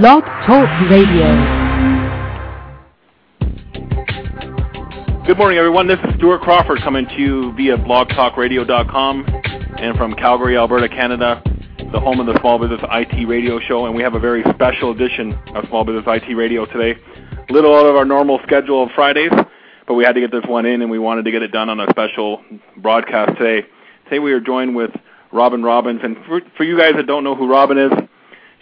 Blog 0.00 0.24
Talk 0.46 0.70
Radio. 0.88 1.28
Good 5.26 5.36
morning, 5.36 5.58
everyone. 5.58 5.86
This 5.86 5.98
is 6.08 6.14
Stuart 6.16 6.40
Crawford 6.40 6.78
coming 6.82 7.04
to 7.04 7.14
you 7.16 7.52
via 7.56 7.76
blogtalkradio.com 7.76 9.26
and 9.76 9.94
from 9.98 10.14
Calgary, 10.14 10.56
Alberta, 10.56 10.88
Canada, 10.88 11.42
the 11.92 12.00
home 12.00 12.20
of 12.20 12.26
the 12.26 12.40
Small 12.40 12.58
Business 12.58 12.80
IT 12.90 13.28
Radio 13.28 13.60
Show. 13.60 13.84
And 13.84 13.94
we 13.94 14.02
have 14.02 14.14
a 14.14 14.18
very 14.18 14.42
special 14.54 14.92
edition 14.92 15.34
of 15.54 15.66
Small 15.68 15.84
Business 15.84 16.04
IT 16.06 16.34
Radio 16.34 16.64
today. 16.64 16.98
A 17.50 17.52
little 17.52 17.76
out 17.76 17.84
of 17.84 17.94
our 17.94 18.06
normal 18.06 18.40
schedule 18.44 18.84
of 18.84 18.92
Fridays, 18.94 19.32
but 19.86 19.92
we 19.92 20.04
had 20.04 20.14
to 20.14 20.22
get 20.22 20.30
this 20.30 20.46
one 20.48 20.64
in 20.64 20.80
and 20.80 20.90
we 20.90 20.98
wanted 20.98 21.26
to 21.26 21.30
get 21.30 21.42
it 21.42 21.52
done 21.52 21.68
on 21.68 21.78
a 21.80 21.86
special 21.90 22.42
broadcast 22.78 23.36
today. 23.36 23.68
Today 24.04 24.20
we 24.20 24.32
are 24.32 24.40
joined 24.40 24.74
with 24.74 24.92
Robin 25.32 25.62
Robins. 25.62 26.00
And 26.02 26.16
for, 26.26 26.40
for 26.56 26.64
you 26.64 26.78
guys 26.78 26.94
that 26.96 27.06
don't 27.06 27.24
know 27.24 27.34
who 27.34 27.46
Robin 27.46 27.76
is, 27.76 27.92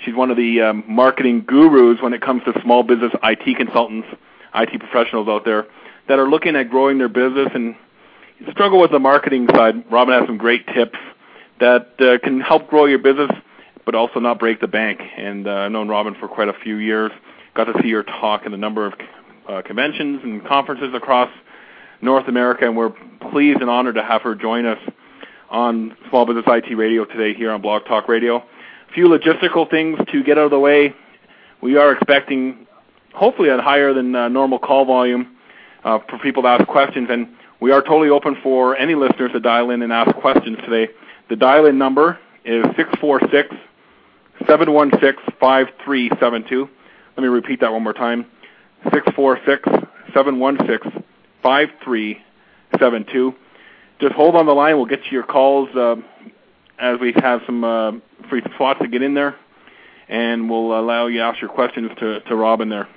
she's 0.04 0.14
one 0.14 0.30
of 0.30 0.36
the 0.36 0.60
um, 0.60 0.84
marketing 0.86 1.44
gurus 1.46 2.00
when 2.00 2.12
it 2.12 2.22
comes 2.22 2.42
to 2.44 2.60
small 2.62 2.82
business 2.82 3.12
IT 3.22 3.56
consultants, 3.56 4.08
IT 4.54 4.78
professionals 4.80 5.28
out 5.28 5.44
there 5.44 5.66
that 6.08 6.18
are 6.18 6.28
looking 6.28 6.56
at 6.56 6.70
growing 6.70 6.98
their 6.98 7.08
business 7.08 7.48
and 7.54 7.74
struggle 8.50 8.80
with 8.80 8.90
the 8.90 8.98
marketing 8.98 9.46
side. 9.54 9.90
Robin 9.90 10.18
has 10.18 10.26
some 10.26 10.38
great 10.38 10.66
tips 10.68 10.98
that 11.60 11.94
uh, 12.00 12.18
can 12.24 12.40
help 12.40 12.68
grow 12.68 12.86
your 12.86 12.98
business, 12.98 13.30
but 13.84 13.94
also 13.94 14.18
not 14.18 14.38
break 14.38 14.60
the 14.60 14.68
bank. 14.68 15.00
And 15.16 15.46
uh, 15.46 15.52
I've 15.52 15.72
known 15.72 15.88
Robin 15.88 16.14
for 16.18 16.28
quite 16.28 16.48
a 16.48 16.54
few 16.54 16.76
years. 16.76 17.12
Got 17.54 17.64
to 17.64 17.74
see 17.82 17.90
her 17.92 18.02
talk 18.02 18.46
in 18.46 18.54
a 18.54 18.56
number 18.56 18.86
of 18.86 18.94
uh, 19.48 19.62
conventions 19.62 20.20
and 20.22 20.44
conferences 20.46 20.94
across 20.94 21.30
North 22.00 22.28
America, 22.28 22.64
and 22.64 22.76
we're 22.76 22.94
pleased 23.30 23.60
and 23.60 23.68
honored 23.68 23.96
to 23.96 24.02
have 24.02 24.22
her 24.22 24.34
join 24.34 24.64
us 24.64 24.78
on 25.50 25.96
Small 26.08 26.24
Business 26.24 26.44
IT 26.46 26.74
Radio 26.74 27.04
today 27.04 27.36
here 27.36 27.50
on 27.50 27.60
Blog 27.60 27.84
Talk 27.84 28.08
Radio. 28.08 28.42
Few 28.94 29.06
logistical 29.06 29.70
things 29.70 29.98
to 30.10 30.22
get 30.22 30.38
out 30.38 30.44
of 30.44 30.50
the 30.50 30.58
way. 30.58 30.94
We 31.62 31.76
are 31.76 31.92
expecting 31.92 32.66
hopefully 33.14 33.48
a 33.48 33.60
higher 33.60 33.94
than 33.94 34.14
uh, 34.14 34.28
normal 34.28 34.58
call 34.58 34.84
volume 34.84 35.36
uh, 35.84 35.98
for 36.08 36.18
people 36.18 36.42
to 36.42 36.48
ask 36.48 36.66
questions, 36.66 37.08
and 37.10 37.28
we 37.60 37.70
are 37.72 37.82
totally 37.82 38.08
open 38.08 38.36
for 38.42 38.76
any 38.76 38.94
listeners 38.94 39.32
to 39.32 39.40
dial 39.40 39.70
in 39.70 39.82
and 39.82 39.92
ask 39.92 40.14
questions 40.16 40.56
today. 40.64 40.92
The 41.28 41.36
dial-in 41.36 41.78
number 41.78 42.18
is 42.44 42.64
646 42.76 43.54
716 44.46 45.36
5372. 45.38 46.68
Let 47.16 47.22
me 47.22 47.28
repeat 47.28 47.60
that 47.60 47.72
one 47.72 47.82
more 47.82 47.92
time. 47.92 48.26
646 48.92 49.62
716 50.14 51.04
5372 51.42 53.34
just 54.00 54.14
hold 54.14 54.34
on 54.34 54.46
the 54.46 54.52
line. 54.52 54.76
We'll 54.76 54.86
get 54.86 55.04
to 55.04 55.10
your 55.12 55.22
calls 55.22 55.68
uh, 55.76 55.96
as 56.80 56.98
we 56.98 57.12
have 57.16 57.42
some 57.46 57.62
uh, 57.62 57.92
free 58.28 58.42
slots 58.56 58.80
to 58.80 58.88
get 58.88 59.02
in 59.02 59.14
there, 59.14 59.36
and 60.08 60.48
we'll 60.48 60.78
allow 60.78 61.06
you 61.06 61.18
to 61.18 61.24
ask 61.24 61.40
your 61.40 61.50
questions 61.50 61.90
to, 62.00 62.20
to 62.20 62.34
Robin 62.34 62.68
there. 62.68 62.88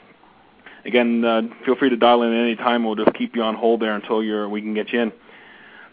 Again, 0.86 1.24
uh, 1.24 1.42
feel 1.66 1.76
free 1.76 1.90
to 1.90 1.98
dial 1.98 2.24
in 2.24 2.34
at 2.34 2.42
any 2.42 2.56
time. 2.56 2.86
We'll 2.86 2.96
just 2.96 3.14
keep 3.14 3.36
you 3.36 3.44
on 3.44 3.56
hold 3.56 3.82
there 3.82 3.96
until 3.96 4.24
you're, 4.24 4.50
we 4.50 4.62
can 4.62 4.74
get 4.74 4.92
you 4.92 5.02
in. 5.02 5.14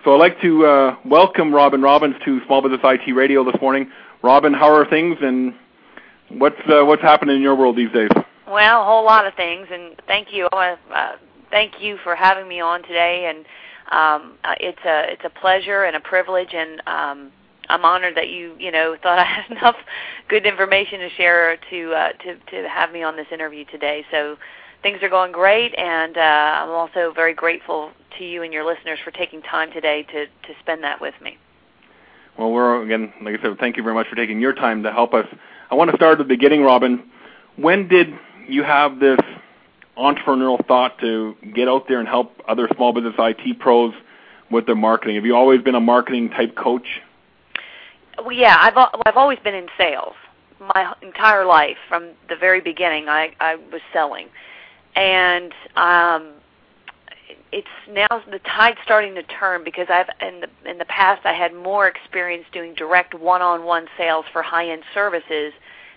So 0.04 0.14
I'd 0.14 0.18
like 0.18 0.40
to 0.40 0.64
uh, 0.64 0.96
welcome 1.04 1.52
Robin 1.52 1.82
Robins 1.82 2.14
to 2.24 2.40
Small 2.46 2.62
Business 2.62 2.80
IT 2.82 3.12
Radio 3.12 3.44
this 3.44 3.60
morning. 3.60 3.90
Robin, 4.22 4.54
how 4.54 4.72
are 4.72 4.88
things, 4.88 5.18
and 5.20 5.54
what's 6.30 6.60
uh, 6.68 6.84
what's 6.84 7.02
happening 7.02 7.36
in 7.36 7.42
your 7.42 7.54
world 7.54 7.76
these 7.76 7.92
days? 7.92 8.10
Well, 8.46 8.82
a 8.82 8.84
whole 8.84 9.04
lot 9.04 9.26
of 9.26 9.34
things, 9.34 9.68
and 9.70 10.00
thank 10.06 10.32
you. 10.32 10.48
To 10.50 10.56
uh, 10.56 11.16
thank 11.50 11.80
you 11.80 11.98
for 12.02 12.16
having 12.16 12.48
me 12.48 12.60
on 12.60 12.82
today, 12.82 13.26
and 13.28 13.44
um, 13.92 14.38
uh, 14.42 14.54
it's 14.58 14.80
a 14.86 15.12
it's 15.12 15.24
a 15.24 15.30
pleasure 15.30 15.84
and 15.84 15.94
a 15.94 16.00
privilege, 16.00 16.54
and 16.54 16.82
um, 16.86 17.32
I'm 17.70 17.84
honored 17.84 18.16
that 18.16 18.28
you 18.28 18.54
you 18.58 18.70
know 18.70 18.96
thought 19.02 19.18
I 19.18 19.24
had 19.24 19.50
enough 19.56 19.76
good 20.28 20.46
information 20.46 21.00
to 21.00 21.10
share 21.10 21.56
to 21.70 21.92
uh, 21.92 22.12
to 22.12 22.36
to 22.36 22.68
have 22.68 22.92
me 22.92 23.02
on 23.02 23.16
this 23.16 23.26
interview 23.32 23.64
today. 23.66 24.04
So 24.10 24.36
things 24.82 24.98
are 25.02 25.08
going 25.08 25.32
great, 25.32 25.74
and 25.78 26.16
uh, 26.16 26.20
I'm 26.20 26.70
also 26.70 27.12
very 27.14 27.34
grateful 27.34 27.90
to 28.18 28.24
you 28.24 28.42
and 28.42 28.52
your 28.52 28.64
listeners 28.64 28.98
for 29.04 29.10
taking 29.10 29.42
time 29.42 29.72
today 29.72 30.02
to 30.04 30.26
to 30.26 30.60
spend 30.60 30.82
that 30.84 31.00
with 31.00 31.14
me. 31.22 31.38
Well, 32.38 32.52
we're 32.52 32.82
again, 32.82 33.12
like 33.22 33.38
I 33.38 33.42
said, 33.42 33.58
thank 33.58 33.76
you 33.76 33.82
very 33.82 33.94
much 33.94 34.08
for 34.08 34.16
taking 34.16 34.40
your 34.40 34.54
time 34.54 34.82
to 34.84 34.92
help 34.92 35.14
us. 35.14 35.26
I 35.70 35.74
want 35.74 35.90
to 35.90 35.96
start 35.96 36.12
at 36.12 36.18
the 36.18 36.24
beginning, 36.24 36.62
Robin. 36.62 37.10
When 37.56 37.88
did 37.88 38.08
you 38.48 38.62
have 38.62 38.98
this 38.98 39.18
entrepreneurial 39.98 40.64
thought 40.66 40.98
to 41.00 41.36
get 41.54 41.68
out 41.68 41.86
there 41.88 41.98
and 41.98 42.08
help 42.08 42.32
other 42.48 42.68
small 42.74 42.92
business 42.92 43.14
IT 43.18 43.58
pros 43.58 43.92
with 44.50 44.66
their 44.66 44.76
marketing? 44.76 45.16
Have 45.16 45.26
you 45.26 45.36
always 45.36 45.60
been 45.60 45.74
a 45.74 45.80
marketing 45.80 46.30
type 46.30 46.56
coach? 46.56 46.86
Well, 48.18 48.32
yeah, 48.32 48.56
I've 48.60 48.76
I've 49.06 49.16
always 49.16 49.38
been 49.38 49.54
in 49.54 49.68
sales 49.78 50.14
my 50.60 50.94
entire 51.02 51.44
life 51.44 51.78
from 51.88 52.10
the 52.28 52.36
very 52.36 52.60
beginning. 52.60 53.08
I 53.08 53.34
I 53.40 53.56
was 53.56 53.80
selling, 53.92 54.28
and 54.94 55.52
um, 55.76 56.34
it's 57.52 57.66
now 57.88 58.08
the 58.30 58.40
tide's 58.40 58.78
starting 58.84 59.14
to 59.14 59.22
turn 59.22 59.64
because 59.64 59.86
I've 59.88 60.08
in 60.20 60.40
the 60.40 60.70
in 60.70 60.78
the 60.78 60.84
past 60.84 61.24
I 61.24 61.32
had 61.32 61.54
more 61.54 61.88
experience 61.88 62.44
doing 62.52 62.74
direct 62.74 63.14
one-on-one 63.14 63.86
sales 63.96 64.26
for 64.32 64.42
high-end 64.42 64.82
services, 64.92 65.52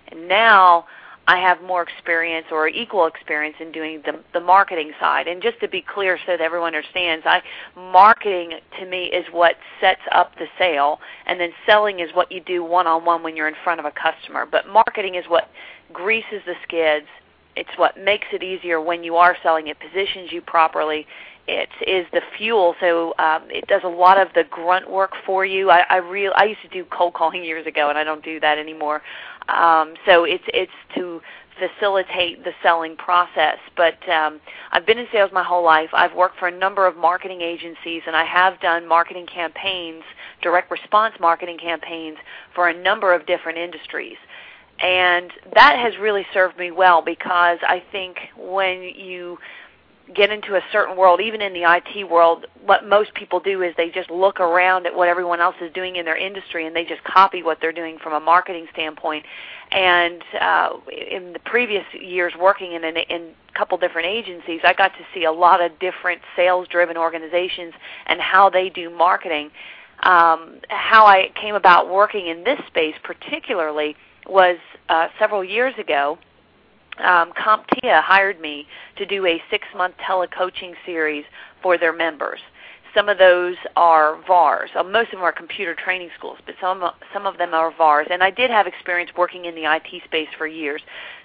and 0.08 0.28
now 0.28 0.86
I 1.26 1.38
have 1.38 1.62
more 1.62 1.82
experience 1.82 2.48
or 2.52 2.68
equal 2.68 3.06
experience 3.06 3.56
in 3.60 3.72
doing 3.72 4.02
the, 4.06 4.20
the 4.34 4.42
marketing 4.42 4.92
side. 5.00 5.28
And 5.28 5.42
just 5.42 5.60
to 5.62 5.70
be 5.70 5.82
clear 5.82 6.18
so 6.26 6.34
that 6.34 6.42
everyone 6.42 6.76
understands, 6.76 7.26
I 7.26 7.42
marketing 7.76 8.60
to 8.80 8.86
me 8.86 9.06
is 9.06 9.26
what 9.32 9.56
sets 9.80 10.02
up 10.12 10.36
the 10.38 10.48
sale 10.58 11.00
and 11.26 11.40
then 11.40 11.52
selling 11.66 12.00
is 12.00 12.10
what 12.14 12.32
you 12.32 12.42
do 12.42 12.64
one-on-one 12.64 13.24
when 13.24 13.38
you're 13.38 13.48
in 13.48 13.56
front 13.64 13.80
of 13.80 13.86
a 13.86 13.92
customer. 13.92 14.46
But 14.46 14.68
marketing 14.68 15.16
is 15.16 15.26
what 15.30 15.50
greases 15.94 16.42
the 16.46 16.56
skids. 16.64 17.08
It's 17.56 17.78
what 17.78 17.98
makes 17.98 18.28
it 18.34 18.44
easier 18.44 18.82
when 18.82 19.04
you 19.04 19.16
are 19.16 19.38
selling. 19.44 19.68
It 19.68 19.78
positions 19.80 20.32
you 20.32 20.42
properly. 20.42 21.08
It 21.46 21.70
is 21.86 22.08
the 22.14 22.22
fuel, 22.38 22.74
so 22.80 23.14
um, 23.20 23.44
it 23.50 23.68
does 23.68 23.82
a 23.84 23.90
lot 23.90 24.18
of 24.18 24.30
the 24.34 24.46
grunt 24.50 24.90
work 24.90 25.12
for 25.26 25.46
you. 25.46 25.70
I, 25.70 25.82
I 25.90 25.98
real 25.98 26.32
I 26.38 26.46
used 26.46 26.62
to 26.62 26.70
do 26.70 26.86
cold 26.86 27.16
calling 27.16 27.44
years 27.44 27.68
ago, 27.68 27.90
and 27.90 27.98
I 27.98 28.06
don't 28.06 28.24
do 28.24 28.40
that 28.40 28.58
anymore. 28.58 29.02
Um, 29.50 29.96
so 30.06 30.24
it's 30.24 30.44
it's 30.48 30.72
to 30.96 31.22
facilitate 31.60 32.44
the 32.44 32.52
selling 32.62 32.96
process. 32.96 33.58
But 33.76 33.98
um, 34.10 34.40
I've 34.72 34.86
been 34.86 34.98
in 34.98 35.08
sales 35.12 35.32
my 35.34 35.44
whole 35.44 35.64
life. 35.64 35.90
I've 35.94 36.16
worked 36.16 36.40
for 36.40 36.48
a 36.48 36.58
number 36.58 36.88
of 36.88 36.98
marketing 36.98 37.42
agencies, 37.42 38.02
and 38.08 38.16
I 38.16 38.26
have 38.26 38.60
done 38.60 38.88
marketing 38.88 39.28
campaigns, 39.28 40.04
direct 40.42 40.72
response 40.72 41.16
marketing 41.20 41.58
campaigns 41.58 42.18
for 42.56 42.70
a 42.70 42.74
number 42.74 43.14
of 43.14 43.26
different 43.26 43.58
industries. 43.58 44.18
And 44.80 45.32
that 45.54 45.78
has 45.78 45.94
really 46.02 46.26
served 46.34 46.58
me 46.58 46.72
well 46.72 47.02
because 47.02 47.60
I 47.62 47.84
think 47.92 48.18
when 48.36 48.82
you 48.82 49.38
get 50.14 50.30
into 50.30 50.56
a 50.56 50.62
certain 50.72 50.98
world, 50.98 51.22
even 51.22 51.42
in 51.42 51.54
the 51.54 51.64
IT 51.64 52.10
world, 52.10 52.46
what 52.66 52.86
most 52.86 53.14
people 53.14 53.40
do 53.40 53.62
is 53.62 53.74
they 53.78 53.90
just 53.90 54.10
look 54.12 54.40
around 54.40 54.86
at 54.86 54.96
what 54.96 55.08
everyone 55.08 55.40
else 55.40 55.56
is 55.62 55.72
doing 55.74 55.96
in 55.96 56.06
their 56.06 56.18
industry 56.18 56.68
and 56.68 56.76
they 56.76 56.84
just 56.84 57.04
copy 57.04 57.42
what 57.42 57.60
they're 57.62 57.72
doing 57.72 57.98
from 57.98 58.14
a 58.14 58.20
marketing 58.20 58.68
standpoint. 58.74 59.26
And 59.72 60.22
uh, 60.40 60.70
in 60.92 61.34
the 61.34 61.40
previous 61.40 61.86
years 61.94 62.34
working 62.40 62.74
in, 62.74 62.84
in 62.84 62.96
a 63.00 63.58
couple 63.58 63.78
different 63.78 64.08
agencies, 64.08 64.60
I 64.64 64.74
got 64.74 64.90
to 64.90 65.06
see 65.14 65.24
a 65.24 65.32
lot 65.32 65.62
of 65.64 65.80
different 65.80 66.22
sales-driven 66.36 66.98
organizations 66.98 67.74
and 68.06 68.20
how 68.20 68.50
they 68.50 68.70
do 68.70 68.90
marketing. 68.90 69.52
Um, 70.02 70.60
how 70.70 71.06
I 71.06 71.32
came 71.40 71.56
about 71.56 71.90
working 71.90 72.28
in 72.28 72.44
this 72.44 72.60
space 72.68 72.96
particularly 73.04 73.96
was 74.28 74.58
uh, 74.90 75.08
several 75.18 75.44
years 75.44 75.74
ago– 75.78 76.18
um, 77.00 77.34
CompTIA 77.34 78.02
hired 78.02 78.40
me 78.40 78.68
to 78.98 79.06
do 79.06 79.26
a 79.26 79.42
six-month 79.50 79.96
telecoaching 79.98 80.74
series 80.86 81.26
for 81.62 81.78
their 81.78 81.94
members. 81.94 82.40
Some 82.96 83.10
of 83.10 83.18
those 83.18 83.56
are 83.76 84.22
VARs. 84.28 84.70
Uh, 84.76 84.84
most 84.84 85.08
of 85.08 85.14
them 85.14 85.24
are 85.24 85.32
computer 85.32 85.74
training 85.74 86.10
schools, 86.16 86.38
but 86.46 86.54
some 86.62 86.84
some 87.12 87.26
of 87.26 87.40
them 87.40 87.54
are 87.56 87.74
VARs. 87.76 88.08
And 88.12 88.22
I 88.22 88.30
did 88.30 88.52
have 88.52 88.68
experience 88.68 89.10
working 89.18 89.46
in 89.46 89.56
the 89.56 89.64
IT 89.64 90.04
space 90.06 90.28
for 90.38 90.46
years, 90.46 90.82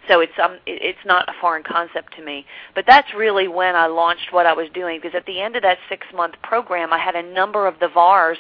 so 0.09 0.21
it's 0.21 0.33
um 0.43 0.57
it's 0.65 1.05
not 1.05 1.29
a 1.29 1.33
foreign 1.43 1.63
concept 1.63 2.17
to 2.17 2.25
me. 2.25 2.47
But 2.75 2.87
that's 2.87 3.13
really 3.15 3.49
when 3.49 3.77
I 3.77 3.87
launched 3.87 4.33
what 4.33 4.47
I 4.47 4.55
was 4.55 4.69
doing 4.73 4.99
because 4.99 5.15
at 5.15 5.27
the 5.27 5.43
end 5.43 5.57
of 5.57 5.63
that 5.63 5.77
six-month 5.91 6.37
program, 6.43 6.91
I 6.95 6.99
had 6.99 7.15
a 7.15 7.23
number 7.23 7.67
of 7.67 7.79
the 7.81 7.89
VARs 7.89 8.39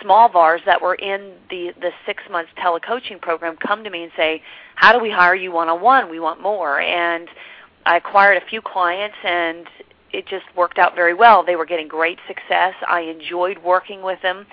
small 0.00 0.28
VARs 0.28 0.60
that 0.66 0.80
were 0.80 0.94
in 0.94 1.32
the, 1.50 1.72
the 1.80 1.90
six 2.06 2.22
months 2.30 2.50
telecoaching 2.58 3.20
program 3.20 3.56
come 3.56 3.84
to 3.84 3.90
me 3.90 4.04
and 4.04 4.12
say, 4.16 4.42
how 4.74 4.92
do 4.92 4.98
we 4.98 5.10
hire 5.10 5.34
you 5.34 5.52
one-on-one? 5.52 6.10
We 6.10 6.20
want 6.20 6.40
more. 6.40 6.80
And 6.80 7.28
I 7.84 7.96
acquired 7.96 8.40
a 8.42 8.46
few 8.46 8.62
clients 8.62 9.16
and 9.24 9.66
it 10.12 10.26
just 10.26 10.44
worked 10.56 10.78
out 10.78 10.94
very 10.94 11.14
well. 11.14 11.44
They 11.44 11.56
were 11.56 11.66
getting 11.66 11.88
great 11.88 12.18
success. 12.26 12.74
I 12.88 13.00
enjoyed 13.00 13.58
working 13.58 14.02
with 14.02 14.20
them. 14.22 14.46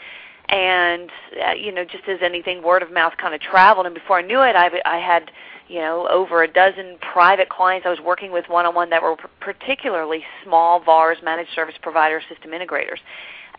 And, 0.47 1.11
uh, 1.45 1.51
you 1.51 1.71
know, 1.71 1.83
just 1.83 2.07
as 2.07 2.19
anything, 2.23 2.63
word 2.63 2.81
of 2.81 2.91
mouth 2.91 3.13
kind 3.17 3.35
of 3.35 3.41
traveled. 3.41 3.85
And 3.85 3.93
before 3.93 4.17
I 4.17 4.21
knew 4.23 4.41
it, 4.41 4.55
I, 4.55 4.69
I 4.83 4.97
had, 4.97 5.29
you 5.67 5.79
know, 5.79 6.07
over 6.09 6.41
a 6.41 6.51
dozen 6.51 6.97
private 7.13 7.49
clients 7.49 7.85
I 7.85 7.89
was 7.89 7.99
working 7.99 8.31
with 8.31 8.45
one-on-one 8.47 8.89
that 8.89 9.03
were 9.03 9.15
particularly 9.39 10.23
small 10.43 10.79
VARs, 10.79 11.19
managed 11.23 11.51
service 11.53 11.75
providers, 11.81 12.23
system 12.29 12.51
integrators. 12.51 12.97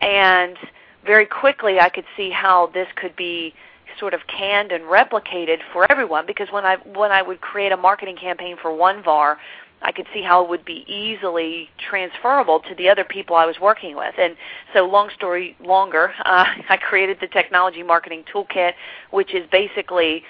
And 0.01 0.57
very 1.05 1.25
quickly 1.25 1.79
I 1.79 1.89
could 1.89 2.05
see 2.15 2.29
how 2.29 2.67
this 2.73 2.87
could 2.95 3.15
be 3.15 3.53
sort 3.99 4.13
of 4.13 4.21
canned 4.27 4.71
and 4.71 4.83
replicated 4.83 5.59
for 5.73 5.89
everyone 5.91 6.25
because 6.25 6.47
when 6.51 6.65
I 6.65 6.77
when 6.77 7.11
I 7.11 7.21
would 7.21 7.41
create 7.41 7.71
a 7.71 7.77
marketing 7.77 8.15
campaign 8.15 8.57
for 8.61 8.73
one 8.73 9.03
VAR, 9.03 9.37
I 9.81 9.91
could 9.91 10.07
see 10.13 10.21
how 10.21 10.43
it 10.43 10.49
would 10.49 10.63
be 10.63 10.85
easily 10.87 11.69
transferable 11.89 12.59
to 12.61 12.75
the 12.75 12.89
other 12.89 13.03
people 13.03 13.35
I 13.35 13.45
was 13.45 13.59
working 13.59 13.95
with. 13.95 14.13
And 14.17 14.35
so, 14.73 14.85
long 14.85 15.09
story 15.15 15.55
longer, 15.59 16.13
uh, 16.25 16.45
I 16.69 16.77
created 16.77 17.17
the 17.19 17.27
technology 17.27 17.83
marketing 17.83 18.23
toolkit, 18.33 18.73
which 19.09 19.33
is 19.33 19.45
basically 19.51 20.23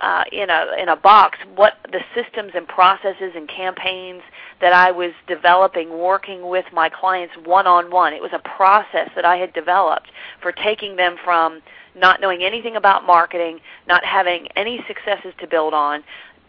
uh, 0.00 0.24
in 0.32 0.50
a 0.50 0.66
in 0.78 0.88
a 0.88 0.96
box 0.96 1.38
what 1.54 1.74
the 1.90 2.00
systems 2.14 2.52
and 2.54 2.66
processes 2.66 3.32
and 3.34 3.48
campaigns 3.48 4.22
that 4.60 4.72
I 4.72 4.90
was 4.90 5.12
developing 5.26 5.98
working 5.98 6.48
with 6.48 6.64
my 6.72 6.88
clients 6.88 7.34
one 7.44 7.66
on 7.66 7.90
one. 7.90 8.12
It 8.12 8.22
was 8.22 8.32
a 8.32 8.40
process 8.40 9.10
that 9.14 9.24
I 9.24 9.36
had 9.36 9.52
developed 9.52 10.10
for 10.40 10.52
taking 10.52 10.96
them 10.96 11.16
from 11.24 11.62
not 11.94 12.20
knowing 12.20 12.42
anything 12.42 12.76
about 12.76 13.06
marketing, 13.06 13.60
not 13.86 14.04
having 14.04 14.48
any 14.56 14.84
successes 14.88 15.32
to 15.38 15.46
build 15.46 15.74
on, 15.74 16.02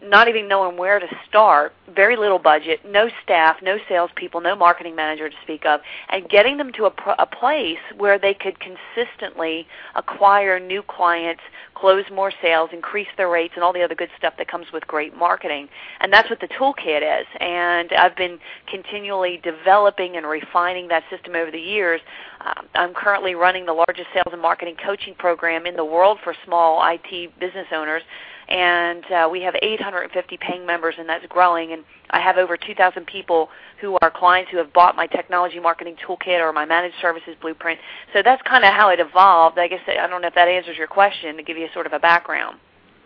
not 0.06 0.28
even 0.28 0.48
knowing 0.48 0.78
where 0.78 1.00
to 1.00 1.08
start, 1.28 1.74
very 1.94 2.16
little 2.16 2.40
budget, 2.40 2.80
no 2.86 3.10
staff, 3.24 3.58
no 3.62 3.78
salespeople, 3.90 4.42
no 4.42 4.56
marketing 4.56 4.96
manager 4.96 5.30
to 5.30 5.36
speak 5.44 5.66
of, 5.66 5.82
and 6.10 6.30
getting 6.30 6.58
them 6.58 6.72
to 6.74 6.86
a, 6.86 6.94
a 7.20 7.26
place 7.26 7.80
where 7.98 8.20
they 8.20 8.34
could 8.34 8.58
consistently 8.60 9.68
acquire 9.96 10.60
new 10.60 10.84
clients, 10.84 11.42
close 11.74 12.06
more 12.14 12.32
sales, 12.42 12.70
increase 12.72 13.08
their 13.18 13.30
rates, 13.30 13.54
and 13.56 13.64
all 13.64 13.74
the 13.74 13.82
other 13.82 13.96
good 13.96 14.10
stuff 14.18 14.34
that 14.38 14.48
comes 14.48 14.68
with 14.72 14.86
great 14.88 15.16
marketing. 15.16 15.68
And 16.00 16.12
that's 16.14 16.30
what 16.30 16.40
the 16.40 16.48
toolkit 16.48 17.22
is. 17.22 17.28
And 17.40 17.92
I've 17.94 18.16
been 18.16 18.40
continually 18.68 19.42
developing 19.44 20.18
and 20.18 20.26
refining 20.26 20.88
that 20.90 21.04
system 21.10 21.36
over 21.36 21.52
the 21.52 21.60
years. 21.60 22.02
Um, 22.46 22.68
I'm 22.76 22.94
currently 22.94 23.36
running 23.36 23.66
the 23.66 23.74
largest 23.74 24.08
sales 24.14 24.32
and 24.32 24.42
marketing 24.42 24.76
coaching 24.84 25.16
program 25.16 25.66
in 25.66 25.76
the 25.76 25.86
world 25.86 26.20
for 26.24 26.36
small 26.46 26.84
IT 26.86 27.40
business 27.40 27.68
owners 27.72 28.04
and 28.48 29.04
uh, 29.12 29.28
we 29.32 29.42
have 29.42 29.56
850 29.60 30.38
paying 30.38 30.66
members, 30.66 30.96
and 30.98 31.10
that's 31.10 31.26
growing. 31.28 31.74
And 31.74 31.84
I 32.12 32.20
have 32.20 32.38
over 32.38 32.58
2,000 32.58 33.06
people 33.08 33.50
who 33.82 33.98
are 34.02 34.12
clients 34.12 34.52
who 34.52 34.58
have 34.58 34.72
bought 34.72 34.96
my 34.96 35.08
technology 35.08 35.60
marketing 35.60 35.96
toolkit 36.06 36.40
or 36.40 36.54
my 36.54 36.66
managed 36.66 36.96
services 37.02 37.36
blueprint. 37.42 37.80
So 38.14 38.22
that's 38.24 38.42
kind 38.44 38.64
of 38.64 38.74
how 38.74 38.90
it 38.90 39.00
evolved. 39.00 39.58
I 39.58 39.68
guess 39.68 39.82
I 39.88 40.08
don't 40.08 40.22
know 40.22 40.28
if 40.28 40.36
that 40.36 40.48
answers 40.48 40.78
your 40.78 40.88
question 40.88 41.38
to 41.38 41.44
give 41.44 41.58
you 41.58 41.68
sort 41.74 41.88
of 41.88 41.94
a 41.94 42.00
background. 42.00 42.60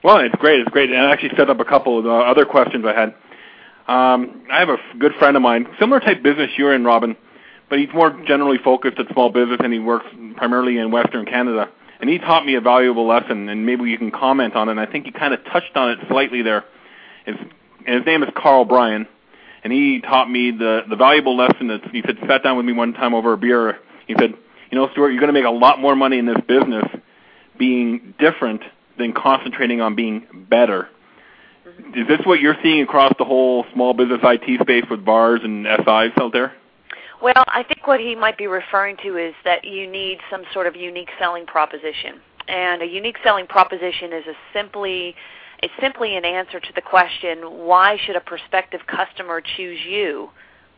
Well, 0.04 0.20
it's 0.20 0.36
great. 0.36 0.60
It's 0.60 0.70
great, 0.70 0.90
and 0.90 1.00
I 1.00 1.12
actually 1.12 1.36
set 1.38 1.50
up 1.50 1.60
a 1.60 1.66
couple 1.66 2.00
of 2.00 2.06
uh, 2.06 2.10
other 2.10 2.46
questions 2.46 2.86
I 2.86 2.94
had. 2.94 3.10
Um, 3.88 4.46
I 4.52 4.60
have 4.60 4.70
a 4.70 4.78
good 4.98 5.14
friend 5.20 5.36
of 5.36 5.42
mine, 5.42 5.68
similar 5.80 6.00
type 6.00 6.22
business 6.22 6.52
you're 6.58 6.74
in, 6.74 6.86
Robin, 6.86 7.18
but 7.70 7.80
he's 7.80 7.90
more 7.94 8.12
generally 8.26 8.58
focused 8.58 9.00
at 9.00 9.12
small 9.12 9.30
business, 9.30 9.60
and 9.64 9.74
he 9.74 9.80
works 9.80 10.06
primarily 10.38 10.78
in 10.78 10.92
Western 10.92 11.26
Canada 11.26 11.70
and 12.00 12.10
he 12.10 12.18
taught 12.18 12.46
me 12.46 12.56
a 12.56 12.62
valuable 12.62 13.08
lesson, 13.08 13.50
and 13.50 13.66
maybe 13.66 13.84
you 13.90 13.98
can 13.98 14.12
comment 14.12 14.56
on 14.56 14.70
it. 14.70 14.72
And 14.72 14.80
I 14.80 14.86
think 14.86 15.06
he 15.06 15.12
kind 15.12 15.34
of 15.34 15.44
touched 15.46 15.76
on 15.76 15.92
it 15.92 16.00
slightly 16.08 16.42
there. 16.42 16.64
His, 17.26 17.36
and 17.86 17.96
his 17.96 18.06
name 18.06 18.24
is 18.24 18.30
Carl 18.36 18.66
Bryan, 18.66 19.08
and 19.64 19.74
he 19.74 20.02
taught 20.02 20.30
me 20.30 20.52
the 20.52 20.82
the 20.90 20.96
valuable 20.96 21.36
lesson 21.36 21.68
that 21.68 21.82
he 21.92 22.02
said 22.06 22.18
sat 22.28 22.44
down 22.44 22.58
with 22.58 22.66
me 22.66 22.74
one 22.74 22.94
time 22.94 23.14
over 23.14 23.34
a 23.34 23.38
beer. 23.38 23.80
He 24.08 24.16
said, 24.18 24.34
"You 24.72 24.78
know, 24.78 24.90
Stuart, 24.92 25.10
you're 25.10 25.20
going 25.20 25.34
to 25.34 25.40
make 25.40 25.46
a 25.46 25.50
lot 25.50 25.80
more 25.80 25.96
money 25.96 26.18
in 26.18 26.26
this 26.26 26.40
business 26.48 26.86
being 27.58 28.14
different 28.18 28.62
than 28.98 29.14
concentrating 29.14 29.82
on 29.82 29.96
being 29.96 30.46
better." 30.50 30.88
Is 31.96 32.08
this 32.08 32.20
what 32.26 32.40
you're 32.40 32.58
seeing 32.62 32.82
across 32.82 33.14
the 33.18 33.26
whole 33.26 33.66
small 33.74 33.94
business 33.94 34.20
IT 34.24 34.62
space 34.62 34.86
with 34.90 35.04
VARs 35.04 35.42
and 35.44 35.66
SIs 35.66 36.12
out 36.18 36.34
there? 36.34 36.54
Well, 37.22 37.44
I 37.48 37.64
think 37.64 37.86
what 37.86 38.00
he 38.00 38.16
might 38.16 38.38
be 38.38 38.48
referring 38.48 38.96
to 39.04 39.18
is 39.18 39.34
that 39.44 39.66
you 39.66 39.88
need 39.88 40.20
some 40.30 40.44
sort 40.54 40.68
of 40.68 40.76
unique 40.76 41.10
selling 41.20 41.46
proposition. 41.46 42.22
And 42.48 42.82
a 42.82 42.86
unique 42.86 43.18
selling 43.24 43.46
proposition 43.46 44.14
is 44.14 44.26
a 44.26 44.34
simply 44.54 45.16
it's 45.62 45.74
simply 45.82 46.16
an 46.16 46.24
answer 46.24 46.62
to 46.62 46.74
the 46.74 46.82
question, 46.82 47.40
why 47.40 47.98
should 48.06 48.16
a 48.16 48.22
prospective 48.22 48.80
customer 48.88 49.42
choose 49.42 49.80
you 49.86 50.30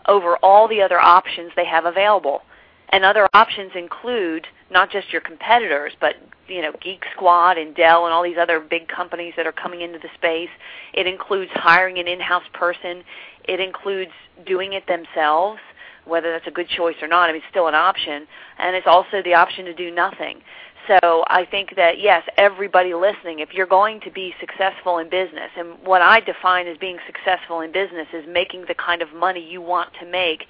over 0.07 0.38
all 0.38 0.67
the 0.67 0.81
other 0.81 0.99
options 0.99 1.51
they 1.55 1.65
have 1.65 1.85
available? 1.85 2.41
And 2.89 3.05
other 3.05 3.27
options 3.33 3.73
include 3.75 4.47
not 4.71 4.91
just 4.91 5.11
your 5.13 5.21
competitors, 5.21 5.93
but 6.01 6.15
you 6.47 6.63
know, 6.63 6.73
Geek 6.81 7.03
Squad 7.15 7.59
and 7.59 7.75
Dell 7.75 8.05
and 8.05 8.13
all 8.13 8.23
these 8.23 8.39
other 8.41 8.59
big 8.59 8.88
companies 8.88 9.33
that 9.38 9.45
are 9.45 9.51
coming 9.51 9.81
into 9.81 9.99
the 9.99 10.09
space. 10.15 10.49
It 10.93 11.05
includes 11.05 11.51
hiring 11.53 11.99
an 11.99 12.07
in-house 12.07 12.43
person. 12.51 13.03
It 13.43 13.59
includes 13.59 14.11
doing 14.47 14.73
it 14.73 14.88
themselves 14.88 15.59
whether 16.06 16.31
that's 16.31 16.48
a 16.48 16.51
good 16.51 16.68
choice 16.68 16.95
or 17.01 17.07
not. 17.07 17.30
I 17.30 17.33
mean, 17.33 17.42
it's 17.42 17.50
still 17.50 17.68
an 17.68 17.75
option, 17.75 18.27
and 18.57 18.75
it's 18.75 18.88
also 18.88 19.21
the 19.24 19.33
option 19.33 19.65
to 19.65 19.74
do 19.74 19.92
nothing. 19.92 20.42
So 20.88 21.24
I 21.27 21.45
think 21.45 21.75
that 21.75 22.00
yes, 22.00 22.24
everybody 22.38 22.94
listening, 22.94 23.39
if 23.39 23.53
you're 23.53 23.68
going 23.68 24.01
to 24.01 24.12
be 24.12 24.33
successful 24.39 24.98
in 24.98 25.09
business, 25.09 25.51
and 25.57 25.77
what 25.83 26.01
I 26.01 26.19
define 26.19 26.68
as 26.68 26.77
being 26.77 26.98
successful 27.06 27.62
in 27.62 27.71
business 27.71 28.07
is 28.13 28.25
making 28.27 28.65
the 28.68 28.74
kind 28.74 29.01
of 29.01 29.13
money 29.13 29.48
you 29.48 29.62
want 29.62 29.89
to 30.00 30.06
make, 30.06 30.45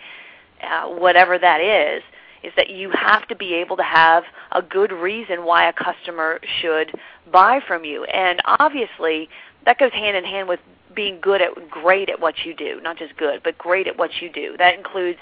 uh, 0.63 0.87
whatever 0.87 1.37
that 1.37 1.59
is, 1.59 2.01
is 2.43 2.53
that 2.55 2.69
you 2.69 2.89
have 2.91 3.27
to 3.27 3.35
be 3.35 3.53
able 3.55 3.77
to 3.77 3.83
have 3.83 4.23
a 4.51 4.61
good 4.61 4.91
reason 4.91 5.45
why 5.45 5.67
a 5.67 5.73
customer 5.73 6.39
should 6.61 6.91
buy 7.31 7.59
from 7.67 7.83
you. 7.83 8.03
And 8.05 8.41
obviously, 8.45 9.29
that 9.65 9.77
goes 9.77 9.91
hand 9.91 10.17
in 10.17 10.23
hand 10.23 10.47
with 10.47 10.59
being 10.95 11.19
good 11.21 11.41
at 11.41 11.69
great 11.69 12.09
at 12.09 12.19
what 12.19 12.45
you 12.45 12.53
do, 12.53 12.79
not 12.81 12.97
just 12.97 13.15
good, 13.17 13.41
but 13.43 13.57
great 13.57 13.87
at 13.87 13.97
what 13.97 14.21
you 14.21 14.29
do. 14.29 14.55
That 14.57 14.75
includes 14.75 15.19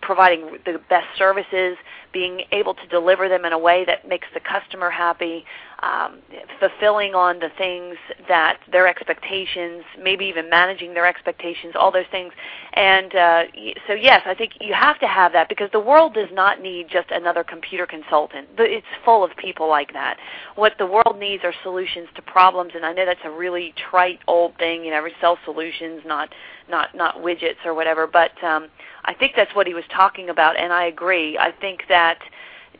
providing 0.00 0.58
the 0.64 0.80
best 0.90 1.06
services, 1.16 1.76
being 2.12 2.42
able 2.50 2.74
to 2.74 2.86
deliver 2.88 3.28
them 3.28 3.44
in 3.44 3.52
a 3.52 3.58
way 3.58 3.84
that 3.84 4.06
makes 4.06 4.26
the 4.34 4.40
customer 4.40 4.90
happy, 4.90 5.44
um, 5.82 6.20
fulfilling 6.60 7.14
on 7.14 7.40
the 7.40 7.50
things 7.58 7.96
that 8.28 8.58
their 8.70 8.86
expectations, 8.86 9.82
maybe 10.00 10.24
even 10.26 10.48
managing 10.48 10.94
their 10.94 11.06
expectations, 11.06 11.74
all 11.76 11.90
those 11.90 12.06
things. 12.10 12.32
And 12.74 13.14
uh, 13.14 13.42
so, 13.88 13.94
yes, 13.94 14.22
I 14.24 14.34
think 14.34 14.52
you 14.60 14.74
have 14.74 15.00
to 15.00 15.08
have 15.08 15.32
that 15.32 15.48
because 15.48 15.70
the 15.72 15.80
world 15.80 16.14
does 16.14 16.28
not 16.32 16.60
need 16.60 16.86
just 16.88 17.10
another 17.10 17.42
computer 17.42 17.84
consultant. 17.84 18.48
It's 18.58 18.86
full 19.04 19.24
of 19.24 19.36
people 19.36 19.68
like 19.68 19.92
that. 19.92 20.18
What 20.54 20.74
the 20.78 20.86
world 20.86 21.18
needs 21.18 21.42
are 21.42 21.54
solutions 21.64 22.08
to 22.14 22.22
problems, 22.22 22.72
and 22.76 22.86
I 22.86 22.92
know 22.92 23.04
that's 23.04 23.20
a 23.24 23.30
really 23.30 23.74
trite 23.90 24.20
old 24.28 24.56
thing. 24.58 24.84
You 24.84 24.92
know, 24.92 25.02
we 25.02 25.12
sell 25.20 25.36
solutions, 25.44 26.02
not 26.06 26.32
not 26.70 26.94
not 26.94 27.16
widgets 27.16 27.64
or 27.64 27.74
whatever. 27.74 28.06
But 28.06 28.42
um, 28.44 28.68
I 29.04 29.14
think 29.14 29.32
that's 29.34 29.54
what 29.54 29.66
he 29.66 29.74
was 29.74 29.84
talking 29.92 30.28
about, 30.28 30.56
and 30.56 30.72
I 30.72 30.84
agree. 30.84 31.36
I 31.38 31.50
think 31.50 31.82
that 31.88 32.18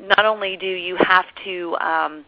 not 0.00 0.24
only 0.24 0.56
do 0.56 0.66
you 0.66 0.96
have 0.96 1.26
to 1.44 1.76
um, 1.76 2.24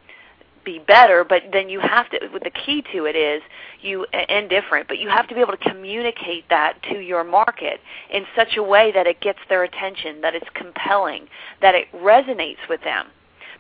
be 0.65 0.79
better, 0.79 1.25
but 1.25 1.43
then 1.53 1.69
you 1.69 1.81
have 1.81 2.09
to. 2.11 2.19
The 2.33 2.51
key 2.51 2.83
to 2.93 3.05
it 3.07 3.17
is 3.17 3.43
you 3.81 4.05
and 4.13 4.49
different, 4.49 4.89
but 4.89 4.99
you 4.99 5.09
have 5.09 5.29
to 5.29 5.35
be 5.35 5.41
able 5.41 5.57
to 5.57 5.71
communicate 5.71 6.49
that 6.51 6.83
to 6.91 7.01
your 7.01 7.25
market 7.25 7.81
in 8.11 8.25
such 8.37 8.57
a 8.57 8.63
way 8.63 8.93
that 8.93 9.07
it 9.07 9.21
gets 9.21 9.39
their 9.49 9.63
attention, 9.63 10.21
that 10.23 10.35
it's 10.35 10.49
compelling, 10.55 11.29
that 11.61 11.75
it 11.75 11.87
resonates 11.93 12.69
with 12.69 12.83
them. 12.83 13.07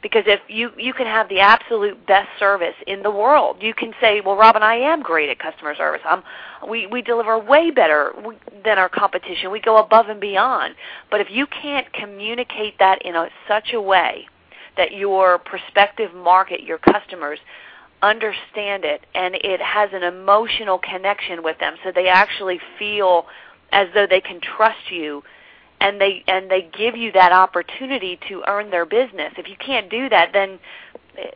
Because 0.02 0.24
if 0.26 0.40
you 0.48 0.70
you 0.76 0.92
can 0.92 1.06
have 1.06 1.30
the 1.30 1.40
absolute 1.40 2.06
best 2.06 2.28
service 2.38 2.74
in 2.86 3.02
the 3.02 3.10
world. 3.10 3.56
You 3.62 3.72
can 3.72 3.94
say 4.00 4.20
well 4.20 4.36
robin 4.36 4.62
i 4.62 4.74
am 4.74 5.02
great 5.02 5.30
at 5.30 5.38
customer 5.38 5.74
service. 5.74 6.02
Um 6.08 6.22
we 6.68 6.86
we 6.86 7.00
deliver 7.00 7.38
way 7.38 7.70
better 7.70 8.12
than 8.64 8.78
our 8.78 8.90
competition. 8.90 9.50
We 9.50 9.60
go 9.60 9.78
above 9.78 10.08
and 10.08 10.20
beyond. 10.20 10.74
But 11.10 11.20
if 11.22 11.28
you 11.30 11.46
can't 11.46 11.90
communicate 11.92 12.78
that 12.80 13.00
in 13.02 13.14
a, 13.14 13.28
such 13.48 13.72
a 13.72 13.80
way 13.80 14.26
that 14.76 14.92
your 14.92 15.38
prospective 15.38 16.14
market 16.14 16.62
your 16.62 16.78
customers 16.78 17.38
understand 18.02 18.84
it 18.84 19.02
and 19.14 19.34
it 19.36 19.60
has 19.60 19.90
an 19.92 20.02
emotional 20.02 20.78
connection 20.78 21.42
with 21.42 21.58
them 21.58 21.74
so 21.82 21.90
they 21.90 22.08
actually 22.08 22.60
feel 22.78 23.26
as 23.72 23.88
though 23.94 24.06
they 24.06 24.20
can 24.20 24.40
trust 24.40 24.90
you 24.90 25.22
and 25.80 26.00
they 26.00 26.24
and 26.26 26.50
they 26.50 26.68
give 26.76 26.96
you 26.96 27.12
that 27.12 27.32
opportunity 27.32 28.18
to 28.28 28.42
earn 28.46 28.70
their 28.70 28.86
business. 28.86 29.32
If 29.36 29.48
you 29.48 29.56
can't 29.56 29.90
do 29.90 30.08
that, 30.08 30.30
then 30.32 30.58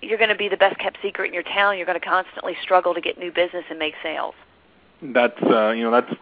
you're 0.01 0.19
going 0.19 0.31
to 0.31 0.37
be 0.37 0.49
the 0.49 0.57
best 0.57 0.79
kept 0.79 0.99
secret 1.03 1.29
in 1.29 1.35
your 1.35 1.43
town. 1.43 1.77
You're 1.77 1.87
going 1.87 2.01
to 2.01 2.07
constantly 2.07 2.57
struggle 2.63 2.95
to 2.95 3.01
get 3.01 3.19
new 3.19 3.31
business 3.31 3.65
and 3.69 3.79
make 3.79 3.95
sales. 4.03 4.35
That's 5.03 5.41
uh, 5.43 5.71
you 5.71 5.85
know 5.85 5.91
that's 5.91 6.13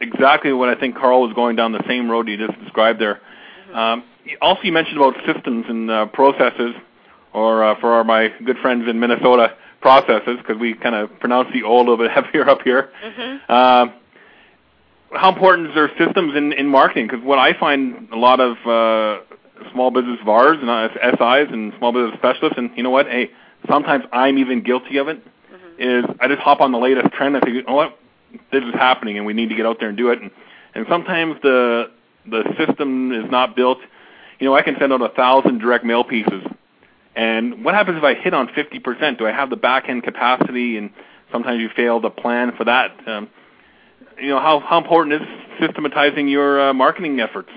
exactly 0.00 0.52
what 0.52 0.68
I 0.68 0.74
think 0.74 0.96
Carl 0.96 1.22
was 1.22 1.32
going 1.34 1.56
down 1.56 1.72
the 1.72 1.84
same 1.86 2.10
road 2.10 2.28
you 2.28 2.36
just 2.36 2.58
described 2.60 3.00
there. 3.00 3.20
Mm-hmm. 3.68 3.76
Um, 3.76 4.04
also, 4.40 4.62
you 4.62 4.72
mentioned 4.72 4.96
about 4.96 5.14
systems 5.26 5.66
and 5.68 5.90
uh, 5.90 6.06
processes, 6.06 6.74
or 7.32 7.64
uh, 7.64 7.80
for 7.80 7.92
our, 7.92 8.04
my 8.04 8.28
good 8.44 8.56
friends 8.58 8.88
in 8.88 9.00
Minnesota, 9.00 9.54
processes, 9.80 10.38
because 10.38 10.58
we 10.58 10.74
kind 10.74 10.94
of 10.94 11.18
pronounce 11.20 11.48
the 11.52 11.62
O 11.62 11.76
a 11.76 11.78
little 11.78 11.96
bit 11.96 12.10
heavier 12.14 12.48
up 12.48 12.62
here. 12.62 12.90
Mm-hmm. 13.04 13.36
Uh, 13.48 13.86
how 15.12 15.32
important 15.32 15.68
is 15.68 15.74
there 15.74 15.90
systems 15.98 16.36
in, 16.36 16.52
in 16.52 16.66
marketing? 16.66 17.06
Because 17.06 17.24
what 17.24 17.38
I 17.38 17.58
find 17.58 18.08
a 18.12 18.16
lot 18.16 18.40
of 18.40 18.56
uh, 18.66 19.22
small 19.72 19.90
business 19.90 20.18
VARs 20.24 20.58
and 20.60 20.68
uh, 20.68 20.88
SIs 20.92 21.48
and 21.52 21.72
small 21.78 21.92
business 21.92 22.18
specialists, 22.18 22.58
and 22.58 22.70
you 22.76 22.82
know 22.82 22.90
what? 22.90 23.06
Hey, 23.06 23.30
sometimes 23.68 24.04
I'm 24.12 24.38
even 24.38 24.62
guilty 24.62 24.98
of 24.98 25.08
it. 25.08 25.24
Mm-hmm. 25.24 26.10
Is 26.10 26.16
I 26.20 26.28
just 26.28 26.40
hop 26.40 26.60
on 26.60 26.72
the 26.72 26.78
latest 26.78 27.12
trend 27.14 27.36
and 27.36 27.44
think, 27.44 27.56
you 27.56 27.62
know 27.62 27.74
what, 27.74 27.98
this 28.52 28.62
is 28.62 28.74
happening, 28.74 29.16
and 29.16 29.24
we 29.24 29.32
need 29.32 29.48
to 29.48 29.54
get 29.54 29.64
out 29.64 29.78
there 29.80 29.88
and 29.88 29.96
do 29.96 30.10
it. 30.10 30.20
And, 30.20 30.30
and 30.74 30.86
sometimes 30.88 31.36
the 31.42 31.90
the 32.26 32.44
system 32.58 33.12
is 33.12 33.30
not 33.30 33.56
built. 33.56 33.78
You 34.38 34.46
know, 34.46 34.54
I 34.54 34.62
can 34.62 34.76
send 34.78 34.92
out 34.92 35.02
a 35.02 35.08
thousand 35.14 35.58
direct 35.58 35.84
mail 35.84 36.04
pieces, 36.04 36.44
And 37.16 37.64
what 37.64 37.74
happens 37.74 37.98
if 37.98 38.04
I 38.04 38.14
hit 38.14 38.34
on 38.34 38.48
50%? 38.48 39.18
Do 39.18 39.26
I 39.26 39.32
have 39.32 39.50
the 39.50 39.56
back 39.56 39.88
end 39.88 40.04
capacity? 40.04 40.76
And 40.76 40.90
sometimes 41.32 41.60
you 41.60 41.68
fail 41.74 42.00
to 42.00 42.10
plan 42.10 42.52
for 42.56 42.64
that. 42.64 42.92
Um, 43.06 43.28
you 44.20 44.28
know, 44.28 44.38
how, 44.40 44.60
how 44.60 44.78
important 44.78 45.20
is 45.20 45.28
systematizing 45.60 46.28
your 46.28 46.70
uh, 46.70 46.74
marketing 46.74 47.20
efforts? 47.20 47.50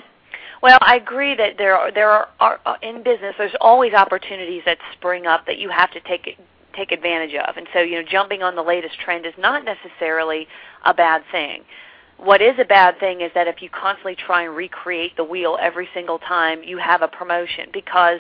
Well, 0.61 0.77
I 0.81 0.95
agree 0.95 1.35
that 1.35 1.57
there 1.57 1.75
are 1.75 1.91
there 1.91 2.09
are, 2.11 2.29
are 2.39 2.59
uh, 2.67 2.75
in 2.83 3.01
business 3.01 3.33
there's 3.38 3.55
always 3.59 3.93
opportunities 3.93 4.61
that 4.65 4.77
spring 4.93 5.25
up 5.25 5.47
that 5.47 5.57
you 5.57 5.69
have 5.69 5.89
to 5.91 6.00
take 6.01 6.38
take 6.75 6.91
advantage 6.91 7.35
of. 7.35 7.57
And 7.57 7.67
so, 7.73 7.79
you 7.79 8.01
know, 8.01 8.07
jumping 8.07 8.43
on 8.43 8.55
the 8.55 8.61
latest 8.61 9.00
trend 9.00 9.25
is 9.25 9.33
not 9.38 9.65
necessarily 9.65 10.47
a 10.85 10.93
bad 10.93 11.23
thing. 11.31 11.63
What 12.21 12.39
is 12.39 12.53
a 12.59 12.65
bad 12.65 12.99
thing 12.99 13.21
is 13.21 13.31
that 13.33 13.47
if 13.47 13.63
you 13.63 13.69
constantly 13.69 14.15
try 14.15 14.43
and 14.43 14.55
recreate 14.55 15.17
the 15.17 15.23
wheel 15.23 15.57
every 15.59 15.89
single 15.91 16.19
time 16.19 16.61
you 16.63 16.77
have 16.77 17.01
a 17.01 17.07
promotion 17.07 17.69
because 17.73 18.19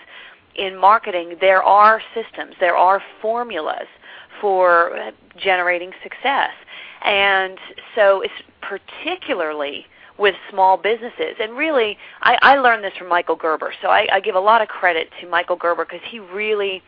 in 0.55 0.75
marketing 0.75 1.37
there 1.39 1.61
are 1.61 2.01
systems, 2.15 2.55
there 2.59 2.75
are 2.75 2.99
formulas 3.21 3.87
for 4.41 5.11
generating 5.37 5.91
success. 6.01 6.49
And 7.03 7.59
so 7.93 8.21
it's 8.21 8.33
particularly 8.61 9.85
with 10.17 10.33
small 10.49 10.77
businesses. 10.77 11.35
And 11.39 11.55
really, 11.55 11.97
I, 12.21 12.37
I 12.41 12.55
learned 12.57 12.83
this 12.83 12.93
from 12.97 13.07
Michael 13.07 13.35
Gerber. 13.35 13.71
So 13.83 13.89
I, 13.89 14.07
I 14.11 14.19
give 14.19 14.33
a 14.33 14.39
lot 14.39 14.63
of 14.63 14.67
credit 14.67 15.09
to 15.21 15.29
Michael 15.29 15.55
Gerber 15.55 15.85
because 15.85 16.01
he 16.09 16.17
really 16.17 16.81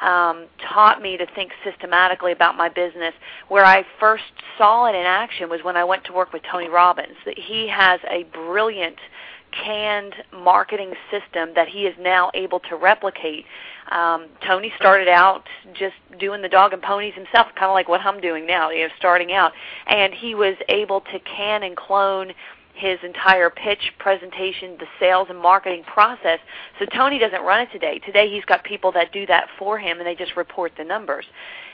um, 0.00 0.46
taught 0.72 1.02
me 1.02 1.16
to 1.16 1.26
think 1.34 1.52
systematically 1.64 2.32
about 2.32 2.56
my 2.56 2.68
business. 2.68 3.14
Where 3.48 3.64
I 3.64 3.84
first 3.98 4.24
saw 4.56 4.86
it 4.86 4.94
in 4.94 5.06
action 5.06 5.48
was 5.48 5.62
when 5.62 5.76
I 5.76 5.84
went 5.84 6.04
to 6.04 6.12
work 6.12 6.32
with 6.32 6.42
Tony 6.50 6.68
Robbins. 6.68 7.16
He 7.36 7.68
has 7.68 8.00
a 8.10 8.24
brilliant 8.32 8.96
canned 9.52 10.14
marketing 10.32 10.94
system 11.10 11.50
that 11.54 11.68
he 11.68 11.80
is 11.80 11.94
now 11.98 12.30
able 12.34 12.60
to 12.60 12.76
replicate. 12.76 13.44
Um, 13.90 14.26
Tony 14.46 14.72
started 14.76 15.08
out 15.08 15.48
just 15.74 15.94
doing 16.18 16.42
the 16.42 16.48
dog 16.48 16.72
and 16.72 16.80
ponies 16.80 17.14
himself, 17.14 17.48
kind 17.56 17.68
of 17.68 17.74
like 17.74 17.88
what 17.88 18.00
I'm 18.00 18.20
doing 18.20 18.46
now, 18.46 18.70
you 18.70 18.86
know, 18.86 18.94
starting 18.96 19.32
out, 19.32 19.52
and 19.86 20.14
he 20.14 20.34
was 20.34 20.54
able 20.68 21.00
to 21.00 21.18
can 21.20 21.62
and 21.64 21.76
clone 21.76 22.32
his 22.80 22.98
entire 23.04 23.50
pitch 23.50 23.92
presentation, 23.98 24.76
the 24.78 24.86
sales 24.98 25.26
and 25.28 25.38
marketing 25.38 25.84
process. 25.84 26.38
So 26.78 26.86
Tony 26.86 27.18
doesn't 27.18 27.42
run 27.42 27.60
it 27.60 27.68
today. 27.70 27.98
Today 27.98 28.30
he's 28.30 28.44
got 28.46 28.64
people 28.64 28.90
that 28.92 29.12
do 29.12 29.26
that 29.26 29.48
for 29.58 29.78
him 29.78 29.98
and 29.98 30.06
they 30.06 30.14
just 30.14 30.34
report 30.36 30.72
the 30.78 30.84
numbers. 30.84 31.26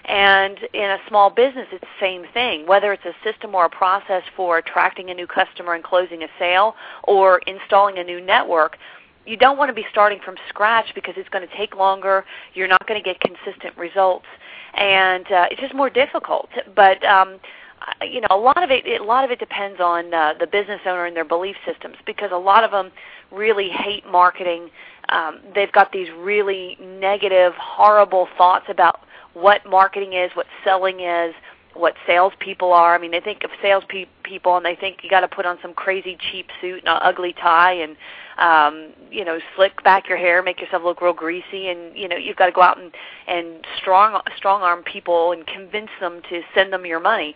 And 0.05 0.59
in 0.75 0.91
a 0.91 0.99
small 1.09 1.31
business 1.31 1.69
it's 1.71 1.81
the 1.81 2.01
same 2.01 2.25
thing, 2.35 2.67
whether 2.67 2.93
it's 2.93 3.05
a 3.05 3.15
system 3.23 3.55
or 3.55 3.67
a 3.67 3.71
process 3.71 4.23
for 4.37 4.59
attracting 4.59 5.11
a 5.11 5.15
new 5.15 5.29
customer 5.29 5.75
and 5.75 5.85
closing 5.85 6.25
a 6.25 6.29
sale 6.41 6.75
or 7.05 7.39
installing 7.47 7.99
a 7.99 8.05
new 8.05 8.21
network. 8.21 8.77
You 9.27 9.37
don't 9.37 9.59
want 9.59 9.69
to 9.69 9.75
be 9.75 9.87
starting 9.91 10.21
from 10.25 10.37
scratch 10.49 10.87
because 10.95 11.15
it's 11.17 11.29
going 11.29 11.47
to 11.47 11.57
take 11.57 11.75
longer. 11.77 12.25
You're 12.55 12.69
not 12.69 12.87
going 12.87 13.03
to 13.03 13.05
get 13.05 13.19
consistent 13.21 13.77
results, 13.77 14.27
and 14.75 15.27
uh, 15.33 15.47
it's 15.51 15.61
just 15.61 15.75
more 15.75 15.91
difficult. 15.91 16.49
But 16.77 17.05
um, 17.05 17.41
you 18.03 18.21
know, 18.21 18.29
a 18.31 18.37
lot 18.37 18.63
of 18.63 18.71
it, 18.71 19.01
a 19.01 19.05
lot 19.05 19.25
of 19.25 19.31
it 19.31 19.39
depends 19.39 19.81
on 19.81 20.13
uh, 20.13 20.35
the 20.39 20.47
business 20.47 20.81
owner 20.87 21.07
and 21.07 21.17
their 21.17 21.25
belief 21.25 21.57
systems 21.67 21.97
because 22.05 22.31
a 22.33 22.39
lot 22.39 22.65
of 22.65 22.71
them 22.71 22.91
really 23.31 23.69
hate 23.69 24.07
marketing. 24.07 24.71
Um, 25.09 25.41
they've 25.55 25.73
got 25.73 25.93
these 25.93 26.09
really 26.19 26.77
negative, 26.81 27.53
horrible 27.55 28.29
thoughts 28.37 28.67
about 28.69 29.01
what 29.35 29.65
marketing 29.67 30.15
is, 30.15 30.31
what 30.35 30.47
selling 30.65 31.01
is, 31.01 31.35
what 31.75 31.95
salespeople 32.07 32.73
are. 32.73 32.95
I 32.95 32.99
mean, 32.99 33.11
they 33.11 33.21
think 33.21 33.45
of 33.45 33.51
salespeople 33.61 34.57
and 34.57 34.65
they 34.65 34.75
think 34.75 34.99
you 35.03 35.11
got 35.11 35.21
to 35.21 35.29
put 35.29 35.47
on 35.47 35.59
some 35.61 35.75
crazy 35.75 36.17
cheap 36.31 36.49
suit 36.61 36.81
and 36.81 36.89
an 36.89 36.99
ugly 37.03 37.35
tie 37.35 37.73
and 37.73 37.97
um, 38.39 38.93
you 39.11 39.25
know 39.25 39.39
slick 39.57 39.83
back 39.83 40.09
your 40.09 40.19
hair, 40.19 40.43
make 40.43 40.61
yourself 40.61 40.83
look 40.83 41.01
real 41.01 41.13
greasy, 41.13 41.69
and 41.69 41.97
you 41.97 42.09
know 42.09 42.17
you've 42.17 42.37
got 42.37 42.47
to 42.47 42.53
go 42.53 42.63
out 42.63 42.79
and 42.79 42.93
and 43.27 43.65
strong 43.79 44.21
strong 44.37 44.63
arm 44.63 44.83
people 44.83 45.33
and 45.33 45.47
convince 45.47 45.91
them 46.01 46.21
to 46.29 46.43
send 46.55 46.73
them 46.73 46.85
your 46.85 47.01
money 47.01 47.35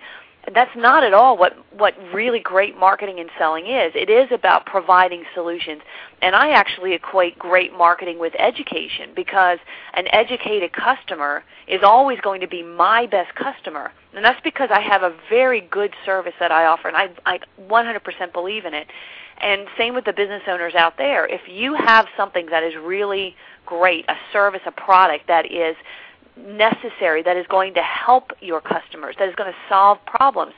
that's 0.55 0.75
not 0.77 1.05
at 1.05 1.13
all 1.13 1.37
what 1.37 1.57
what 1.77 1.95
really 2.13 2.41
great 2.41 2.77
marketing 2.77 3.21
and 3.21 3.31
selling 3.39 3.67
is. 3.67 3.93
It 3.95 4.11
is 4.11 4.29
about 4.33 4.67
providing 4.67 5.25
solutions. 5.35 5.83
And 6.23 6.35
I 6.35 6.51
actually 6.51 6.95
equate 6.95 7.39
great 7.39 7.73
marketing 7.77 8.19
with 8.19 8.35
education 8.39 9.11
because 9.15 9.59
an 9.95 10.07
educated 10.13 10.73
customer 10.73 11.45
is 11.69 11.81
always 11.83 12.21
going 12.21 12.41
to 12.41 12.49
be 12.49 12.63
my 12.63 13.07
best 13.07 13.35
customer. 13.35 13.93
And 14.15 14.25
that's 14.25 14.41
because 14.43 14.71
I 14.73 14.81
have 14.81 15.03
a 15.03 15.15
very 15.29 15.61
good 15.61 15.95
service 16.05 16.35
that 16.41 16.51
I 16.51 16.67
offer 16.67 16.89
and 16.89 16.97
I 16.97 17.11
I 17.27 17.41
100% 17.69 18.33
believe 18.33 18.65
in 18.65 18.75
it. 18.75 18.89
And 19.43 19.67
same 19.79 19.95
with 19.95 20.05
the 20.05 20.13
business 20.13 20.43
owners 20.49 20.75
out 20.75 20.99
there. 20.99 21.27
If 21.27 21.43
you 21.49 21.75
have 21.75 22.07
something 22.17 22.47
that 22.51 22.63
is 22.63 22.75
really 22.77 23.37
great, 23.65 24.05
a 24.09 24.17
service, 24.33 24.61
a 24.67 24.73
product 24.73 25.29
that 25.29 25.51
is 25.51 25.77
necessary, 26.47 27.23
that 27.23 27.37
is 27.37 27.47
going 27.49 27.75
to 27.75 27.83
help 27.83 28.33
your 28.41 28.61
customers, 28.61 29.17
that 29.19 29.29
is 29.29 29.35
going 29.35 29.51
to 29.51 29.59
solve 29.69 29.99
problems. 30.07 30.53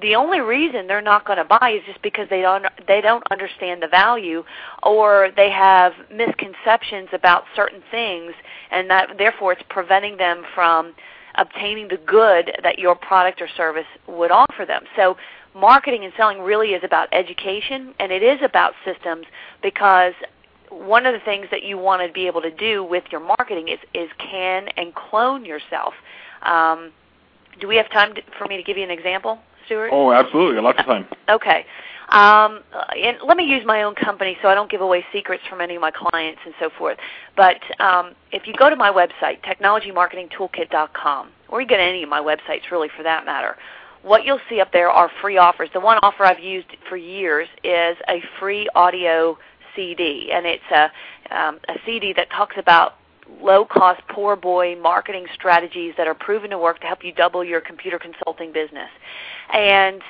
The 0.00 0.14
only 0.14 0.40
reason 0.40 0.86
they're 0.86 1.02
not 1.02 1.26
going 1.26 1.38
to 1.38 1.44
buy 1.44 1.72
is 1.76 1.82
just 1.86 2.00
because 2.00 2.28
they 2.30 2.40
don't 2.40 2.64
they 2.86 3.00
don't 3.00 3.24
understand 3.30 3.82
the 3.82 3.88
value 3.88 4.44
or 4.82 5.30
they 5.36 5.50
have 5.50 5.92
misconceptions 6.10 7.08
about 7.12 7.44
certain 7.54 7.82
things 7.90 8.32
and 8.70 8.88
that 8.88 9.18
therefore 9.18 9.52
it's 9.52 9.62
preventing 9.68 10.16
them 10.16 10.44
from 10.54 10.94
obtaining 11.34 11.88
the 11.88 11.98
good 11.98 12.52
that 12.62 12.78
your 12.78 12.94
product 12.94 13.42
or 13.42 13.48
service 13.56 13.86
would 14.06 14.30
offer 14.30 14.64
them. 14.66 14.84
So 14.96 15.16
marketing 15.54 16.04
and 16.04 16.12
selling 16.16 16.40
really 16.40 16.68
is 16.68 16.82
about 16.84 17.08
education 17.12 17.94
and 17.98 18.10
it 18.12 18.22
is 18.22 18.38
about 18.42 18.74
systems 18.84 19.26
because 19.62 20.14
one 20.70 21.06
of 21.06 21.12
the 21.12 21.20
things 21.20 21.46
that 21.50 21.62
you 21.62 21.76
want 21.76 22.06
to 22.06 22.12
be 22.12 22.26
able 22.26 22.42
to 22.42 22.50
do 22.50 22.82
with 22.84 23.04
your 23.10 23.20
marketing 23.20 23.68
is, 23.68 23.78
is 23.94 24.08
can 24.18 24.68
and 24.76 24.94
clone 24.94 25.44
yourself. 25.44 25.94
Um, 26.42 26.92
do 27.60 27.68
we 27.68 27.76
have 27.76 27.90
time 27.90 28.14
to, 28.14 28.22
for 28.38 28.46
me 28.46 28.56
to 28.56 28.62
give 28.62 28.76
you 28.76 28.84
an 28.84 28.90
example, 28.90 29.38
Stuart? 29.66 29.90
Oh, 29.92 30.12
absolutely. 30.12 30.60
Lots 30.60 30.78
of 30.78 30.86
time. 30.86 31.06
Okay. 31.28 31.64
Um, 32.08 32.64
and 32.96 33.18
let 33.24 33.36
me 33.36 33.44
use 33.44 33.64
my 33.64 33.84
own 33.84 33.94
company 33.94 34.36
so 34.42 34.48
I 34.48 34.54
don't 34.56 34.68
give 34.68 34.80
away 34.80 35.04
secrets 35.12 35.44
from 35.48 35.60
any 35.60 35.76
of 35.76 35.80
my 35.80 35.92
clients 35.92 36.40
and 36.44 36.52
so 36.58 36.68
forth. 36.76 36.98
But 37.36 37.60
um, 37.80 38.16
if 38.32 38.48
you 38.48 38.54
go 38.58 38.68
to 38.68 38.74
my 38.74 38.90
website, 38.90 39.40
technologymarketingtoolkit.com, 39.42 41.30
or 41.48 41.60
you 41.60 41.68
go 41.68 41.76
to 41.76 41.82
any 41.82 42.02
of 42.02 42.08
my 42.08 42.20
websites 42.20 42.68
really 42.72 42.88
for 42.96 43.04
that 43.04 43.24
matter, 43.24 43.56
what 44.02 44.24
you'll 44.24 44.40
see 44.48 44.60
up 44.60 44.72
there 44.72 44.90
are 44.90 45.08
free 45.20 45.36
offers. 45.36 45.68
The 45.72 45.78
one 45.78 45.98
offer 46.02 46.24
I've 46.24 46.40
used 46.40 46.68
for 46.88 46.96
years 46.96 47.46
is 47.62 47.96
a 48.08 48.20
free 48.40 48.68
audio 48.74 49.38
CD, 49.74 50.30
and 50.32 50.46
it's 50.46 50.70
a, 50.70 50.90
um, 51.30 51.58
a 51.68 51.74
CD 51.84 52.12
that 52.14 52.30
talks 52.30 52.56
about 52.58 52.96
low-cost, 53.40 54.00
poor 54.08 54.36
boy 54.36 54.76
marketing 54.76 55.26
strategies 55.32 55.94
that 55.96 56.06
are 56.06 56.14
proven 56.14 56.50
to 56.50 56.58
work 56.58 56.80
to 56.80 56.86
help 56.86 57.04
you 57.04 57.12
double 57.12 57.44
your 57.44 57.60
computer 57.60 57.98
consulting 57.98 58.52
business. 58.52 58.90
And 59.52 60.02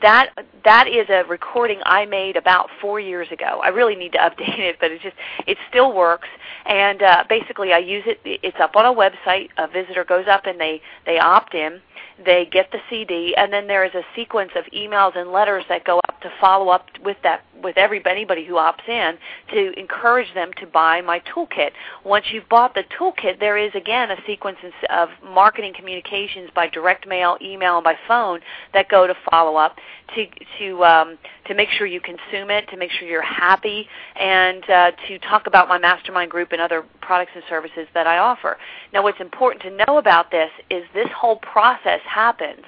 that 0.00 0.30
that 0.64 0.88
is 0.88 1.08
a 1.08 1.24
recording 1.28 1.80
I 1.84 2.06
made 2.06 2.36
about 2.36 2.68
four 2.80 3.00
years 3.00 3.28
ago. 3.30 3.60
I 3.62 3.68
really 3.68 3.96
need 3.96 4.12
to 4.12 4.18
update 4.18 4.58
it, 4.58 4.76
but 4.80 4.90
it 4.90 5.00
just 5.02 5.16
it 5.46 5.58
still 5.68 5.92
works. 5.94 6.28
And 6.66 7.02
uh, 7.02 7.24
basically, 7.28 7.72
I 7.72 7.78
use 7.78 8.04
it. 8.06 8.20
It's 8.24 8.56
up 8.60 8.76
on 8.76 8.86
a 8.86 8.94
website. 8.94 9.48
A 9.58 9.68
visitor 9.68 10.04
goes 10.04 10.26
up 10.28 10.46
and 10.46 10.60
they 10.60 10.80
they 11.06 11.18
opt 11.18 11.54
in 11.54 11.80
they 12.24 12.46
get 12.50 12.70
the 12.70 12.78
CD, 12.90 13.34
and 13.36 13.52
then 13.52 13.66
there 13.66 13.84
is 13.84 13.94
a 13.94 14.02
sequence 14.14 14.52
of 14.54 14.64
emails 14.66 15.16
and 15.16 15.32
letters 15.32 15.64
that 15.68 15.84
go 15.84 15.98
up 16.08 16.20
to 16.20 16.30
follow 16.40 16.68
up 16.68 16.86
with 17.02 17.16
that 17.22 17.42
with 17.62 17.76
everybody 17.76 18.12
anybody 18.12 18.44
who 18.44 18.54
opts 18.54 18.88
in 18.88 19.16
to 19.52 19.78
encourage 19.78 20.32
them 20.34 20.50
to 20.58 20.66
buy 20.66 21.00
my 21.00 21.20
toolkit. 21.20 21.70
Once 22.04 22.26
you've 22.30 22.48
bought 22.48 22.74
the 22.74 22.84
toolkit, 22.98 23.40
there 23.40 23.56
is 23.56 23.72
again 23.74 24.10
a 24.10 24.16
sequence 24.26 24.58
of 24.90 25.08
marketing 25.24 25.72
communications 25.74 26.50
by 26.54 26.68
direct 26.68 27.06
mail, 27.06 27.38
email, 27.40 27.76
and 27.76 27.84
by 27.84 27.96
phone 28.06 28.40
that 28.74 28.88
go 28.88 29.06
to 29.06 29.14
follow 29.30 29.56
up 29.56 29.76
to 30.14 30.26
to 30.58 30.84
um, 30.84 31.18
to 31.46 31.54
make 31.54 31.68
sure 31.70 31.86
you 31.86 32.00
consume 32.00 32.50
it, 32.50 32.68
to 32.68 32.76
make 32.76 32.90
sure 32.90 33.08
you're 33.08 33.22
happy, 33.22 33.88
and 34.16 34.68
uh, 34.68 34.90
to 35.08 35.18
talk 35.20 35.46
about 35.46 35.68
my 35.68 35.78
mastermind 35.78 36.30
group 36.30 36.52
and 36.52 36.60
other 36.60 36.84
products 37.00 37.32
and 37.34 37.44
services 37.48 37.86
that 37.94 38.06
I 38.06 38.18
offer. 38.18 38.58
Now, 38.92 39.02
what's 39.02 39.20
important 39.20 39.62
to 39.62 39.84
know 39.84 39.98
about 39.98 40.30
this 40.30 40.50
is 40.70 40.84
this 40.94 41.08
whole 41.16 41.36
process 41.36 42.00
happens 42.06 42.64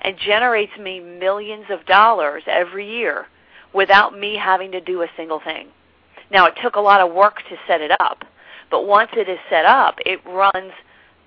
and 0.00 0.16
generates 0.18 0.72
me 0.78 1.00
millions 1.00 1.66
of 1.70 1.84
dollars 1.86 2.42
every 2.46 2.90
year 2.90 3.26
without 3.72 4.18
me 4.18 4.36
having 4.36 4.72
to 4.72 4.80
do 4.80 5.02
a 5.02 5.06
single 5.16 5.40
thing. 5.40 5.68
Now, 6.30 6.46
it 6.46 6.54
took 6.62 6.76
a 6.76 6.80
lot 6.80 7.00
of 7.00 7.14
work 7.14 7.36
to 7.48 7.56
set 7.66 7.80
it 7.80 7.92
up, 8.00 8.24
but 8.70 8.86
once 8.86 9.10
it 9.14 9.28
is 9.28 9.38
set 9.48 9.64
up, 9.64 9.98
it 10.04 10.20
runs 10.26 10.72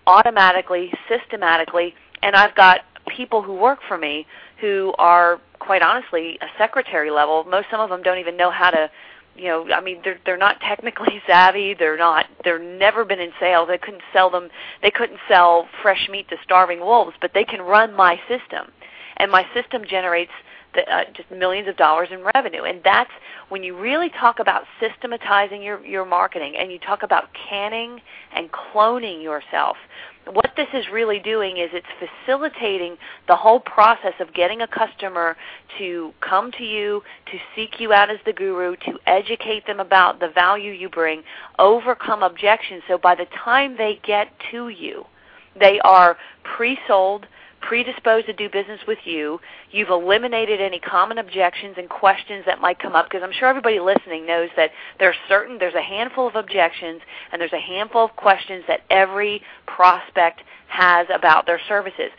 automatically, 0.07 0.91
systematically, 1.07 1.93
and 2.22 2.36
I've 2.36 2.55
got 2.55 2.81
people 3.07 3.41
who 3.41 3.53
work 3.53 3.79
for 3.88 3.97
me 3.97 4.25
who 4.62 4.93
are 4.97 5.39
quite 5.59 5.81
honestly 5.81 6.38
a 6.41 6.47
secretary 6.57 7.12
level. 7.12 7.43
Most 7.43 7.67
some 7.69 7.79
of 7.79 7.89
them 7.89 8.01
don't 8.01 8.19
even 8.19 8.38
know 8.38 8.51
how 8.51 8.71
to 8.71 8.89
you 9.38 9.50
know, 9.50 9.67
I 9.74 9.81
mean, 9.81 10.00
they're 10.03 10.19
they're 10.25 10.38
not 10.38 10.62
technically 10.62 11.21
savvy. 11.27 11.74
They're 11.74 11.97
not. 11.97 12.25
They're 12.43 12.59
never 12.59 13.03
been 13.03 13.19
in 13.19 13.31
sales. 13.39 13.67
They 13.67 13.77
couldn't 13.77 14.03
sell 14.13 14.29
them. 14.29 14.50
They 14.81 14.91
couldn't 14.91 15.19
sell 15.27 15.67
fresh 15.81 16.07
meat 16.09 16.29
to 16.29 16.38
starving 16.43 16.79
wolves, 16.79 17.15
but 17.19 17.31
they 17.33 17.43
can 17.43 17.62
run 17.62 17.93
my 17.93 18.17
system, 18.29 18.71
and 19.17 19.31
my 19.31 19.45
system 19.53 19.83
generates 19.88 20.31
uh, 20.77 21.03
just 21.13 21.29
millions 21.32 21.67
of 21.67 21.77
dollars 21.77 22.10
in 22.12 22.24
revenue. 22.36 22.63
And 22.63 22.82
that's 22.84 23.12
when 23.50 23.63
you 23.63 23.77
really 23.77 24.10
talk 24.10 24.39
about 24.39 24.63
systematizing 24.79 25.62
your, 25.62 25.86
your 25.86 26.05
marketing 26.05 26.55
and 26.58 26.72
you 26.72 26.79
talk 26.79 27.03
about 27.03 27.25
canning 27.50 28.01
and 28.34 28.50
cloning 28.51 29.24
yourself. 29.24 29.77
What 30.32 30.53
this 30.58 30.67
is 30.74 30.86
really 30.91 31.20
doing 31.20 31.58
is 31.58 31.70
it's 31.72 31.86
facilitating 32.25 32.98
the 33.27 33.36
whole 33.36 33.60
process 33.60 34.13
of 34.20 34.34
getting 34.34 34.62
a 34.62 34.67
customer 34.67 35.38
to 35.77 36.13
come 36.20 36.51
to 36.53 36.63
you, 36.63 37.03
to 37.27 37.38
seek 37.55 37.79
you 37.79 37.94
out 37.94 38.10
as 38.10 38.17
the 38.25 38.34
guru, 38.34 38.75
to 38.77 38.98
educate 39.05 39.67
them 39.67 39.79
about 39.79 40.20
the 40.20 40.29
value 40.29 40.72
you 40.72 40.89
bring, 40.89 41.22
overcome 41.60 42.24
objections. 42.24 42.82
So 42.88 42.98
by 42.98 43.13
the 43.13 43.27
time 43.44 43.77
they 43.77 44.00
get 44.03 44.29
to 44.51 44.70
you, 44.70 45.05
they 45.60 45.79
are 45.82 46.17
pre-sold, 46.44 47.27
predisposed 47.67 48.27
to 48.27 48.34
do 48.34 48.50
business 48.50 48.79
with 48.88 49.00
you. 49.05 49.39
You've 49.72 49.89
eliminated 49.89 50.62
any 50.62 50.79
common 50.79 51.17
objections 51.17 51.75
and 51.77 51.89
questions 51.89 52.43
that 52.45 52.62
might 52.62 52.79
come 52.79 52.95
up 52.95 53.07
because 53.07 53.22
I'm 53.24 53.31
sure 53.31 53.48
everybody 53.48 53.79
listening 53.79 54.25
knows 54.25 54.50
that 54.55 54.72
there's 55.00 55.15
certain 55.27 55.57
there's 55.57 55.75
a 55.75 55.81
handful 55.81 56.27
of 56.27 56.36
objections 56.36 57.01
and 57.31 57.41
there's 57.41 57.53
a 57.53 57.60
handful 57.60 58.05
of 58.05 58.15
questions 58.15 58.63
that 58.67 58.81
every 58.89 59.41
prospect 59.65 60.41
has 60.67 61.07
about 61.13 61.45
their 61.45 61.60
services. 61.67 62.12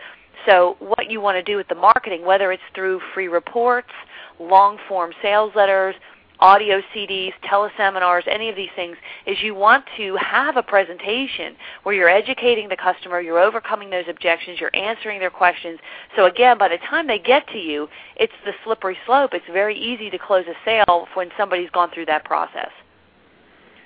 So 0.46 0.76
what 0.78 1.10
you 1.10 1.20
want 1.20 1.36
to 1.36 1.42
do 1.42 1.56
with 1.56 1.68
the 1.68 1.74
marketing, 1.74 2.24
whether 2.24 2.52
it's 2.52 2.62
through 2.74 3.00
free 3.14 3.28
reports, 3.28 3.90
long 4.38 4.78
form 4.88 5.12
sales 5.22 5.52
letters, 5.54 5.94
audio 6.40 6.80
CDs, 6.94 7.32
teleseminars, 7.44 8.26
any 8.26 8.48
of 8.48 8.56
these 8.56 8.70
things, 8.76 8.96
is 9.26 9.36
you 9.42 9.54
want 9.54 9.84
to 9.96 10.16
have 10.16 10.56
a 10.56 10.62
presentation 10.62 11.56
where 11.82 11.94
you're 11.94 12.08
educating 12.08 12.68
the 12.68 12.76
customer, 12.76 13.20
you're 13.20 13.38
overcoming 13.38 13.90
those 13.90 14.04
objections, 14.08 14.60
you're 14.60 14.74
answering 14.74 15.18
their 15.20 15.30
questions. 15.30 15.78
So 16.16 16.26
again, 16.26 16.58
by 16.58 16.68
the 16.68 16.78
time 16.78 17.06
they 17.06 17.18
get 17.18 17.46
to 17.48 17.58
you, 17.58 17.88
it's 18.16 18.32
the 18.44 18.52
slippery 18.64 18.96
slope. 19.06 19.30
It's 19.34 19.46
very 19.52 19.78
easy 19.78 20.10
to 20.10 20.18
close 20.18 20.44
a 20.46 20.54
sale 20.64 21.08
when 21.14 21.30
somebody's 21.36 21.70
gone 21.70 21.90
through 21.92 22.06
that 22.06 22.24
process. 22.24 22.70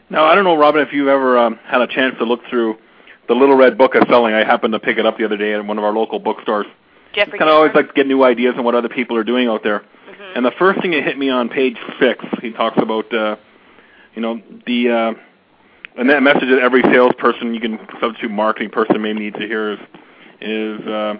Now, 0.08 0.24
I 0.24 0.34
don't 0.34 0.44
know, 0.44 0.56
Robin, 0.56 0.82
if 0.82 0.92
you've 0.92 1.08
ever 1.08 1.38
um, 1.38 1.58
had 1.64 1.80
a 1.80 1.86
chance 1.86 2.16
to 2.18 2.24
look 2.24 2.40
through 2.50 2.78
the 3.30 3.36
Little 3.36 3.56
Red 3.56 3.78
Book 3.78 3.94
of 3.94 4.02
Selling. 4.10 4.34
I 4.34 4.42
happened 4.42 4.72
to 4.72 4.80
pick 4.80 4.98
it 4.98 5.06
up 5.06 5.16
the 5.16 5.24
other 5.24 5.36
day 5.36 5.54
at 5.54 5.64
one 5.64 5.78
of 5.78 5.84
our 5.84 5.92
local 5.92 6.18
bookstores. 6.18 6.66
Jeffrey 7.14 7.38
kind 7.38 7.48
of 7.48 7.54
always 7.54 7.70
like 7.76 7.86
to 7.86 7.92
get 7.94 8.08
new 8.08 8.24
ideas 8.24 8.56
on 8.58 8.64
what 8.64 8.74
other 8.74 8.88
people 8.88 9.16
are 9.16 9.22
doing 9.22 9.46
out 9.46 9.62
there. 9.62 9.84
Mm-hmm. 10.20 10.36
And 10.36 10.44
the 10.44 10.52
first 10.58 10.82
thing 10.82 10.90
that 10.90 11.02
hit 11.02 11.16
me 11.16 11.30
on 11.30 11.48
page 11.48 11.76
six, 11.98 12.22
he 12.42 12.52
talks 12.52 12.76
about, 12.80 13.12
uh, 13.12 13.36
you 14.14 14.20
know, 14.20 14.40
the 14.66 14.90
uh, 14.90 15.12
and 15.98 16.10
that 16.10 16.22
message 16.22 16.48
that 16.50 16.60
every 16.60 16.82
salesperson, 16.82 17.54
you 17.54 17.60
can 17.60 17.78
substitute 18.00 18.30
marketing 18.30 18.70
person 18.70 19.00
may 19.00 19.12
need 19.12 19.34
to 19.34 19.40
hear 19.40 19.72
is, 19.72 19.78
is 20.40 20.86
uh, 20.86 21.14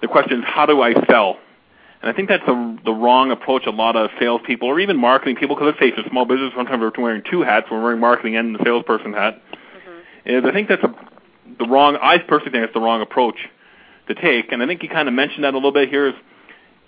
the 0.00 0.08
question 0.08 0.38
is 0.38 0.44
how 0.46 0.66
do 0.66 0.80
I 0.80 0.94
sell? 1.06 1.38
And 2.00 2.10
I 2.10 2.14
think 2.14 2.28
that's 2.28 2.44
the 2.46 2.78
the 2.84 2.92
wrong 2.92 3.32
approach. 3.32 3.66
A 3.66 3.70
lot 3.70 3.96
of 3.96 4.10
salespeople, 4.18 4.66
or 4.66 4.80
even 4.80 4.96
marketing 4.96 5.36
people, 5.36 5.54
because 5.54 5.66
let's 5.66 5.78
face 5.78 5.94
it, 5.98 6.10
small 6.10 6.24
business 6.24 6.52
sometimes 6.56 6.80
we're 6.80 7.02
wearing 7.02 7.22
two 7.28 7.42
hats. 7.42 7.66
We're 7.70 7.82
wearing 7.82 8.00
marketing 8.00 8.36
and 8.36 8.54
the 8.54 8.64
salesperson 8.64 9.12
hat. 9.12 9.42
Mm-hmm. 9.52 10.30
Is 10.30 10.44
I 10.44 10.52
think 10.52 10.68
that's 10.68 10.82
a 10.84 10.94
the 11.58 11.66
wrong. 11.66 11.98
I 12.00 12.18
personally 12.18 12.52
think 12.52 12.64
it's 12.64 12.74
the 12.74 12.80
wrong 12.80 13.02
approach 13.02 13.36
to 14.06 14.14
take. 14.14 14.52
And 14.52 14.62
I 14.62 14.66
think 14.66 14.82
you 14.82 14.88
kind 14.88 15.08
of 15.08 15.14
mentioned 15.14 15.44
that 15.44 15.54
a 15.54 15.56
little 15.56 15.72
bit 15.72 15.88
here. 15.88 16.08
Is 16.08 16.14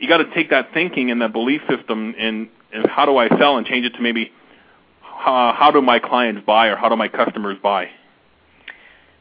you 0.00 0.08
got 0.08 0.18
to 0.18 0.34
take 0.34 0.50
that 0.50 0.72
thinking 0.74 1.10
and 1.10 1.22
that 1.22 1.32
belief 1.32 1.60
system 1.68 2.14
and 2.18 2.48
and 2.72 2.86
how 2.88 3.04
do 3.04 3.16
I 3.16 3.28
sell 3.38 3.56
and 3.56 3.66
change 3.66 3.84
it 3.84 3.90
to 3.90 4.00
maybe 4.00 4.32
uh, 5.02 5.52
how 5.52 5.70
do 5.72 5.82
my 5.82 5.98
clients 5.98 6.42
buy 6.46 6.68
or 6.68 6.76
how 6.76 6.88
do 6.88 6.96
my 6.96 7.08
customers 7.08 7.58
buy? 7.62 7.88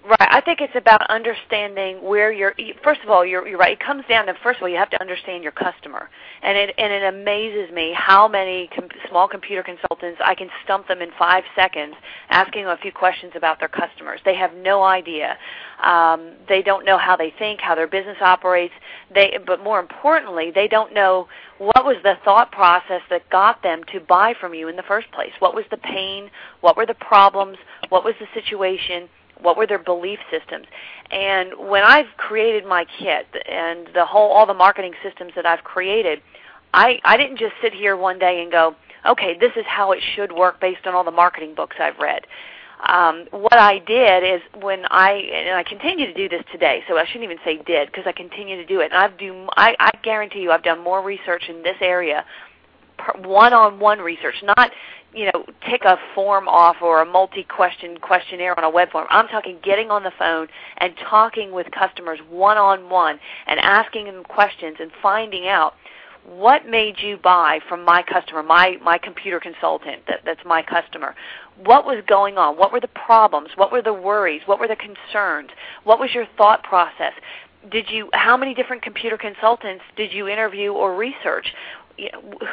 Right. 0.10 0.28
I 0.32 0.42
think 0.42 0.60
it's 0.60 0.76
about 0.76 1.08
understanding 1.12 2.02
where 2.02 2.32
you're. 2.32 2.56
First 2.84 3.02
of 3.04 3.12
all, 3.12 3.24
you're, 3.24 3.48
you're 3.48 3.60
right. 3.60 3.74
It 3.74 3.80
comes 3.80 4.04
down 4.10 4.26
to 4.26 4.34
first 4.42 4.58
of 4.58 4.64
all, 4.64 4.70
you 4.70 4.78
have 4.78 4.90
to 4.90 5.00
understand 5.00 5.44
your 5.44 5.52
customer, 5.52 6.10
and 6.42 6.58
it 6.58 6.74
and 6.80 6.92
it 6.92 7.04
amazes 7.04 7.72
me 7.72 7.94
how 7.96 8.28
many 8.28 8.72
com- 8.76 8.90
small 9.08 9.28
computer 9.28 9.62
consultants 9.62 10.20
I 10.26 10.34
can 10.34 10.50
stump 10.64 10.88
them 10.88 11.04
in 11.04 11.12
five 11.20 11.44
seconds, 11.56 11.94
asking 12.32 12.66
a 12.66 12.76
few 12.78 12.92
questions 12.92 13.34
about 13.36 13.60
their 13.60 13.68
customers. 13.68 14.20
They 14.26 14.34
have 14.34 14.56
no 14.56 14.82
idea. 14.82 15.38
Um, 15.84 16.32
they 16.48 16.64
don't 16.64 16.86
know 16.86 16.98
how 16.98 17.16
they 17.16 17.32
think, 17.38 17.62
how 17.62 17.76
their 17.76 17.86
business 17.86 18.18
operates. 18.20 18.74
They, 19.14 19.38
but 19.46 19.64
more 19.64 19.80
importantly, 19.80 20.50
they 20.50 20.68
don't 20.68 20.92
know 20.92 21.28
what 21.60 21.86
was 21.86 21.98
the 22.02 22.16
thought 22.26 22.52
process 22.52 23.02
that 23.12 23.30
got 23.30 23.62
them 23.62 23.84
to 23.94 24.00
buy 24.00 24.34
from 24.42 24.56
you 24.56 24.70
in 24.70 24.76
the 24.76 24.84
first 24.88 25.12
place. 25.12 25.34
What 25.38 25.54
was 25.54 25.66
the 25.70 25.78
pain? 25.78 26.32
What 26.62 26.78
were 26.78 26.88
the 26.88 26.96
problems? 26.96 27.60
What 27.90 28.04
was 28.04 28.16
the 28.20 28.28
situation? 28.34 29.08
What 29.42 29.58
were 29.58 29.68
their 29.68 29.80
belief 29.80 30.20
systems 30.32 30.66
and 31.12 31.54
when 31.70 31.84
i've 31.84 32.08
created 32.18 32.66
my 32.66 32.86
kit 33.00 33.28
and 33.50 33.88
the 33.94 34.06
whole 34.06 34.32
all 34.32 34.46
the 34.46 34.54
marketing 34.54 34.94
systems 35.04 35.32
that 35.36 35.46
i've 35.46 35.64
created 35.64 36.22
i 36.74 37.00
i 37.04 37.18
didn't 37.18 37.38
just 37.38 37.54
sit 37.62 37.74
here 37.74 37.96
one 37.98 38.20
day 38.20 38.42
and 38.42 38.52
go 38.52 38.76
okay 39.06 39.38
this 39.40 39.52
is 39.56 39.66
how 39.68 39.92
it 39.92 40.00
should 40.16 40.32
work 40.32 40.60
based 40.60 40.86
on 40.86 40.94
all 40.94 41.04
the 41.04 41.12
marketing 41.12 41.54
books 41.56 41.78
i've 41.80 41.98
read 42.00 42.26
um, 42.88 43.28
what 43.32 43.58
I 43.58 43.80
did 43.80 44.24
is 44.24 44.42
when 44.62 44.86
I 44.90 45.12
and 45.12 45.56
I 45.56 45.64
continue 45.64 46.06
to 46.06 46.14
do 46.14 46.30
this 46.30 46.44
today, 46.52 46.82
so 46.88 46.98
I 46.98 47.06
shouldn't 47.06 47.26
even 47.26 47.38
say 47.44 47.58
did 47.58 47.88
because 47.88 48.06
I 48.08 48.14
continue 48.14 48.56
to 48.56 48.66
do 48.66 48.80
it. 48.80 48.86
And 48.86 48.94
I've 48.94 49.18
do 49.18 49.48
I, 49.58 49.76
I 49.80 49.92
guarantee 50.02 50.40
you 50.40 50.52
I've 50.52 50.64
done 50.64 50.82
more 50.82 51.04
research 51.04 51.50
in 51.50 51.62
this 51.62 51.76
area, 51.82 52.24
one-on-one 53.18 54.00
research, 54.00 54.36
not 54.44 54.72
you 55.14 55.26
know, 55.26 55.46
take 55.68 55.84
a 55.86 55.98
form 56.14 56.48
off 56.48 56.78
or 56.82 57.02
a 57.02 57.06
multi-question 57.06 57.98
questionnaire 57.98 58.58
on 58.58 58.64
a 58.64 58.70
web 58.70 58.92
form. 58.92 59.08
I'm 59.10 59.28
talking 59.28 59.58
getting 59.64 59.90
on 59.90 60.04
the 60.04 60.12
phone 60.18 60.48
and 60.78 60.94
talking 60.98 61.52
with 61.52 61.68
customers 61.72 62.20
one-on-one 62.30 63.20
and 63.48 63.60
asking 63.60 64.06
them 64.06 64.24
questions 64.24 64.78
and 64.80 64.92
finding 65.02 65.48
out 65.48 65.74
what 66.26 66.68
made 66.68 66.96
you 67.00 67.18
buy 67.18 67.60
from 67.68 67.84
my 67.84 68.04
customer, 68.04 68.44
my 68.44 68.78
my 68.84 68.98
computer 68.98 69.40
consultant 69.40 70.04
that, 70.08 70.20
that's 70.26 70.46
my 70.46 70.62
customer. 70.62 71.16
What 71.64 71.86
was 71.86 72.04
going 72.08 72.38
on? 72.38 72.58
What 72.58 72.72
were 72.72 72.80
the 72.80 72.88
problems? 72.90 73.50
What 73.56 73.72
were 73.72 73.82
the 73.82 73.94
worries? 73.94 74.42
What 74.46 74.60
were 74.60 74.68
the 74.68 74.76
concerns? 74.76 75.50
What 75.86 76.00
was 76.00 76.14
your 76.14 76.28
thought 76.38 76.64
process? 76.64 77.14
Did 77.72 77.90
you 77.90 78.10
how 78.14 78.38
many 78.38 78.54
different 78.54 78.84
computer 78.84 79.18
consultants 79.18 79.84
did 79.96 80.14
you 80.14 80.28
interview 80.28 80.72
or 80.72 80.96
research? 80.96 81.54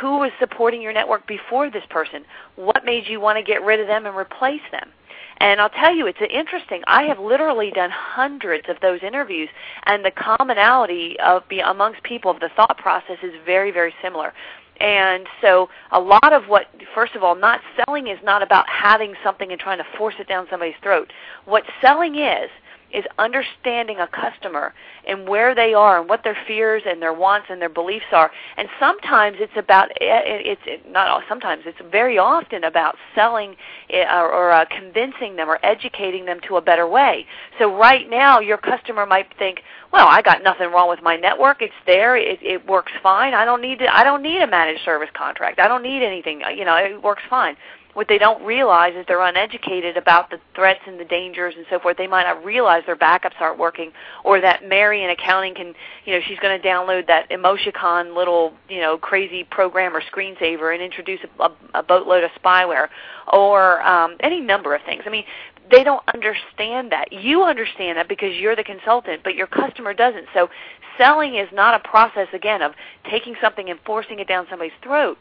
Who 0.00 0.18
was 0.18 0.30
supporting 0.38 0.82
your 0.82 0.92
network 0.92 1.26
before 1.26 1.70
this 1.70 1.84
person? 1.90 2.24
What 2.56 2.84
made 2.84 3.06
you 3.06 3.20
want 3.20 3.38
to 3.38 3.42
get 3.42 3.62
rid 3.62 3.80
of 3.80 3.86
them 3.86 4.06
and 4.06 4.16
replace 4.16 4.62
them? 4.72 4.90
And 5.38 5.60
I'll 5.60 5.68
tell 5.68 5.94
you, 5.94 6.06
it's 6.06 6.18
interesting. 6.30 6.82
I 6.86 7.02
have 7.04 7.18
literally 7.18 7.70
done 7.70 7.90
hundreds 7.90 8.68
of 8.68 8.76
those 8.80 9.00
interviews, 9.02 9.50
and 9.84 10.04
the 10.04 10.10
commonality 10.10 11.16
of 11.20 11.46
be 11.48 11.60
amongst 11.60 12.02
people 12.02 12.30
of 12.30 12.40
the 12.40 12.48
thought 12.56 12.78
process 12.78 13.18
is 13.22 13.34
very, 13.44 13.70
very 13.70 13.94
similar. 14.02 14.32
And 14.80 15.26
so 15.40 15.68
a 15.92 16.00
lot 16.00 16.32
of 16.32 16.44
what, 16.48 16.66
first 16.94 17.14
of 17.14 17.22
all, 17.22 17.34
not 17.34 17.60
selling 17.84 18.08
is 18.08 18.18
not 18.22 18.42
about 18.42 18.68
having 18.68 19.14
something 19.24 19.50
and 19.50 19.60
trying 19.60 19.78
to 19.78 19.86
force 19.96 20.14
it 20.18 20.28
down 20.28 20.46
somebody's 20.50 20.74
throat. 20.82 21.12
What 21.44 21.64
selling 21.80 22.16
is 22.16 22.50
is 22.92 23.04
understanding 23.18 23.98
a 23.98 24.06
customer 24.06 24.72
and 25.06 25.28
where 25.28 25.54
they 25.54 25.74
are 25.74 26.00
and 26.00 26.08
what 26.08 26.22
their 26.24 26.36
fears 26.46 26.82
and 26.86 27.00
their 27.02 27.12
wants 27.12 27.46
and 27.50 27.60
their 27.60 27.68
beliefs 27.68 28.06
are. 28.12 28.30
And 28.56 28.68
sometimes 28.78 29.36
it's 29.40 29.56
about 29.56 29.90
it's 30.00 30.60
not 30.88 31.08
all 31.08 31.22
sometimes 31.28 31.62
it's 31.66 31.78
very 31.90 32.18
often 32.18 32.64
about 32.64 32.96
selling 33.14 33.56
eh, 33.90 34.04
or, 34.04 34.32
or 34.32 34.52
uh, 34.52 34.64
convincing 34.66 35.36
them 35.36 35.48
or 35.48 35.58
educating 35.62 36.24
them 36.24 36.40
to 36.48 36.56
a 36.56 36.60
better 36.60 36.86
way. 36.86 37.26
So 37.58 37.76
right 37.76 38.08
now 38.08 38.40
your 38.40 38.58
customer 38.58 39.06
might 39.06 39.26
think, 39.38 39.62
well, 39.92 40.06
I 40.08 40.22
got 40.22 40.42
nothing 40.42 40.70
wrong 40.70 40.88
with 40.88 41.02
my 41.02 41.16
network. 41.16 41.62
It's 41.62 41.74
there. 41.86 42.16
It, 42.16 42.38
it 42.42 42.66
works 42.66 42.92
fine. 43.02 43.34
I 43.34 43.44
don't 43.44 43.60
need 43.60 43.78
to, 43.80 43.94
I 43.94 44.04
don't 44.04 44.22
need 44.22 44.42
a 44.42 44.46
managed 44.46 44.84
service 44.84 45.10
contract. 45.14 45.58
I 45.58 45.68
don't 45.68 45.82
need 45.82 46.02
anything. 46.02 46.42
You 46.56 46.64
know, 46.64 46.76
it 46.76 47.02
works 47.02 47.22
fine 47.28 47.56
what 47.96 48.08
they 48.08 48.18
don't 48.18 48.44
realize 48.44 48.92
is 48.94 49.06
they're 49.08 49.22
uneducated 49.22 49.96
about 49.96 50.28
the 50.28 50.38
threats 50.54 50.80
and 50.86 51.00
the 51.00 51.04
dangers 51.06 51.54
and 51.56 51.64
so 51.70 51.78
forth. 51.78 51.96
They 51.96 52.06
might 52.06 52.24
not 52.24 52.44
realize 52.44 52.82
their 52.84 52.94
backups 52.94 53.40
aren't 53.40 53.58
working, 53.58 53.90
or 54.22 54.38
that 54.38 54.68
Mary 54.68 55.02
in 55.02 55.08
accounting 55.08 55.54
can, 55.54 55.72
you 56.04 56.12
know, 56.12 56.20
she's 56.28 56.38
going 56.40 56.60
to 56.60 56.68
download 56.68 57.06
that 57.06 57.30
Emoticon 57.30 58.14
little, 58.14 58.52
you 58.68 58.82
know, 58.82 58.98
crazy 58.98 59.44
program 59.44 59.96
or 59.96 60.02
screensaver 60.02 60.74
and 60.74 60.82
introduce 60.82 61.20
a, 61.24 61.42
a, 61.44 61.52
a 61.72 61.82
boatload 61.82 62.22
of 62.22 62.30
spyware, 62.32 62.88
or 63.32 63.80
um, 63.80 64.18
any 64.20 64.42
number 64.42 64.74
of 64.74 64.82
things. 64.82 65.02
I 65.06 65.08
mean, 65.08 65.24
they 65.70 65.82
don't 65.82 66.02
understand 66.12 66.92
that. 66.92 67.14
You 67.14 67.44
understand 67.44 67.96
that 67.96 68.10
because 68.10 68.36
you're 68.36 68.56
the 68.56 68.62
consultant, 68.62 69.22
but 69.24 69.34
your 69.34 69.46
customer 69.46 69.94
doesn't. 69.94 70.26
So 70.34 70.50
selling 70.98 71.36
is 71.36 71.48
not 71.50 71.80
a 71.80 71.88
process 71.88 72.28
again 72.34 72.60
of 72.60 72.72
taking 73.10 73.36
something 73.40 73.70
and 73.70 73.80
forcing 73.86 74.18
it 74.18 74.28
down 74.28 74.46
somebody's 74.50 74.76
throat. 74.82 75.16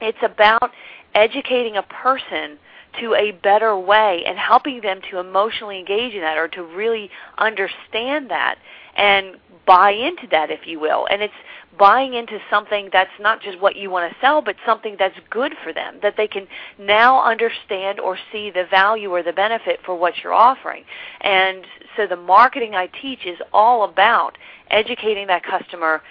It's 0.00 0.18
about 0.22 0.70
educating 1.14 1.76
a 1.76 1.82
person 1.82 2.58
to 3.00 3.14
a 3.14 3.32
better 3.32 3.78
way 3.78 4.24
and 4.26 4.38
helping 4.38 4.80
them 4.80 5.00
to 5.10 5.18
emotionally 5.18 5.78
engage 5.78 6.14
in 6.14 6.20
that 6.20 6.36
or 6.38 6.48
to 6.48 6.62
really 6.62 7.10
understand 7.36 8.30
that 8.30 8.56
and 8.96 9.36
buy 9.66 9.90
into 9.90 10.26
that 10.30 10.50
if 10.50 10.66
you 10.66 10.80
will. 10.80 11.06
And 11.10 11.22
it's 11.22 11.34
buying 11.78 12.14
into 12.14 12.38
something 12.50 12.88
that's 12.92 13.10
not 13.20 13.40
just 13.40 13.60
what 13.60 13.76
you 13.76 13.90
want 13.90 14.10
to 14.12 14.18
sell 14.20 14.42
but 14.42 14.56
something 14.66 14.96
that's 14.98 15.16
good 15.30 15.54
for 15.62 15.72
them 15.72 15.98
that 16.02 16.14
they 16.16 16.26
can 16.26 16.46
now 16.78 17.22
understand 17.22 18.00
or 18.00 18.18
see 18.32 18.50
the 18.50 18.64
value 18.70 19.10
or 19.10 19.22
the 19.22 19.32
benefit 19.32 19.80
for 19.84 19.94
what 19.96 20.14
you're 20.22 20.34
offering. 20.34 20.84
And 21.20 21.64
so 21.96 22.06
the 22.06 22.16
marketing 22.16 22.74
I 22.74 22.88
teach 23.00 23.26
is 23.26 23.38
all 23.52 23.84
about 23.84 24.36
educating 24.70 25.26
that 25.28 25.42
customer 25.44 26.02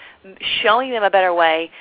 showing 0.62 0.91
them 0.91 1.03
a 1.03 1.10
better 1.10 1.34
way 1.34 1.71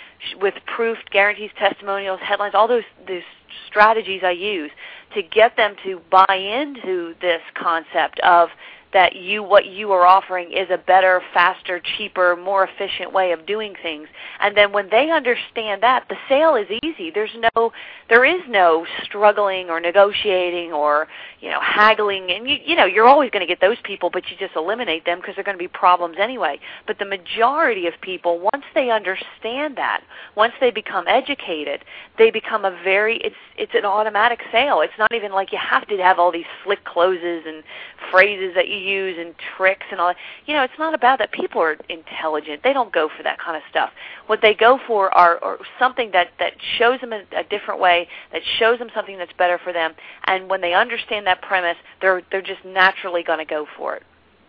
with 0.40 0.54
proof, 0.66 0.98
guarantees, 1.10 1.50
testimonials, 1.58 2.20
headlines, 2.22 2.54
all 2.54 2.68
those 2.68 2.84
those 3.06 3.22
strategies 3.68 4.22
I 4.24 4.32
use 4.32 4.70
to 5.14 5.22
get 5.22 5.56
them 5.56 5.74
to 5.84 6.00
buy 6.10 6.34
into 6.34 7.14
this 7.20 7.40
concept 7.54 8.20
of 8.20 8.50
that 8.96 9.14
you 9.14 9.42
what 9.42 9.66
you 9.66 9.92
are 9.92 10.06
offering 10.06 10.52
is 10.52 10.70
a 10.70 10.78
better, 10.78 11.20
faster, 11.34 11.82
cheaper, 11.98 12.34
more 12.34 12.64
efficient 12.64 13.12
way 13.12 13.32
of 13.32 13.44
doing 13.44 13.74
things. 13.82 14.08
And 14.40 14.56
then 14.56 14.72
when 14.72 14.88
they 14.88 15.10
understand 15.10 15.82
that, 15.82 16.06
the 16.08 16.16
sale 16.30 16.54
is 16.54 16.66
easy. 16.82 17.10
There's 17.10 17.36
no 17.54 17.72
there 18.08 18.24
is 18.24 18.40
no 18.48 18.86
struggling 19.02 19.68
or 19.68 19.80
negotiating 19.80 20.72
or, 20.72 21.08
you 21.42 21.50
know, 21.50 21.60
haggling 21.60 22.30
and 22.30 22.48
you 22.48 22.56
you 22.64 22.74
know, 22.74 22.86
you're 22.86 23.06
always 23.06 23.28
going 23.30 23.42
to 23.42 23.46
get 23.46 23.60
those 23.60 23.76
people, 23.84 24.08
but 24.08 24.30
you 24.30 24.36
just 24.38 24.56
eliminate 24.56 25.04
them 25.04 25.18
because 25.20 25.34
they're 25.34 25.44
going 25.44 25.58
to 25.58 25.62
be 25.62 25.68
problems 25.68 26.16
anyway. 26.18 26.58
But 26.86 26.98
the 26.98 27.04
majority 27.04 27.86
of 27.86 27.92
people 28.00 28.48
once 28.54 28.64
they 28.74 28.88
understand 28.88 29.76
that, 29.76 30.04
once 30.36 30.54
they 30.58 30.70
become 30.70 31.06
educated, 31.06 31.84
they 32.16 32.30
become 32.30 32.64
a 32.64 32.70
very 32.82 33.18
it's 33.18 33.36
it's 33.58 33.74
an 33.74 33.84
automatic 33.84 34.40
sale. 34.50 34.80
It's 34.80 34.98
not 34.98 35.12
even 35.12 35.32
like 35.32 35.52
you 35.52 35.58
have 35.58 35.86
to 35.88 35.98
have 35.98 36.18
all 36.18 36.32
these 36.32 36.46
slick 36.64 36.82
closes 36.86 37.44
and 37.46 37.62
phrases 38.10 38.54
that 38.54 38.68
you 38.68 38.85
use 38.86 39.16
and 39.18 39.34
tricks 39.56 39.86
and 39.90 40.00
all 40.00 40.08
that. 40.08 40.16
You 40.46 40.54
know, 40.54 40.62
it's 40.62 40.78
not 40.78 40.94
about 40.94 41.18
that. 41.18 41.32
People 41.32 41.60
are 41.60 41.76
intelligent. 41.88 42.62
They 42.62 42.72
don't 42.72 42.92
go 42.92 43.08
for 43.14 43.22
that 43.22 43.38
kind 43.38 43.56
of 43.56 43.62
stuff. 43.70 43.90
What 44.26 44.40
they 44.42 44.54
go 44.54 44.78
for 44.86 45.12
are, 45.16 45.42
are 45.42 45.58
something 45.78 46.10
that 46.12 46.28
that 46.38 46.52
shows 46.78 47.00
them 47.00 47.12
a, 47.12 47.22
a 47.36 47.44
different 47.44 47.80
way, 47.80 48.08
that 48.32 48.42
shows 48.58 48.78
them 48.78 48.88
something 48.94 49.18
that's 49.18 49.32
better 49.34 49.58
for 49.62 49.72
them. 49.72 49.94
And 50.24 50.48
when 50.48 50.60
they 50.60 50.74
understand 50.74 51.26
that 51.26 51.42
premise, 51.42 51.76
they're 52.00 52.22
they're 52.30 52.42
just 52.42 52.64
naturally 52.64 53.22
going 53.22 53.38
to 53.38 53.44
go 53.44 53.66
for 53.76 53.96
it. 53.96 54.02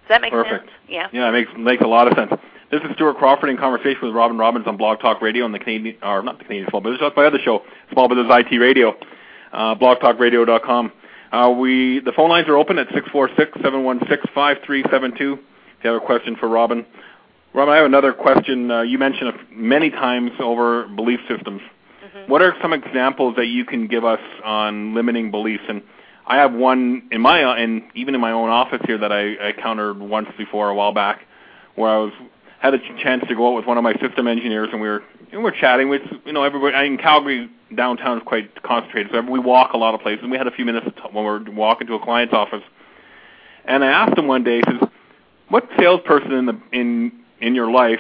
Does 0.04 0.10
that 0.10 0.22
make 0.22 0.32
Perfect. 0.32 0.68
sense? 0.68 0.72
Yeah. 0.88 1.08
Yeah, 1.12 1.30
it 1.30 1.32
makes 1.32 1.52
makes 1.58 1.84
a 1.84 1.88
lot 1.88 2.08
of 2.08 2.18
sense. 2.18 2.42
This 2.70 2.82
is 2.82 2.90
Stuart 2.96 3.18
Crawford 3.18 3.50
in 3.50 3.56
conversation 3.56 4.00
with 4.04 4.14
Robin 4.14 4.38
Robins 4.38 4.68
on 4.68 4.76
Blog 4.76 5.00
Talk 5.00 5.22
Radio 5.22 5.46
on 5.46 5.54
the 5.54 5.60
Canadian, 5.60 5.96
or 6.04 6.22
not 6.22 6.38
the 6.38 6.44
Canadian 6.44 6.70
Small 6.70 6.82
Business, 6.82 7.00
that's 7.02 7.16
my 7.16 7.26
other 7.26 7.40
show, 7.40 7.64
Small 7.94 8.10
Business 8.10 8.28
IT 8.30 8.58
Radio, 8.58 8.94
uh, 9.54 9.74
blogtalkradio.com. 9.76 10.92
Uh, 11.32 11.54
we 11.58 12.00
the 12.00 12.14
phone 12.14 12.30
lines 12.30 12.48
are 12.48 12.58
open 12.58 12.80
at 12.80 12.88
six 12.94 13.08
four 13.10 13.30
six 13.38 13.52
seven 13.62 13.84
one 13.84 14.00
six 14.10 14.24
five 14.34 14.58
three 14.66 14.84
seven 14.92 15.16
two. 15.18 15.34
If 15.78 15.84
you 15.84 15.92
have 15.92 16.02
a 16.02 16.06
question 16.06 16.36
for 16.36 16.48
Robin, 16.48 16.86
Robin, 17.54 17.74
I 17.74 17.78
have 17.78 17.86
another 17.86 18.14
question. 18.14 18.72
Uh, 18.72 18.82
you 18.82 18.98
mentioned 18.98 19.34
many 19.52 19.90
times 19.90 20.32
over 20.40 20.88
belief 20.88 21.20
systems. 21.28 21.62
Mm-hmm. 21.62 22.32
What 22.32 22.42
are 22.42 22.54
some 22.62 22.74
examples 22.74 23.36
that 23.36 23.48
you 23.48 23.66
can 23.66 23.88
give 23.88 24.06
us 24.06 24.20
on 24.44 24.94
limiting 24.94 25.32
beliefs? 25.32 25.64
And 25.68 25.82
I 26.26 26.38
have 26.38 26.54
one 26.54 27.10
in 27.12 27.22
my 27.22 27.40
and 27.58 27.84
even 27.96 28.16
in 28.16 28.22
my 28.22 28.32
own 28.32 28.50
office 28.50 28.82
here 28.86 28.98
that 28.98 29.12
I, 29.12 29.36
I 29.36 29.50
encountered 29.50 30.00
once 30.00 30.28
before 30.38 30.70
a 30.70 30.76
while 30.76 30.94
back, 30.94 31.22
where 31.76 31.90
I 31.90 31.98
was 31.98 32.14
had 32.60 32.74
a 32.74 32.80
chance 33.04 33.24
to 33.28 33.36
go 33.36 33.50
out 33.50 33.56
with 33.56 33.66
one 33.66 33.78
of 33.78 33.84
my 33.84 33.94
system 34.00 34.28
engineers, 34.28 34.70
and 34.72 34.82
we 34.82 34.88
were 34.88 35.04
and 35.32 35.44
we're 35.44 35.52
chatting 35.52 35.90
with 35.90 36.02
you 36.26 36.34
know 36.34 36.44
everybody 36.44 36.88
in 36.88 36.98
Calgary 36.98 37.50
downtown 37.76 38.18
is 38.18 38.24
quite 38.26 38.62
concentrated, 38.64 39.12
so 39.12 39.22
we 39.22 39.40
walk 39.40 39.74
a 39.74 39.78
lot 39.78 39.94
of 39.94 40.02
places. 40.02 40.24
And 40.24 40.32
we 40.32 40.38
had 40.38 40.48
a 40.48 40.52
few 40.52 40.66
minutes 40.66 40.88
when 41.12 41.24
we 41.24 41.30
were 41.30 41.44
walking 41.52 41.88
to 41.88 41.96
a 41.96 42.04
client's 42.04 42.34
office, 42.34 42.64
and 43.66 43.84
I 43.84 43.88
asked 43.88 44.18
him 44.18 44.28
one 44.28 44.44
day, 44.44 44.58
he 44.58 44.64
says, 44.72 44.90
"What 45.50 45.68
salesperson 45.78 46.32
in 46.32 46.46
the 46.46 46.60
in 46.72 47.12
in 47.42 47.54
your 47.54 47.70
life, 47.70 48.00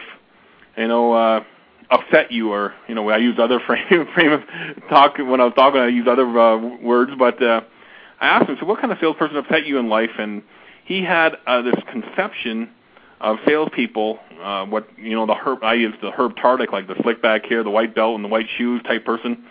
you 0.76 0.88
know, 0.88 1.14
uh, 1.14 1.44
upset 1.92 2.32
you?" 2.32 2.52
Or 2.52 2.74
you 2.88 2.96
know, 2.96 3.10
I 3.10 3.18
use 3.18 3.38
other 3.40 3.60
frame 3.68 4.08
frame 4.14 4.32
of 4.32 4.42
talk 4.90 5.18
when 5.20 5.40
I 5.40 5.46
was 5.46 5.54
talking. 5.56 5.80
I 5.80 5.88
use 5.90 6.08
other 6.10 6.28
uh, 6.28 6.58
words, 6.82 7.12
but 7.18 7.42
uh, 7.44 7.62
I 8.20 8.28
asked 8.28 8.50
him, 8.50 8.58
"So 8.60 8.66
what 8.66 8.82
kind 8.82 8.92
of 8.92 8.98
salesperson 9.00 9.38
upset 9.38 9.68
you 9.68 9.78
in 9.78 9.88
life?" 9.88 10.12
And 10.18 10.42
he 10.86 11.04
had 11.04 11.36
uh, 11.46 11.62
this 11.62 11.76
conception 11.92 12.70
of 13.20 13.38
salespeople, 13.46 14.20
uh, 14.42 14.66
what 14.66 14.88
you 14.98 15.16
know, 15.16 15.26
the 15.26 15.34
herb 15.34 15.64
I 15.64 15.74
use 15.74 15.94
the 16.02 16.12
Herb 16.12 16.36
Tarlek, 16.36 16.72
like 16.72 16.88
the 16.88 16.96
slick 17.02 17.22
back 17.22 17.46
hair, 17.46 17.64
the 17.64 17.70
white 17.70 17.96
belt, 17.96 18.16
and 18.16 18.24
the 18.24 18.30
white 18.30 18.48
shoes 18.58 18.82
type 18.84 19.06
person. 19.06 19.46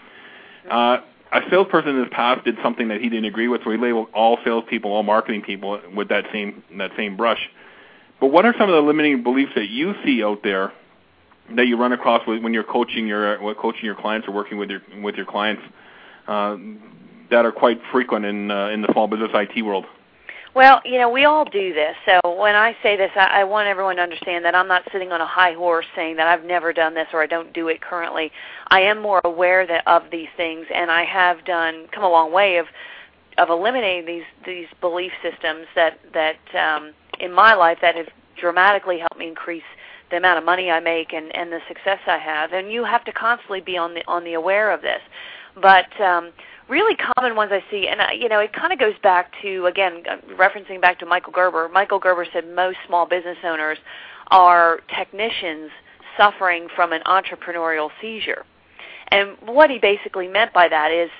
Uh, 0.70 0.98
a 1.32 1.40
salesperson 1.50 1.96
in 1.96 2.04
his 2.04 2.08
past 2.10 2.44
did 2.44 2.56
something 2.62 2.88
that 2.88 3.00
he 3.00 3.08
didn't 3.08 3.24
agree 3.24 3.48
with, 3.48 3.62
so 3.64 3.70
he 3.70 3.76
labeled 3.76 4.08
all 4.14 4.38
salespeople, 4.44 4.90
all 4.90 5.02
marketing 5.02 5.42
people 5.42 5.80
with 5.94 6.08
that 6.08 6.24
same 6.32 6.62
that 6.78 6.92
same 6.96 7.16
brush. 7.16 7.40
But 8.20 8.28
what 8.28 8.46
are 8.46 8.54
some 8.58 8.70
of 8.70 8.74
the 8.74 8.80
limiting 8.80 9.22
beliefs 9.22 9.52
that 9.56 9.68
you 9.68 9.94
see 10.04 10.22
out 10.22 10.42
there 10.42 10.72
that 11.54 11.66
you 11.66 11.76
run 11.76 11.92
across 11.92 12.26
when 12.26 12.54
you're 12.54 12.64
coaching 12.64 13.06
your 13.06 13.50
uh, 13.50 13.54
coaching 13.54 13.84
your 13.84 13.96
clients 13.96 14.28
or 14.28 14.32
working 14.32 14.58
with 14.58 14.70
your 14.70 14.80
with 15.02 15.16
your 15.16 15.26
clients 15.26 15.62
uh, 16.28 16.56
that 17.30 17.44
are 17.44 17.52
quite 17.52 17.80
frequent 17.90 18.24
in 18.24 18.50
uh, 18.50 18.68
in 18.68 18.82
the 18.82 18.88
small 18.92 19.08
business 19.08 19.30
IT 19.34 19.62
world? 19.62 19.84
Well, 20.56 20.80
you 20.86 20.98
know, 20.98 21.10
we 21.10 21.26
all 21.26 21.44
do 21.44 21.74
this. 21.74 21.94
So 22.06 22.18
when 22.34 22.54
I 22.54 22.74
say 22.82 22.96
this, 22.96 23.10
I, 23.14 23.40
I 23.40 23.44
want 23.44 23.68
everyone 23.68 23.96
to 23.96 24.02
understand 24.02 24.42
that 24.46 24.54
I'm 24.54 24.66
not 24.66 24.84
sitting 24.90 25.12
on 25.12 25.20
a 25.20 25.26
high 25.26 25.52
horse 25.52 25.84
saying 25.94 26.16
that 26.16 26.28
I've 26.28 26.46
never 26.46 26.72
done 26.72 26.94
this 26.94 27.08
or 27.12 27.22
I 27.22 27.26
don't 27.26 27.52
do 27.52 27.68
it 27.68 27.82
currently. 27.82 28.32
I 28.68 28.80
am 28.80 29.02
more 29.02 29.20
aware 29.22 29.66
that, 29.66 29.86
of 29.86 30.04
these 30.10 30.28
things, 30.34 30.64
and 30.74 30.90
I 30.90 31.04
have 31.04 31.44
done 31.44 31.88
come 31.92 32.04
a 32.04 32.08
long 32.08 32.32
way 32.32 32.56
of 32.56 32.68
of 33.36 33.50
eliminating 33.50 34.06
these 34.06 34.24
these 34.46 34.66
belief 34.80 35.12
systems 35.22 35.66
that 35.74 36.00
that 36.14 36.38
um, 36.54 36.94
in 37.20 37.34
my 37.34 37.52
life 37.52 37.76
that 37.82 37.94
have 37.94 38.08
dramatically 38.40 38.98
helped 38.98 39.18
me 39.18 39.28
increase 39.28 39.62
the 40.10 40.16
amount 40.16 40.38
of 40.38 40.44
money 40.46 40.70
I 40.70 40.80
make 40.80 41.12
and 41.12 41.36
and 41.36 41.52
the 41.52 41.60
success 41.68 41.98
I 42.06 42.16
have. 42.16 42.54
And 42.54 42.72
you 42.72 42.82
have 42.82 43.04
to 43.04 43.12
constantly 43.12 43.60
be 43.60 43.76
on 43.76 43.92
the 43.92 44.02
on 44.08 44.24
the 44.24 44.32
aware 44.32 44.72
of 44.72 44.80
this. 44.80 45.02
But 45.60 46.00
um, 46.00 46.32
really 46.68 46.96
common 46.96 47.36
ones 47.36 47.52
I 47.52 47.62
see, 47.70 47.88
and 47.88 48.00
uh, 48.00 48.06
you 48.16 48.28
know, 48.28 48.40
it 48.40 48.52
kind 48.52 48.72
of 48.72 48.78
goes 48.78 48.94
back 49.02 49.32
to 49.42 49.66
again 49.66 50.02
uh, 50.08 50.16
referencing 50.36 50.80
back 50.80 50.98
to 51.00 51.06
Michael 51.06 51.32
Gerber. 51.32 51.68
Michael 51.68 51.98
Gerber 51.98 52.26
said 52.32 52.48
most 52.48 52.78
small 52.86 53.06
business 53.06 53.38
owners 53.44 53.78
are 54.30 54.80
technicians 54.94 55.70
suffering 56.16 56.68
from 56.74 56.92
an 56.92 57.02
entrepreneurial 57.06 57.90
seizure. 58.00 58.44
And 59.08 59.36
what 59.42 59.70
he 59.70 59.78
basically 59.78 60.28
meant 60.28 60.52
by 60.52 60.68
that 60.68 60.90
is 60.90 61.10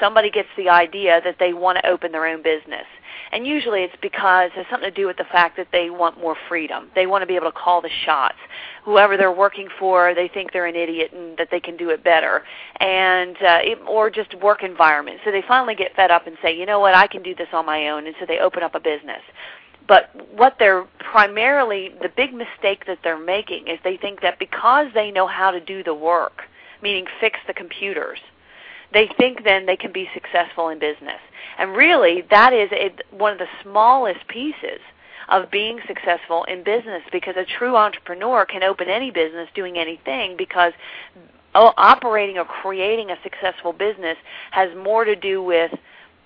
somebody 0.00 0.30
gets 0.30 0.48
the 0.56 0.68
idea 0.68 1.20
that 1.24 1.36
they 1.38 1.52
want 1.52 1.78
to 1.78 1.86
open 1.86 2.12
their 2.12 2.26
own 2.26 2.42
business. 2.42 2.86
And 3.32 3.46
usually 3.46 3.82
it's 3.82 3.96
because 4.00 4.50
it 4.54 4.58
has 4.58 4.66
something 4.70 4.88
to 4.88 4.94
do 4.94 5.06
with 5.06 5.16
the 5.16 5.24
fact 5.24 5.56
that 5.56 5.68
they 5.72 5.90
want 5.90 6.18
more 6.18 6.36
freedom. 6.48 6.90
They 6.94 7.06
want 7.06 7.22
to 7.22 7.26
be 7.26 7.36
able 7.36 7.50
to 7.50 7.58
call 7.58 7.80
the 7.80 7.90
shots. 8.04 8.36
Whoever 8.84 9.16
they're 9.16 9.32
working 9.32 9.68
for, 9.78 10.14
they 10.14 10.28
think 10.28 10.52
they're 10.52 10.66
an 10.66 10.76
idiot 10.76 11.12
and 11.12 11.36
that 11.38 11.48
they 11.50 11.60
can 11.60 11.76
do 11.76 11.90
it 11.90 12.04
better. 12.04 12.44
And 12.80 13.36
uh, 13.36 13.58
it, 13.62 13.78
or 13.86 14.10
just 14.10 14.34
work 14.40 14.62
environment. 14.62 15.20
So 15.24 15.30
they 15.30 15.42
finally 15.46 15.74
get 15.74 15.94
fed 15.96 16.10
up 16.10 16.26
and 16.26 16.36
say, 16.42 16.56
"You 16.56 16.66
know 16.66 16.80
what? 16.80 16.94
I 16.94 17.06
can 17.06 17.22
do 17.22 17.34
this 17.34 17.48
on 17.52 17.66
my 17.66 17.88
own." 17.88 18.06
And 18.06 18.14
so 18.20 18.26
they 18.26 18.38
open 18.38 18.62
up 18.62 18.74
a 18.74 18.80
business. 18.80 19.22
But 19.88 20.10
what 20.34 20.56
they're 20.58 20.84
primarily 20.98 21.90
the 22.02 22.08
big 22.08 22.34
mistake 22.34 22.86
that 22.86 22.98
they're 23.04 23.18
making 23.18 23.68
is 23.68 23.78
they 23.84 23.96
think 23.96 24.20
that 24.22 24.38
because 24.38 24.88
they 24.94 25.10
know 25.10 25.26
how 25.26 25.50
to 25.50 25.60
do 25.60 25.84
the 25.84 25.94
work, 25.94 26.42
meaning 26.82 27.06
fix 27.20 27.38
the 27.46 27.54
computers, 27.54 28.18
they 28.92 29.08
think 29.18 29.44
then 29.44 29.66
they 29.66 29.76
can 29.76 29.92
be 29.92 30.08
successful 30.14 30.68
in 30.68 30.78
business. 30.78 31.20
And 31.58 31.74
really, 31.74 32.24
that 32.30 32.52
is 32.52 32.70
a, 32.72 32.92
one 33.10 33.32
of 33.32 33.38
the 33.38 33.48
smallest 33.62 34.26
pieces 34.28 34.80
of 35.28 35.50
being 35.50 35.80
successful 35.86 36.44
in 36.44 36.62
business 36.62 37.02
because 37.10 37.34
a 37.36 37.44
true 37.44 37.76
entrepreneur 37.76 38.44
can 38.46 38.62
open 38.62 38.88
any 38.88 39.10
business 39.10 39.48
doing 39.54 39.76
anything 39.76 40.36
because 40.36 40.72
uh, 41.54 41.72
operating 41.76 42.38
or 42.38 42.44
creating 42.44 43.10
a 43.10 43.16
successful 43.22 43.72
business 43.72 44.16
has 44.50 44.74
more 44.76 45.04
to 45.04 45.16
do 45.16 45.42
with 45.42 45.72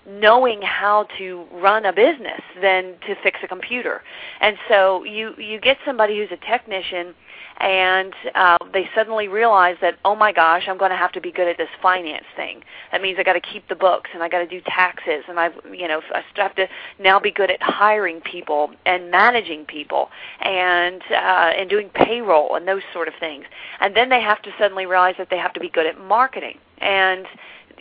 knowing 0.07 0.61
how 0.63 1.07
to 1.19 1.47
run 1.53 1.85
a 1.85 1.93
business 1.93 2.41
than 2.61 2.95
to 3.07 3.15
fix 3.23 3.39
a 3.43 3.49
computer. 3.49 4.03
And 4.41 4.57
so 4.69 5.05
you 5.05 5.35
you 5.37 5.61
get 5.61 5.79
somebody 5.85 6.19
who's 6.19 6.33
a 6.33 6.47
technician 6.47 7.15
and 7.61 8.15
uh, 8.35 8.59
they 8.73 8.89
suddenly 8.95 9.29
realize 9.29 9.77
that 9.81 9.99
oh 10.05 10.17
my 10.17 10.33
gosh 10.33 10.65
i'm 10.67 10.79
going 10.79 10.91
to 10.91 10.97
have 10.97 11.13
to 11.13 11.21
be 11.21 11.31
good 11.31 11.49
at 11.49 11.57
this 11.57 11.69
finance 11.83 12.25
thing. 12.37 12.63
That 12.93 13.03
means 13.03 13.19
i 13.19 13.23
got 13.23 13.35
to 13.35 13.41
keep 13.41 13.69
the 13.69 13.75
books 13.75 14.11
and 14.13 14.23
i 14.23 14.29
got 14.29 14.39
to 14.39 14.47
do 14.47 14.61
taxes 14.67 15.25
and 15.29 15.39
i 15.39 15.51
you 15.73 15.89
know 15.89 16.01
i 16.15 16.23
have 16.37 16.55
to 16.57 16.67
now 16.99 17.21
be 17.21 17.31
good 17.31 17.51
at 17.51 17.63
hiring 17.63 18.21
people 18.21 18.71
and 18.87 19.11
managing 19.11 19.65
people 19.65 20.11
and 20.41 21.03
uh, 21.11 21.53
and 21.57 21.69
doing 21.69 21.91
payroll 21.95 22.57
and 22.57 22.67
those 22.67 22.83
sort 22.93 23.09
of 23.09 23.15
things. 23.21 23.45
And 23.81 23.95
then 23.95 24.09
they 24.09 24.21
have 24.21 24.43
to 24.43 24.51
suddenly 24.59 24.87
realize 24.87 25.15
that 25.19 25.29
they 25.31 25.39
have 25.39 25.53
to 25.55 25.61
be 25.61 25.69
good 25.69 25.87
at 25.87 25.99
marketing. 26.01 26.59
And 26.79 27.27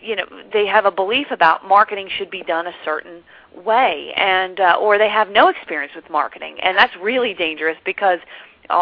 you 0.01 0.15
know 0.15 0.25
they 0.53 0.65
have 0.65 0.85
a 0.85 0.91
belief 0.91 1.27
about 1.31 1.67
marketing 1.67 2.09
should 2.17 2.29
be 2.29 2.43
done 2.43 2.67
a 2.67 2.73
certain 2.85 3.21
way 3.55 4.13
and 4.15 4.59
uh, 4.59 4.77
or 4.79 4.97
they 4.97 5.09
have 5.09 5.29
no 5.29 5.47
experience 5.47 5.93
with 5.95 6.09
marketing. 6.09 6.57
And 6.61 6.77
that's 6.77 6.95
really 7.01 7.33
dangerous 7.33 7.77
because 7.85 8.19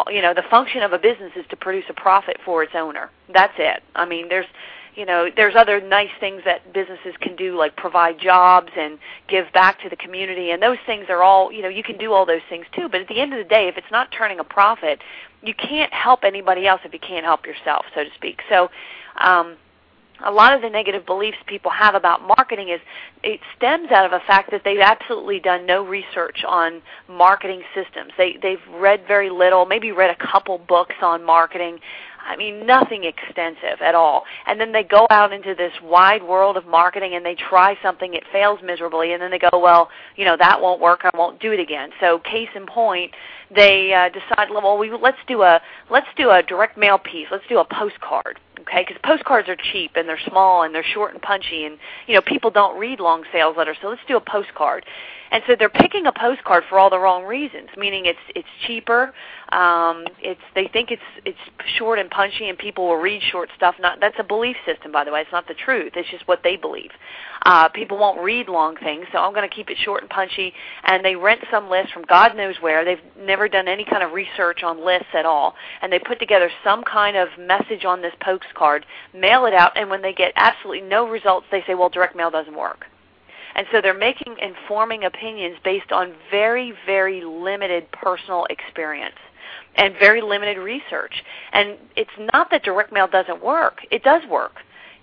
you 0.10 0.21
know 0.21 0.34
the 0.34 0.43
function 0.50 0.84
of 0.84 0.93
a 0.93 1.00
business 1.00 1.32
is 1.36 1.45
to 1.50 1.56
produce 1.56 1.86
a 1.89 1.93
profit 1.93 2.38
for 2.43 2.63
its 2.63 2.73
owner. 2.76 3.10
That's 3.34 3.54
it. 3.58 3.84
I 3.95 4.06
mean 4.06 4.30
there's 4.30 4.45
you 4.95 5.06
know 5.06 5.30
there's 5.36 5.56
other 5.56 5.80
nice 5.80 6.10
things 6.19 6.41
that 6.45 6.73
businesses 6.73 7.15
can 7.21 7.36
do 7.36 7.58
like 7.58 7.76
provide 7.76 8.19
jobs 8.19 8.71
and 8.78 8.97
give 9.28 9.45
back 9.54 9.82
to 9.82 9.89
the 9.89 9.95
community 9.95 10.52
and 10.52 10.62
those 10.62 10.78
things 10.86 11.06
are 11.10 11.23
all 11.23 11.52
you 11.52 11.62
know 11.62 11.69
you 11.69 11.84
can 11.84 11.97
do 11.97 12.13
all 12.13 12.26
those 12.26 12.41
things 12.50 12.65
too. 12.73 12.89
But 12.89 13.02
at 13.02 13.08
the 13.08 13.21
end 13.21 13.34
of 13.34 13.39
the 13.39 13.50
day 13.50 13.67
if 13.67 13.78
it's 13.78 13.91
not 13.91 14.12
turning 14.12 14.39
a 14.39 14.43
profit 14.43 15.02
you 15.41 15.54
can't 15.54 15.93
help 15.93 16.23
anybody 16.23 16.67
else 16.67 16.82
if 16.84 16.93
you 16.93 17.00
can't 17.00 17.26
help 17.26 17.45
yourself 17.45 17.86
so 17.95 18.04
to 18.04 18.10
speak. 18.15 18.41
So 18.50 18.69
um 19.19 19.56
a 20.25 20.32
lot 20.32 20.53
of 20.53 20.62
the 20.62 20.69
negative 20.69 21.06
beliefs 21.06 21.38
people 21.45 21.71
have 21.71 21.95
about 21.95 22.21
marketing 22.21 22.69
is 22.69 22.80
it 23.23 23.39
stems 23.56 23.91
out 23.91 24.06
of 24.06 24.13
a 24.13 24.23
fact 24.25 24.51
that 24.51 24.62
they've 24.63 24.80
absolutely 24.80 25.39
done 25.39 25.65
no 25.65 25.86
research 25.86 26.43
on 26.47 26.82
marketing 27.08 27.62
systems. 27.73 28.12
They 28.17 28.38
they've 28.41 28.62
read 28.73 29.01
very 29.08 29.30
little, 29.30 29.65
maybe 29.65 29.91
read 29.91 30.10
a 30.10 30.32
couple 30.32 30.58
books 30.58 30.95
on 31.01 31.23
marketing. 31.23 31.80
I 32.28 32.36
mean, 32.36 32.66
nothing 32.66 33.06
extensive 33.06 33.82
at 33.82 33.96
all. 33.96 34.26
And 34.46 34.60
then 34.60 34.72
they 34.72 34.84
go 34.84 35.08
out 35.10 35.32
into 35.32 35.56
this 35.56 35.72
wide 35.82 36.22
world 36.22 36.58
of 36.58 36.66
marketing 36.66 37.16
and 37.16 37.26
they 37.26 37.36
try 37.36 37.78
something, 37.82 38.13
it 38.13 38.24
fails 38.32 38.60
miserably, 38.63 39.13
and 39.13 39.22
then 39.22 39.32
they 39.32 39.40
go, 39.40 39.50
well, 39.54 39.90
you 40.16 40.26
know, 40.26 40.36
that 40.38 40.62
won't 40.62 40.82
work, 40.82 41.02
I 41.04 41.18
won't 41.18 41.40
do 41.40 41.52
it 41.52 41.60
again. 41.60 41.90
So, 42.02 42.20
case 42.20 42.50
in 42.54 42.66
point, 42.66 43.13
they 43.56 43.94
uh, 43.94 44.10
decide, 44.10 44.50
well, 44.52 44.78
we, 44.78 44.92
let's 44.92 45.18
do 45.28 45.42
a 45.42 45.62
let's 45.90 46.08
do 46.18 46.32
a 46.32 46.44
direct 46.44 46.78
mail 46.78 46.98
piece, 46.98 47.28
let's 47.32 47.48
do 47.48 47.60
a 47.60 47.66
postcard 47.66 48.40
okay? 48.68 48.84
Because 48.86 49.02
postcards 49.04 49.48
are 49.50 49.56
cheap 49.72 49.92
and 49.96 50.08
they're 50.08 50.20
small 50.28 50.63
and 50.63 50.74
they're 50.74 50.84
short 50.84 51.13
and 51.13 51.22
punchy, 51.22 51.66
and 51.66 51.78
you 52.08 52.13
know 52.13 52.22
people 52.22 52.52
don't 52.52 52.78
read 52.80 53.00
long 53.00 53.24
sales 53.32 53.56
letters, 53.58 53.78
so 53.82 53.90
let's 53.90 54.02
do 54.08 54.18
a 54.18 54.22
postcard. 54.22 54.86
And 55.32 55.44
so 55.48 55.56
they're 55.58 55.70
picking 55.70 56.06
a 56.06 56.12
postcard 56.12 56.63
for 56.70 56.80
all 56.80 56.90
the 56.90 57.00
wrong 57.00 57.26
reasons, 57.26 57.70
meaning 57.78 58.06
it's 58.06 58.20
it's 58.36 58.48
cheaper, 58.66 59.13
um, 59.52 60.06
it's 60.20 60.42
they 60.56 60.68
think 60.68 60.92
it's 60.92 61.02
it's 61.26 61.38
short 61.78 62.00
and 62.00 62.10
punchy, 62.10 62.50
and 62.50 62.58
people 62.58 62.88
will 62.88 62.98
read 62.98 63.22
short 63.22 63.50
stuff. 63.56 63.76
Not 63.80 64.00
that's 64.00 64.18
a 64.20 64.24
belief 64.24 64.56
system, 64.66 64.92
by 64.92 65.04
the 65.04 65.12
way. 65.12 65.22
It's 65.22 65.32
not 65.32 65.48
the 65.48 65.54
truth. 65.54 65.94
It's 65.96 66.10
just 66.10 66.28
what 66.28 66.42
they 66.44 66.56
believe. 66.56 66.92
Uh, 67.46 67.70
people 67.70 67.98
won't 67.98 68.20
read 68.22 68.50
long 68.50 68.76
things, 68.78 69.06
so 69.12 69.20
I'm 69.20 69.34
going 69.34 69.48
to 69.48 69.56
keep 69.56 69.70
it 69.70 69.78
short 69.78 70.02
and 70.02 70.10
punchy. 70.10 70.54
And 70.84 71.04
they 71.04 71.16
rent 71.16 71.42
some 71.52 71.70
list 71.70 71.94
from 71.94 72.04
God 72.04 72.36
knows 72.36 72.56
where. 72.62 72.84
They've 72.84 73.00
never 73.20 73.48
done 73.48 73.68
any 73.68 73.86
kind 73.86 74.04
of 74.04 74.12
research 74.12 74.63
on 74.63 74.86
lists 74.86 75.13
at 75.13 75.26
all, 75.26 75.56
and 75.82 75.92
they 75.92 76.00
put 76.00 76.20
together 76.20 76.50
some 76.63 76.84
kind 76.84 77.16
of 77.16 77.30
message 77.40 77.86
on 77.86 78.02
this 78.02 78.13
postcard, 78.22 78.86
mail 79.13 79.46
it 79.46 79.54
out, 79.54 79.78
and 79.78 79.90
when 79.90 80.02
they 80.02 80.13
get 80.13 80.34
absolutely 80.36 80.88
no 80.88 81.08
results, 81.08 81.48
they 81.52 81.63
say, 81.68 81.76
well, 81.76 81.90
direct 81.90 82.16
mail 82.16 82.32
doesn't 82.32 82.56
work. 82.58 82.86
And 83.58 83.65
so 83.72 83.82
they're 83.82 83.98
making 83.98 84.38
informing 84.39 85.04
opinions 85.04 85.58
based 85.63 85.91
on 85.91 86.13
very, 86.32 86.74
very 86.86 87.24
limited 87.24 87.91
personal 87.91 88.46
experience 88.50 89.17
and 89.76 89.93
very 90.00 90.22
limited 90.22 90.58
research. 90.58 91.24
And 91.52 91.78
it's 91.96 92.10
not 92.34 92.52
that 92.52 92.63
direct 92.63 92.93
mail 92.93 93.08
doesn't 93.08 93.43
work. 93.43 93.80
It 93.91 94.04
does 94.04 94.22
work. 94.30 94.58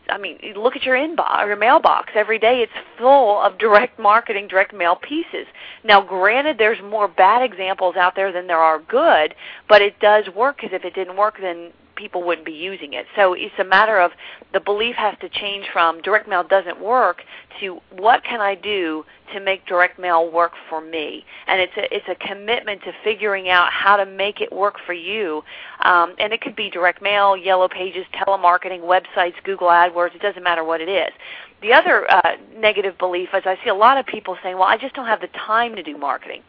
I 0.09 0.19
mean, 0.19 0.39
look 0.57 0.77
at 0.77 0.83
your 0.83 0.97
inbox, 0.97 1.47
your 1.47 1.57
mailbox 1.57 2.11
every 2.15 2.39
day. 2.39 2.61
It's 2.61 2.73
full 2.99 3.41
of 3.41 3.59
direct 3.59 3.99
marketing, 3.99 4.49
direct 4.49 4.75
mail 4.75 4.97
pieces. 4.97 5.47
Now, 5.83 6.03
granted, 6.03 6.59
there's 6.59 6.83
more 6.83 7.09
bad 7.09 7.43
examples 7.43 7.97
out 7.97 8.15
there 8.15 8.31
than 8.31 8.47
there 8.47 8.59
are 8.59 8.81
good, 8.81 9.35
but 9.69 9.81
it 9.81 9.99
does 10.01 10.25
work. 10.37 10.57
Because 10.57 10.75
if 10.75 10.85
it 10.85 10.95
didn't 10.95 11.17
work, 11.17 11.39
then 11.41 11.73
people 11.97 12.23
wouldn't 12.23 12.47
be 12.47 12.53
using 12.53 12.93
it. 12.93 13.07
So 13.17 13.35
it's 13.35 13.55
a 13.59 13.65
matter 13.65 14.01
of 14.01 14.13
the 14.53 14.61
belief 14.61 14.97
has 14.97 15.17
to 15.21 15.29
change 15.29 15.67
from 15.73 16.01
direct 16.03 16.29
mail 16.29 16.45
doesn't 16.45 16.81
work 16.81 17.23
to 17.61 17.81
what 17.91 18.25
can 18.25 18.41
I 18.41 18.55
do 18.55 19.05
to 19.33 19.41
make 19.41 19.67
direct 19.67 19.99
mail 19.99 20.31
work 20.31 20.53
for 20.69 20.81
me? 20.81 21.25
And 21.47 21.61
it's 21.61 21.73
a 21.77 21.95
it's 21.95 22.09
a 22.09 22.15
commitment 22.15 22.83
to 22.83 22.93
figuring 23.03 23.49
out 23.49 23.73
how 23.73 23.97
to 23.97 24.07
make 24.07 24.41
it 24.41 24.53
work 24.53 24.77
for 24.85 24.93
you. 24.93 25.43
Um, 25.85 26.15
and 26.19 26.33
it 26.33 26.41
could 26.41 26.57
be 26.57 26.71
direct 26.71 27.03
mail, 27.03 27.37
yellow 27.37 27.69
pages, 27.69 28.05
telemarketing, 28.15 28.81
websites, 28.81 29.35
Google 29.45 29.69
AdWords. 29.69 30.15
It 30.15 30.23
doesn't 30.23 30.43
matter 30.43 30.65
what 30.65 30.81
it 30.81 30.89
is. 30.89 31.13
The 31.63 31.73
other 31.73 32.11
uh, 32.11 32.37
negative 32.57 32.99
belief 32.99 33.31
is 33.35 33.43
I 33.47 33.57
see 33.65 33.71
a 33.71 33.75
lot 33.75 33.97
of 33.99 34.07
people 34.07 34.37
saying, 34.43 34.57
"Well, 34.59 34.69
I 34.69 34.77
just 34.77 34.95
don't 34.95 35.07
have 35.07 35.21
the 35.21 35.29
time 35.29 35.77
to 35.77 35.83
do 35.83 35.97
marketing." 35.97 36.43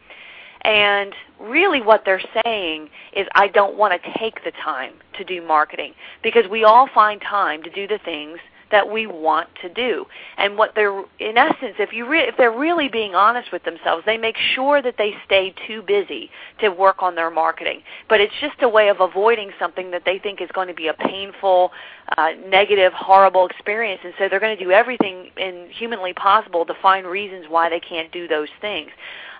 And 0.66 1.14
really, 1.40 1.80
what 1.80 2.04
they're 2.04 2.20
saying 2.44 2.90
is, 3.16 3.28
I 3.36 3.46
don't 3.46 3.76
want 3.76 4.02
to 4.02 4.18
take 4.18 4.42
the 4.42 4.50
time 4.50 4.94
to 5.16 5.22
do 5.22 5.40
marketing 5.40 5.94
because 6.24 6.48
we 6.50 6.64
all 6.64 6.88
find 6.92 7.20
time 7.20 7.62
to 7.62 7.70
do 7.70 7.86
the 7.86 7.98
things 8.04 8.40
that 8.72 8.90
we 8.90 9.06
want 9.06 9.48
to 9.62 9.68
do. 9.68 10.06
And 10.38 10.58
what 10.58 10.74
they're 10.74 11.04
in 11.20 11.38
essence, 11.38 11.76
if 11.78 11.92
you 11.92 12.04
re- 12.04 12.26
if 12.26 12.36
they're 12.36 12.50
really 12.50 12.88
being 12.88 13.14
honest 13.14 13.52
with 13.52 13.62
themselves, 13.62 14.04
they 14.06 14.18
make 14.18 14.36
sure 14.36 14.82
that 14.82 14.96
they 14.98 15.14
stay 15.24 15.54
too 15.68 15.82
busy 15.82 16.30
to 16.60 16.70
work 16.70 17.00
on 17.00 17.14
their 17.14 17.30
marketing. 17.30 17.82
But 18.08 18.20
it's 18.20 18.34
just 18.40 18.60
a 18.62 18.68
way 18.68 18.88
of 18.88 19.00
avoiding 19.00 19.52
something 19.60 19.92
that 19.92 20.02
they 20.04 20.18
think 20.18 20.40
is 20.40 20.50
going 20.52 20.68
to 20.68 20.74
be 20.74 20.88
a 20.88 20.94
painful, 20.94 21.70
uh, 22.16 22.30
negative, 22.48 22.92
horrible 22.92 23.46
experience, 23.46 24.00
and 24.04 24.14
so 24.18 24.28
they're 24.28 24.40
going 24.40 24.56
to 24.56 24.64
do 24.64 24.70
everything 24.70 25.30
in 25.36 25.68
humanly 25.70 26.12
possible 26.12 26.64
to 26.64 26.74
find 26.80 27.06
reasons 27.06 27.46
why 27.48 27.68
they 27.68 27.80
can't 27.80 28.12
do 28.12 28.28
those 28.28 28.48
things. 28.60 28.90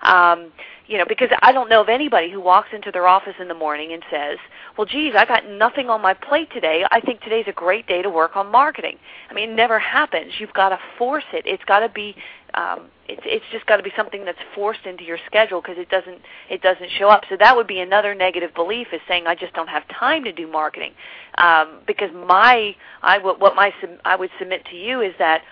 Um, 0.02 0.52
you 0.86 0.98
know, 0.98 1.04
because 1.08 1.30
I 1.42 1.52
don't 1.52 1.68
know 1.68 1.80
of 1.80 1.88
anybody 1.88 2.30
who 2.30 2.40
walks 2.40 2.68
into 2.72 2.92
their 2.92 3.08
office 3.08 3.34
in 3.40 3.48
the 3.48 3.54
morning 3.54 3.92
and 3.92 4.04
says, 4.10 4.38
"Well, 4.76 4.86
geez, 4.86 5.14
I 5.16 5.24
got 5.24 5.48
nothing 5.48 5.90
on 5.90 6.00
my 6.00 6.14
plate 6.14 6.50
today. 6.52 6.84
I 6.90 7.00
think 7.00 7.20
today's 7.20 7.46
a 7.48 7.52
great 7.52 7.86
day 7.86 8.02
to 8.02 8.10
work 8.10 8.36
on 8.36 8.50
marketing." 8.50 8.98
I 9.30 9.34
mean, 9.34 9.50
it 9.50 9.54
never 9.54 9.78
happens. 9.78 10.38
You've 10.38 10.52
got 10.52 10.68
to 10.70 10.78
force 10.98 11.24
it. 11.32 11.44
It's 11.46 11.64
got 11.64 11.80
to 11.80 11.88
be 11.88 12.14
um, 12.54 12.82
it's 13.08 13.22
it's 13.24 13.44
just 13.52 13.66
got 13.66 13.76
to 13.76 13.82
be 13.82 13.92
something 13.96 14.24
that's 14.24 14.38
forced 14.54 14.84
into 14.84 15.04
your 15.04 15.18
schedule 15.26 15.60
because 15.60 15.78
it 15.78 15.88
doesn't 15.88 16.20
it 16.50 16.62
doesn't 16.62 16.90
show 16.98 17.08
up. 17.08 17.24
So 17.28 17.36
that 17.38 17.56
would 17.56 17.66
be 17.66 17.80
another 17.80 18.14
negative 18.14 18.54
belief 18.54 18.88
is 18.92 19.00
saying 19.08 19.26
I 19.26 19.34
just 19.34 19.54
don't 19.54 19.68
have 19.68 19.84
time 19.88 20.24
to 20.24 20.32
do 20.32 20.46
marketing. 20.50 20.92
Um, 21.38 21.80
because 21.86 22.10
my 22.12 22.74
I 23.02 23.18
what 23.18 23.54
my 23.54 23.72
I 24.04 24.16
would 24.16 24.30
submit 24.38 24.64
to 24.66 24.76
you 24.76 25.00
is 25.00 25.14
that 25.18 25.42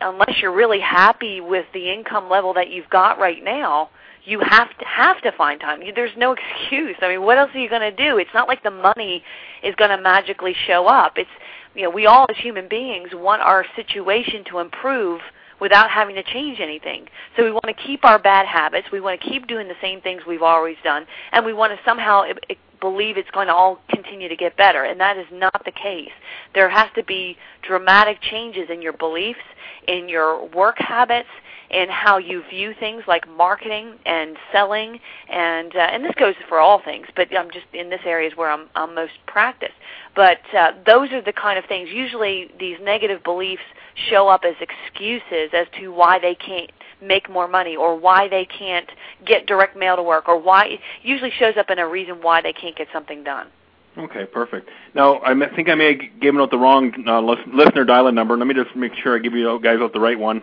unless 0.00 0.40
you're 0.40 0.54
really 0.54 0.80
happy 0.80 1.40
with 1.40 1.66
the 1.72 1.92
income 1.92 2.30
level 2.30 2.54
that 2.54 2.70
you've 2.70 2.90
got 2.90 3.18
right 3.18 3.42
now, 3.42 3.90
you 4.24 4.40
have 4.40 4.76
to 4.78 4.84
have 4.84 5.20
to 5.22 5.32
find 5.32 5.60
time. 5.60 5.82
You, 5.82 5.92
there's 5.92 6.16
no 6.16 6.34
excuse. 6.60 6.96
I 7.02 7.08
mean, 7.08 7.22
what 7.22 7.38
else 7.38 7.50
are 7.54 7.60
you 7.60 7.68
going 7.68 7.82
to 7.82 7.94
do? 7.94 8.18
It's 8.18 8.34
not 8.34 8.48
like 8.48 8.62
the 8.62 8.70
money 8.70 9.22
is 9.62 9.74
going 9.76 9.90
to 9.90 10.00
magically 10.00 10.54
show 10.66 10.86
up. 10.86 11.14
It's 11.16 11.30
you 11.74 11.82
know, 11.82 11.90
we 11.90 12.06
all 12.06 12.26
as 12.30 12.36
human 12.36 12.68
beings 12.68 13.08
want 13.12 13.42
our 13.42 13.64
situation 13.76 14.44
to 14.50 14.60
improve 14.60 15.20
without 15.60 15.90
having 15.90 16.14
to 16.16 16.22
change 16.22 16.60
anything. 16.60 17.06
So 17.36 17.44
we 17.44 17.50
want 17.50 17.66
to 17.66 17.74
keep 17.74 18.04
our 18.04 18.18
bad 18.18 18.46
habits. 18.46 18.88
We 18.92 19.00
want 19.00 19.20
to 19.20 19.28
keep 19.28 19.46
doing 19.46 19.68
the 19.68 19.74
same 19.80 20.00
things 20.00 20.22
we've 20.26 20.42
always 20.42 20.76
done, 20.84 21.06
and 21.32 21.44
we 21.44 21.52
want 21.52 21.72
to 21.72 21.78
somehow 21.84 22.22
it, 22.22 22.38
it 22.48 22.58
believe 22.80 23.16
it's 23.16 23.30
going 23.30 23.46
to 23.46 23.54
all 23.54 23.78
continue 23.88 24.28
to 24.28 24.36
get 24.36 24.56
better, 24.58 24.84
and 24.84 25.00
that 25.00 25.16
is 25.16 25.26
not 25.32 25.64
the 25.64 25.70
case. 25.70 26.12
There 26.54 26.68
has 26.68 26.88
to 26.96 27.02
be 27.02 27.38
dramatic 27.62 28.20
changes 28.20 28.68
in 28.70 28.82
your 28.82 28.92
beliefs, 28.92 29.40
in 29.88 30.08
your 30.08 30.46
work 30.48 30.76
habits, 30.78 31.28
in 31.70 31.88
how 31.88 32.18
you 32.18 32.42
view 32.50 32.74
things 32.78 33.02
like 33.06 33.28
marketing 33.28 33.94
and 34.06 34.36
selling, 34.52 35.00
and 35.28 35.74
uh, 35.74 35.80
and 35.80 36.04
this 36.04 36.14
goes 36.18 36.34
for 36.48 36.58
all 36.60 36.82
things. 36.82 37.06
But 37.16 37.28
I'm 37.36 37.50
just 37.50 37.66
in 37.72 37.90
this 37.90 38.00
area 38.04 38.30
is 38.30 38.36
where 38.36 38.50
I'm, 38.50 38.68
I'm 38.74 38.94
most 38.94 39.12
practiced. 39.26 39.74
But 40.14 40.38
uh, 40.56 40.72
those 40.86 41.10
are 41.12 41.22
the 41.22 41.32
kind 41.32 41.58
of 41.58 41.64
things. 41.66 41.88
Usually, 41.92 42.50
these 42.58 42.76
negative 42.82 43.22
beliefs 43.24 43.62
show 44.10 44.28
up 44.28 44.42
as 44.44 44.54
excuses 44.60 45.50
as 45.52 45.66
to 45.80 45.88
why 45.88 46.18
they 46.18 46.34
can't 46.34 46.70
make 47.02 47.28
more 47.28 47.48
money 47.48 47.76
or 47.76 47.98
why 47.98 48.28
they 48.28 48.46
can't 48.46 48.88
get 49.26 49.46
direct 49.46 49.76
mail 49.76 49.96
to 49.96 50.02
work 50.02 50.28
or 50.28 50.40
why 50.40 50.66
it 50.66 50.80
usually 51.02 51.32
shows 51.38 51.54
up 51.56 51.70
in 51.70 51.78
a 51.78 51.86
reason 51.86 52.22
why 52.22 52.40
they 52.40 52.52
can't 52.52 52.76
get 52.76 52.88
something 52.92 53.24
done. 53.24 53.48
Okay, 53.96 54.24
perfect. 54.26 54.68
Now, 54.94 55.20
I 55.22 55.34
think 55.54 55.68
I 55.68 55.74
may 55.76 55.92
have 55.92 56.20
given 56.20 56.40
out 56.40 56.50
the 56.50 56.58
wrong 56.58 56.92
uh, 57.06 57.20
listener 57.20 57.84
dial-in 57.84 58.14
number. 58.14 58.36
Let 58.36 58.46
me 58.46 58.54
just 58.54 58.74
make 58.74 58.92
sure 58.94 59.14
I 59.14 59.20
give 59.20 59.34
you 59.34 59.60
guys 59.60 59.78
out 59.80 59.92
the 59.92 60.00
right 60.00 60.18
one. 60.18 60.42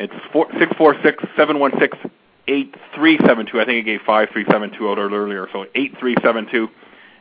It's 0.00 0.14
six 0.58 0.72
four 0.78 0.96
six 1.02 1.22
seven 1.36 1.58
one 1.58 1.72
six 1.78 1.96
eight 2.48 2.74
three 2.94 3.18
seven 3.26 3.44
two. 3.44 3.60
I 3.60 3.66
think 3.66 3.84
I 3.84 3.86
gave 3.86 4.00
five 4.06 4.30
three 4.32 4.46
seven 4.50 4.70
two 4.76 4.88
out 4.88 4.96
earlier, 4.96 5.46
so 5.52 5.66
eight 5.74 5.92
three 6.00 6.16
seven 6.22 6.46
two 6.50 6.68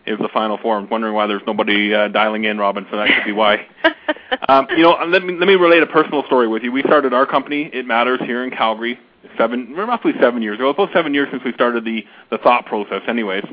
is 0.05 0.17
the 0.17 0.29
final 0.29 0.57
form. 0.57 0.87
Wondering 0.89 1.13
why 1.13 1.27
there's 1.27 1.41
nobody 1.45 1.93
uh, 1.93 2.07
dialing 2.07 2.45
in, 2.45 2.57
Robin. 2.57 2.87
So 2.89 2.95
that 2.95 3.09
could 3.13 3.25
be 3.25 3.33
why. 3.33 3.67
um, 4.47 4.67
you 4.69 4.81
know, 4.81 4.97
let 5.07 5.23
me 5.23 5.35
let 5.37 5.45
me 5.45 5.55
relate 5.55 5.83
a 5.83 5.87
personal 5.87 6.23
story 6.23 6.47
with 6.47 6.63
you. 6.63 6.71
We 6.71 6.81
started 6.83 7.13
our 7.13 7.25
company, 7.25 7.69
It 7.73 7.85
Matters, 7.85 8.21
here 8.21 8.45
in 8.45 8.51
Calgary, 8.51 8.97
seven 9.37 9.73
roughly 9.73 10.13
seven 10.21 10.41
years 10.41 10.55
ago. 10.57 10.69
It's 10.69 10.77
About 10.79 10.93
seven 10.93 11.13
years 11.13 11.27
since 11.31 11.43
we 11.43 11.51
started 11.51 11.83
the 11.83 12.05
the 12.31 12.37
thought 12.37 12.65
process, 12.65 13.01
anyways. 13.09 13.43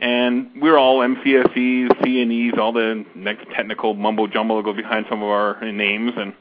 And 0.00 0.50
we're 0.60 0.78
all 0.78 0.98
MCSEs, 0.98 1.90
CNEs, 2.00 2.58
all 2.58 2.72
the 2.72 3.04
next 3.14 3.46
technical 3.54 3.94
mumbo 3.94 4.26
jumbo 4.26 4.56
that 4.56 4.64
goes 4.64 4.76
behind 4.76 5.06
some 5.08 5.22
of 5.22 5.28
our 5.28 5.60
names. 5.72 6.12
And 6.16 6.34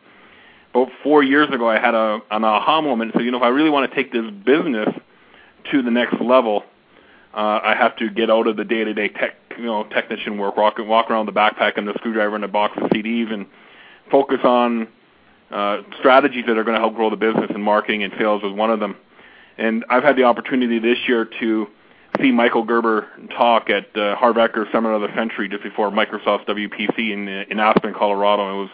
about 0.78 0.94
four 1.04 1.24
years 1.24 1.50
ago, 1.52 1.70
I 1.70 1.80
had 1.80 1.94
a 1.94 2.20
an 2.32 2.44
aha 2.44 2.82
moment. 2.82 3.13
So 3.16 3.22
you 3.22 3.32
know, 3.32 3.38
if 3.38 3.44
I 3.44 3.50
really 3.50 3.70
want 3.70 3.90
to 3.90 3.96
take 3.96 4.12
this 4.12 4.26
business 4.46 4.90
to 5.72 5.82
the 5.82 5.92
next 5.92 6.22
level, 6.22 6.63
uh, 7.34 7.60
I 7.63 7.76
have 7.78 7.96
to 7.98 8.10
get 8.10 8.30
out 8.30 8.48
of 8.48 8.58
the 8.58 8.63
day-to-day 8.63 9.10
tech, 9.10 9.36
you 9.58 9.66
know, 9.66 9.84
technician 9.84 10.38
work, 10.38 10.58
walk 10.58 10.76
walk 10.80 11.10
around 11.10 11.26
the 11.26 11.34
backpack 11.34 11.78
and 11.78 11.88
the 11.88 11.94
screwdriver 11.96 12.36
and 12.36 12.44
a 12.44 12.48
box 12.48 12.78
of 12.78 12.90
CDs, 12.92 13.32
and 13.32 13.46
focus 14.12 14.40
on 14.44 14.88
uh, 15.52 15.82
strategies 16.00 16.46
that 16.48 16.58
are 16.58 16.63
going 16.63 16.76
to 16.76 16.82
help 16.82 16.96
grow 16.96 17.10
the 17.10 17.16
business. 17.16 17.50
And 17.54 17.63
marketing 17.63 18.04
and 18.04 18.13
sales 18.18 18.44
was 18.44 18.54
one 18.54 18.72
of 18.72 18.80
them. 18.80 18.96
And 19.58 19.84
I've 19.90 20.04
had 20.04 20.16
the 20.16 20.24
opportunity 20.24 20.80
this 20.80 21.00
year 21.08 21.28
to 21.40 21.68
see 22.22 22.32
Michael 22.32 22.63
Gerber 22.63 23.08
talk 23.36 23.70
at 23.70 23.96
uh, 23.98 24.16
Harv-Eker 24.16 24.72
Seminar 24.72 24.94
of 24.94 25.02
the 25.02 25.16
Century 25.16 25.50
just 25.50 25.63
before 25.63 25.90
Microsoft's 25.90 26.46
WPC 26.48 27.12
in 27.12 27.28
in 27.28 27.60
Aspen, 27.60 27.94
Colorado. 27.94 28.54
It 28.54 28.62
was 28.62 28.70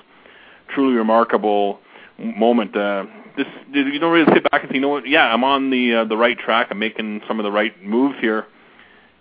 truly 0.73 0.95
remarkable 0.95 1.79
moment. 2.17 2.75
Uh, 2.75 3.05
this 3.35 3.47
you 3.71 3.99
don't 3.99 4.11
really 4.11 4.31
sit 4.33 4.49
back 4.51 4.61
and 4.61 4.69
think, 4.69 4.75
you 4.75 4.81
know 4.81 4.89
what? 4.89 5.07
Yeah, 5.07 5.33
I'm 5.33 5.43
on 5.43 5.69
the 5.69 5.95
uh, 5.95 6.05
the 6.05 6.17
right 6.17 6.37
track. 6.37 6.67
I'm 6.69 6.79
making 6.79 7.21
some 7.27 7.39
of 7.39 7.43
the 7.43 7.51
right 7.51 7.73
moves 7.83 8.19
here. 8.19 8.45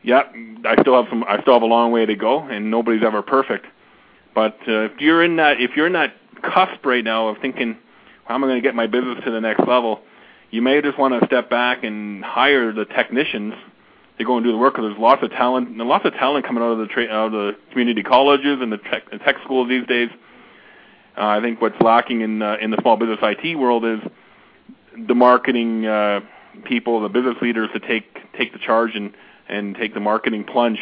Yeah, 0.02 0.22
I 0.64 0.80
still 0.80 0.94
have 1.00 1.06
some. 1.08 1.24
I 1.24 1.40
still 1.42 1.54
have 1.54 1.62
a 1.62 1.66
long 1.66 1.92
way 1.92 2.06
to 2.06 2.14
go, 2.16 2.40
and 2.40 2.70
nobody's 2.70 3.02
ever 3.04 3.22
perfect. 3.22 3.66
But 4.34 4.56
uh, 4.66 4.90
if 4.90 5.00
you're 5.00 5.22
in 5.22 5.36
that 5.36 5.60
if 5.60 5.72
you're 5.76 5.86
in 5.86 5.92
that 5.94 6.14
cusp 6.42 6.84
right 6.84 7.04
now 7.04 7.28
of 7.28 7.38
thinking, 7.40 7.78
how 8.24 8.34
am 8.34 8.44
I 8.44 8.48
going 8.48 8.62
to 8.62 8.66
get 8.66 8.74
my 8.74 8.86
business 8.86 9.18
to 9.24 9.30
the 9.30 9.40
next 9.40 9.66
level? 9.66 10.00
You 10.50 10.60
may 10.60 10.82
just 10.82 10.98
want 10.98 11.18
to 11.18 11.26
step 11.26 11.48
back 11.48 11.84
and 11.84 12.22
hire 12.24 12.72
the 12.72 12.84
technicians 12.84 13.54
to 14.18 14.24
go 14.24 14.36
and 14.36 14.44
do 14.44 14.52
the 14.52 14.58
work. 14.58 14.74
Because 14.74 14.90
there's 14.90 15.00
lots 15.00 15.22
of 15.22 15.30
talent, 15.30 15.68
and 15.68 15.78
lots 15.78 16.04
of 16.04 16.12
talent 16.14 16.46
coming 16.46 16.62
out 16.62 16.72
of 16.72 16.78
the 16.78 16.86
tra- 16.86 17.08
out 17.08 17.26
of 17.26 17.32
the 17.32 17.52
community 17.70 18.02
colleges 18.02 18.58
and 18.60 18.72
the 18.72 18.78
tech, 18.78 19.10
the 19.10 19.18
tech 19.18 19.36
schools 19.44 19.68
these 19.68 19.86
days. 19.86 20.10
Uh, 21.16 21.26
I 21.26 21.40
think 21.40 21.60
what's 21.60 21.80
lacking 21.80 22.22
in 22.22 22.42
uh, 22.42 22.56
in 22.60 22.70
the 22.70 22.78
small 22.80 22.96
business 22.96 23.18
IT 23.22 23.58
world 23.58 23.84
is 23.84 24.00
the 25.06 25.14
marketing 25.14 25.86
uh, 25.86 26.20
people, 26.64 27.00
the 27.00 27.08
business 27.08 27.36
leaders 27.42 27.68
to 27.74 27.80
take 27.80 28.04
take 28.36 28.52
the 28.52 28.58
charge 28.58 28.94
and 28.94 29.12
and 29.48 29.74
take 29.76 29.94
the 29.94 30.00
marketing 30.00 30.44
plunge. 30.44 30.78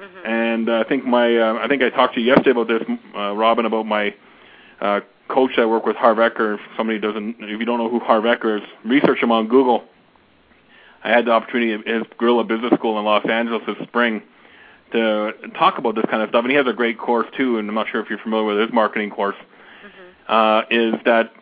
Mm-hmm. 0.00 0.26
And 0.26 0.68
uh, 0.68 0.82
I 0.84 0.88
think 0.88 1.04
my 1.04 1.36
uh, 1.36 1.54
I 1.54 1.68
think 1.68 1.82
I 1.82 1.90
talked 1.90 2.14
to 2.14 2.20
you 2.20 2.26
yesterday 2.26 2.50
about 2.50 2.68
this, 2.68 2.82
uh, 3.14 3.34
Robin, 3.34 3.66
about 3.66 3.86
my 3.86 4.14
uh, 4.80 5.00
coach 5.28 5.52
I 5.58 5.66
work 5.66 5.86
with, 5.86 5.96
Harv 5.96 6.18
Eker. 6.18 6.54
If 6.54 6.60
somebody 6.76 6.98
doesn't, 6.98 7.36
if 7.40 7.60
you 7.60 7.64
don't 7.64 7.78
know 7.78 7.90
who 7.90 8.00
Harv 8.00 8.24
Eker 8.24 8.62
is, 8.62 8.68
research 8.84 9.18
him 9.18 9.32
on 9.32 9.48
Google. 9.48 9.84
I 11.02 11.10
had 11.10 11.26
the 11.26 11.32
opportunity 11.32 11.74
at 11.74 11.86
his 11.86 12.04
Guerrilla 12.16 12.44
Business 12.44 12.72
School 12.74 12.98
in 12.98 13.04
Los 13.04 13.26
Angeles 13.28 13.62
this 13.66 13.76
spring 13.86 14.22
to 14.92 15.32
talk 15.58 15.76
about 15.76 15.94
this 15.94 16.04
kind 16.10 16.22
of 16.22 16.30
stuff, 16.30 16.44
and 16.44 16.50
he 16.50 16.56
has 16.56 16.66
a 16.66 16.72
great 16.72 16.98
course 16.98 17.26
too. 17.36 17.58
And 17.58 17.68
I'm 17.68 17.74
not 17.74 17.88
sure 17.90 18.00
if 18.00 18.08
you're 18.08 18.18
familiar 18.18 18.46
with 18.46 18.58
his 18.58 18.72
marketing 18.72 19.10
course. 19.10 19.36
Uh, 19.40 19.44
is 20.70 20.94
that 21.04 21.32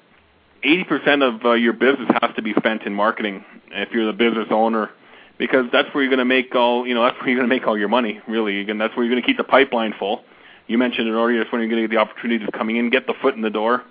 80% 0.65 1.23
of 1.23 1.45
uh, 1.45 1.53
your 1.53 1.73
business 1.73 2.09
has 2.21 2.35
to 2.37 2.43
be 2.43 2.55
spent 2.55 2.83
in 2.83 2.95
marketing 2.95 3.45
if 3.71 3.91
you're 3.93 4.07
the 4.07 4.13
business 4.13 4.49
owner 4.51 4.91
because 5.39 5.67
that's 5.73 5.93
where 5.93 6.05
you're 6.05 6.11
going 6.11 6.19
to 6.19 6.25
make 6.25 6.55
all 6.55 6.87
you 6.87 6.95
know 6.95 7.03
that's 7.03 7.19
where 7.19 7.31
you're 7.31 7.39
going 7.39 7.49
to 7.49 7.55
make 7.55 7.67
all 7.67 7.77
your 7.77 7.89
money 7.89 8.21
really 8.29 8.69
and 8.71 8.81
that's 8.81 8.95
where 8.97 9.05
you're 9.05 9.13
going 9.13 9.23
to 9.23 9.27
keep 9.27 9.37
the 9.37 9.45
pipeline 9.45 9.95
full. 9.99 10.23
You 10.69 10.79
mentioned 10.79 11.09
it 11.09 11.13
earlier 11.13 11.39
that's 11.41 11.51
when 11.51 11.61
you're 11.61 11.71
going 11.71 11.83
to 11.83 11.89
get 11.89 11.95
the 11.95 12.01
opportunities 12.01 12.49
coming 12.53 12.77
in 12.77 12.91
get 12.91 13.07
the 13.07 13.15
foot 13.21 13.35
in 13.35 13.43
the 13.43 13.51
door 13.51 13.83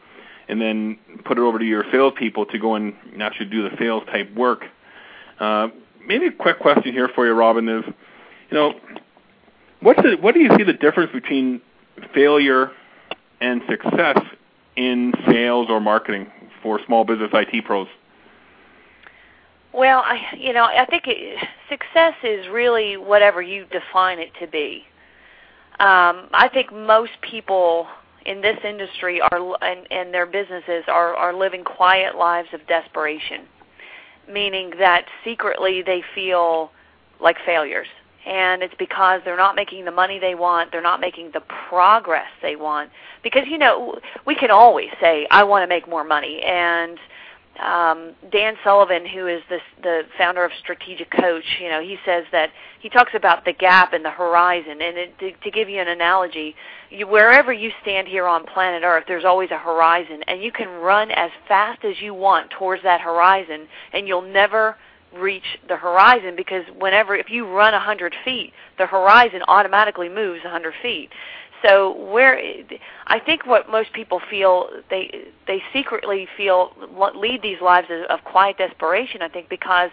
and 0.47 0.62
then 0.62 0.97
put 1.25 1.38
it 1.38 1.41
over 1.41 1.60
to 1.60 1.65
your 1.65 1.84
salespeople 1.91 2.45
to 2.47 2.60
go 2.60 2.75
and 2.75 2.93
actually 3.19 3.47
do 3.47 3.69
the 3.69 3.75
sales 3.77 4.04
type 4.06 4.34
work. 4.34 4.65
Uh, 5.39 5.69
maybe 6.06 6.27
a 6.27 6.32
quick 6.32 6.60
question 6.60 6.93
here 6.93 7.10
for 7.13 7.25
you 7.25 7.34
robin 7.34 7.67
is 7.67 7.84
you 8.49 8.58
know 8.58 8.73
what's 9.82 10.01
the, 10.01 10.15
what 10.21 10.34
do 10.34 10.39
you 10.39 10.49
see 10.58 10.63
the 10.63 10.73
difference 10.73 11.12
between 11.12 11.62
failure 12.13 12.71
and 13.41 13.62
success 13.69 14.19
in 14.82 15.13
sales 15.28 15.67
or 15.70 15.80
marketing 15.80 16.32
for 16.63 16.80
small 16.86 17.04
business 17.04 17.30
IT 17.34 17.65
pros? 17.65 17.88
Well, 19.74 20.02
I 20.06 20.36
you 20.38 20.54
know 20.54 20.65
I 20.65 20.86
think 20.86 21.04
it, 21.08 21.38
success 21.70 22.15
is 22.24 22.48
really 22.50 22.98
whatever 22.98 23.41
you 23.41 23.65
define 23.65 24.20
it 24.20 24.32
to 24.39 24.48
be. 24.48 24.86
Um, 25.80 26.28
I 26.34 26.50
think 26.52 26.74
most 26.74 27.12
people 27.22 27.88
in 28.26 28.41
this 28.41 28.58
industry 28.63 29.22
are 29.22 29.63
and, 29.63 29.88
and 29.91 30.13
their 30.13 30.26
businesses 30.26 30.84
are 30.88 31.15
are 31.15 31.34
living 31.34 31.63
quiet 31.63 32.17
lives 32.17 32.50
of 32.54 32.65
desperation, 32.67 33.46
meaning 34.28 34.74
that 34.80 35.06
secretly 35.24 35.82
they 35.82 36.04
feel 36.13 36.72
like 37.22 37.38
failures 37.46 37.88
and 38.26 38.62
it's 38.62 38.76
because 38.78 39.22
they're 39.26 39.38
not 39.38 39.56
making 39.56 39.86
the 39.86 39.92
money 39.92 40.20
they 40.20 40.36
want, 40.36 40.72
they're 40.72 40.82
not 40.82 41.00
making 41.00 41.32
the 41.34 41.42
progress 41.70 42.30
they 42.42 42.56
want. 42.56 42.90
Because 43.24 43.48
you 43.48 43.58
know, 43.58 44.00
we 44.26 44.36
can 44.36 44.52
always 44.52 44.90
say 45.00 45.28
I 45.32 45.44
want 45.44 45.64
to 45.64 45.68
make 45.68 45.88
more 45.88 46.04
money 46.04 46.42
and 46.42 46.98
um, 47.60 48.14
Dan 48.32 48.56
Sullivan, 48.64 49.06
who 49.06 49.28
is 49.28 49.42
the 49.50 49.60
the 49.84 50.02
founder 50.18 50.44
of 50.44 50.52
Strategic 50.60 51.12
Coach, 51.12 51.44
you 51.60 51.70
know, 51.70 51.82
he 51.82 51.98
says 52.06 52.26
that 52.32 52.50
he 52.80 52.90
talks 52.90 53.12
about 53.14 53.46
the 53.46 53.54
gap 53.54 53.94
and 53.94 54.04
the 54.06 54.10
horizon. 54.10 54.82
And 54.82 54.98
it, 54.98 55.20
to, 55.20 55.32
to 55.32 55.52
give 55.52 55.70
you 55.70 55.80
an 55.80 55.88
analogy, 55.88 56.56
you, 56.90 57.08
wherever 57.08 57.52
you 57.52 57.72
stand 57.82 58.08
here 58.08 58.26
on 58.26 58.46
planet 58.46 58.84
Earth, 58.84 59.04
there's 59.08 59.26
always 59.26 59.52
a 59.52 59.58
horizon, 59.58 60.24
and 60.28 60.42
you 60.42 60.52
can 60.52 60.70
run 60.70 61.12
as 61.12 61.30
fast 61.48 61.84
as 61.84 62.02
you 62.02 62.14
want 62.14 62.50
towards 62.52 62.84
that 62.84 63.02
horizon, 63.02 63.68
and 63.94 64.08
you'll 64.08 64.22
never 64.22 64.78
reach 65.13 65.60
the 65.67 65.78
horizon 65.78 66.36
because 66.36 66.63
whenever 66.78 67.15
if 67.15 67.30
you 67.30 67.45
run 67.47 67.74
a 67.74 67.78
100 67.78 68.15
feet, 68.24 68.54
the 68.78 68.86
horizon 68.86 69.41
automatically 69.47 70.10
moves 70.10 70.41
a 70.41 70.47
100 70.47 70.74
feet. 70.82 71.10
So 71.65 71.95
where 72.12 72.41
I 73.08 73.19
think 73.19 73.45
what 73.45 73.69
most 73.69 73.93
people 73.93 74.19
feel 74.30 74.69
they 74.89 75.28
they 75.45 75.62
secretly 75.74 76.28
feel 76.36 76.74
lead 77.15 77.41
these 77.41 77.62
lives 77.62 77.88
of 78.10 78.24
quiet 78.24 78.58
desperation. 78.58 79.21
I 79.21 79.30
think 79.30 79.47
because 79.47 79.91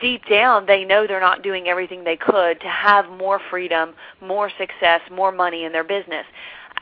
deep 0.00 0.24
down 0.26 0.66
they 0.66 0.84
know 0.84 1.06
they're 1.06 1.20
not 1.20 1.42
doing 1.42 1.68
everything 1.68 2.04
they 2.04 2.16
could 2.16 2.60
to 2.60 2.68
have 2.68 3.10
more 3.10 3.40
freedom, 3.50 3.94
more 4.20 4.50
success, 4.58 5.00
more 5.10 5.32
money 5.32 5.64
in 5.64 5.72
their 5.72 5.84
business. 5.84 6.24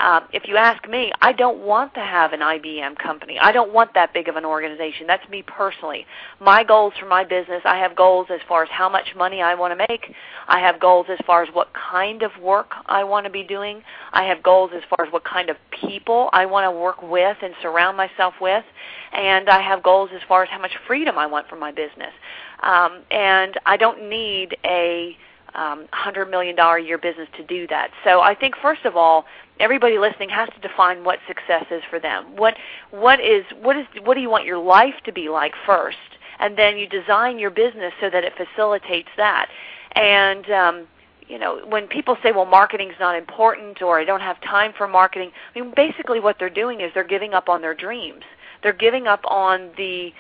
Um, 0.01 0.25
if 0.33 0.49
you 0.49 0.57
ask 0.57 0.89
me, 0.89 1.13
I 1.21 1.33
don't 1.33 1.59
want 1.59 1.93
to 1.95 2.01
have 2.01 2.33
an 2.33 2.41
IBM 2.41 2.99
company. 2.99 3.39
I 3.39 3.53
don't 3.53 3.73
want 3.73 3.93
that 3.95 4.15
big 4.15 4.29
of 4.29 4.37
an 4.37 4.47
organization. 4.47 5.07
That's 5.07 5.29
me 5.29 5.43
personally. 5.47 6.07
My 6.41 6.65
goals 6.65 6.95
for 6.99 7.05
my 7.05 7.23
business, 7.23 7.61
I 7.67 7.77
have 7.77 7.95
goals 7.95 8.29
as 8.31 8.41
far 8.49 8.63
as 8.63 8.71
how 8.71 8.89
much 8.89 9.15
money 9.15 9.43
I 9.43 9.55
want 9.55 9.79
to 9.79 9.87
make. 9.89 10.15
I 10.49 10.59
have 10.61 10.81
goals 10.81 11.07
as 11.11 11.19
far 11.27 11.43
as 11.43 11.55
what 11.55 11.69
kind 11.75 12.23
of 12.23 12.31
work 12.41 12.73
I 12.87 13.05
want 13.05 13.27
to 13.27 13.31
be 13.31 13.43
doing. 13.43 13.83
I 14.13 14.25
have 14.25 14.43
goals 14.43 14.71
as 14.75 14.83
far 14.89 15.07
as 15.07 15.13
what 15.13 15.25
kind 15.25 15.51
of 15.51 15.57
people 15.83 16.31
I 16.33 16.47
want 16.47 16.65
to 16.65 16.71
work 16.71 17.03
with 17.03 17.37
and 17.43 17.53
surround 17.61 17.99
myself 17.99 18.33
with. 18.41 18.65
And 19.13 19.51
I 19.51 19.61
have 19.61 19.83
goals 19.83 20.09
as 20.15 20.23
far 20.27 20.43
as 20.43 20.49
how 20.49 20.61
much 20.61 20.73
freedom 20.87 21.19
I 21.19 21.27
want 21.27 21.47
from 21.49 21.61
my 21.61 21.73
business. 21.73 22.15
Um, 22.63 23.03
and 23.11 23.59
I 23.67 23.77
don't 23.77 24.09
need 24.09 24.57
a 24.65 25.17
um, 25.55 25.87
$100 25.93 26.31
million 26.31 26.59
a 26.59 26.79
year 26.79 26.99
business 26.99 27.29
to 27.37 27.45
do 27.45 27.67
that. 27.69 27.91
So 28.05 28.21
I 28.21 28.35
think, 28.35 28.55
first 28.63 28.85
of 28.85 28.97
all, 28.97 29.25
everybody 29.61 29.99
listening 29.99 30.31
has 30.31 30.49
to 30.51 30.61
define 30.61 31.05
what 31.05 31.19
success 31.29 31.67
is 31.71 31.83
for 31.89 32.01
them. 32.01 32.37
What, 32.37 32.57
what, 32.91 33.21
is, 33.21 33.45
what, 33.61 33.77
is, 33.77 33.87
what 34.03 34.15
do 34.15 34.21
you 34.21 34.31
want 34.31 34.45
your 34.45 34.59
life 34.59 34.95
to 35.05 35.13
be 35.13 35.29
like 35.29 35.53
first? 35.67 35.99
And 36.39 36.57
then 36.57 36.79
you 36.79 36.89
design 36.89 37.39
your 37.39 37.51
business 37.51 37.93
so 38.01 38.09
that 38.11 38.25
it 38.25 38.33
facilitates 38.37 39.11
that. 39.17 39.49
And 39.95 40.51
um, 40.51 40.87
you 41.31 41.39
know, 41.39 41.61
when 41.65 41.87
people 41.87 42.17
say, 42.23 42.33
"Well, 42.33 42.45
marketing's 42.45 42.95
not 42.99 43.15
important," 43.17 43.81
or 43.83 44.01
"I 44.01 44.05
don't 44.05 44.21
have 44.21 44.41
time 44.41 44.73
for 44.77 44.89
marketing," 44.89 45.31
I 45.55 45.61
mean, 45.61 45.73
basically 45.77 46.19
what 46.19 46.39
they're 46.39 46.51
doing 46.51 46.81
is 46.81 46.91
they're 46.93 47.05
giving 47.05 47.35
up 47.35 47.49
on 47.49 47.61
their 47.63 47.75
dreams. 47.75 48.25
They're 48.63 48.73
giving 48.73 49.07
up 49.07 49.21
on 49.27 49.71
the. 49.77 50.13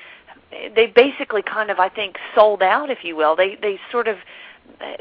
They 0.74 0.86
basically 0.86 1.42
kind 1.42 1.70
of, 1.70 1.78
I 1.78 1.88
think, 1.88 2.16
sold 2.34 2.62
out, 2.62 2.90
if 2.90 2.98
you 3.02 3.16
will. 3.16 3.34
They 3.34 3.56
they 3.60 3.80
sort 3.90 4.06
of 4.06 4.18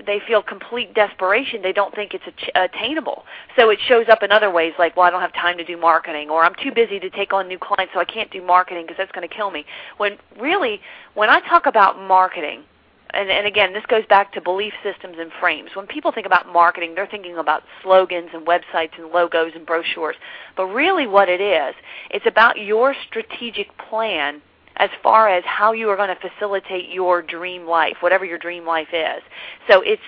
they 0.05 0.19
feel 0.27 0.41
complete 0.41 0.93
desperation. 0.93 1.61
They 1.61 1.71
don't 1.71 1.93
think 1.95 2.13
it's 2.13 2.23
attainable. 2.55 3.23
So 3.57 3.69
it 3.69 3.79
shows 3.87 4.07
up 4.09 4.23
in 4.23 4.31
other 4.31 4.51
ways, 4.51 4.73
like, 4.77 4.97
well, 4.97 5.05
I 5.05 5.09
don't 5.09 5.21
have 5.21 5.33
time 5.33 5.57
to 5.57 5.63
do 5.63 5.77
marketing, 5.77 6.29
or 6.29 6.43
I'm 6.43 6.55
too 6.61 6.71
busy 6.73 6.99
to 6.99 7.09
take 7.09 7.33
on 7.33 7.47
new 7.47 7.57
clients, 7.57 7.93
so 7.93 7.99
I 7.99 8.05
can't 8.05 8.29
do 8.31 8.41
marketing 8.45 8.83
because 8.83 8.97
that's 8.97 9.11
going 9.11 9.27
to 9.27 9.33
kill 9.33 9.51
me. 9.51 9.65
When 9.97 10.17
really, 10.39 10.81
when 11.13 11.29
I 11.29 11.39
talk 11.41 11.65
about 11.65 11.99
marketing, 11.99 12.63
and, 13.11 13.29
and 13.29 13.47
again, 13.47 13.73
this 13.73 13.85
goes 13.87 14.05
back 14.07 14.33
to 14.33 14.41
belief 14.41 14.73
systems 14.83 15.15
and 15.19 15.31
frames. 15.39 15.71
When 15.73 15.87
people 15.87 16.11
think 16.11 16.27
about 16.27 16.51
marketing, 16.51 16.93
they're 16.93 17.07
thinking 17.07 17.37
about 17.37 17.63
slogans 17.81 18.29
and 18.33 18.45
websites 18.45 18.97
and 18.97 19.11
logos 19.11 19.53
and 19.55 19.65
brochures. 19.65 20.15
But 20.55 20.65
really, 20.65 21.07
what 21.07 21.29
it 21.29 21.41
is, 21.41 21.73
it's 22.11 22.27
about 22.27 22.59
your 22.59 22.93
strategic 23.07 23.75
plan 23.89 24.41
as 24.79 24.89
far 25.03 25.29
as 25.29 25.43
how 25.45 25.73
you 25.73 25.89
are 25.89 25.97
going 25.97 26.09
to 26.09 26.29
facilitate 26.29 26.89
your 26.89 27.21
dream 27.21 27.67
life, 27.67 27.97
whatever 27.99 28.25
your 28.25 28.37
dream 28.37 28.65
life 28.65 28.87
is. 28.93 29.21
So 29.69 29.81
it's 29.81 30.01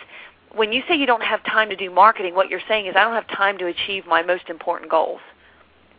when 0.54 0.72
you 0.72 0.82
say 0.88 0.96
you 0.96 1.06
don't 1.06 1.24
have 1.24 1.44
time 1.44 1.70
to 1.70 1.76
do 1.76 1.90
marketing, 1.90 2.36
what 2.36 2.50
you're 2.50 2.62
saying 2.68 2.88
is 2.88 2.96
I 2.96 3.04
don't 3.04 3.14
have 3.14 3.28
time 3.28 3.58
to 3.60 3.68
achieve 3.68 4.06
my 4.08 4.22
most 4.22 4.50
important 4.50 4.90
goals. 4.90 5.22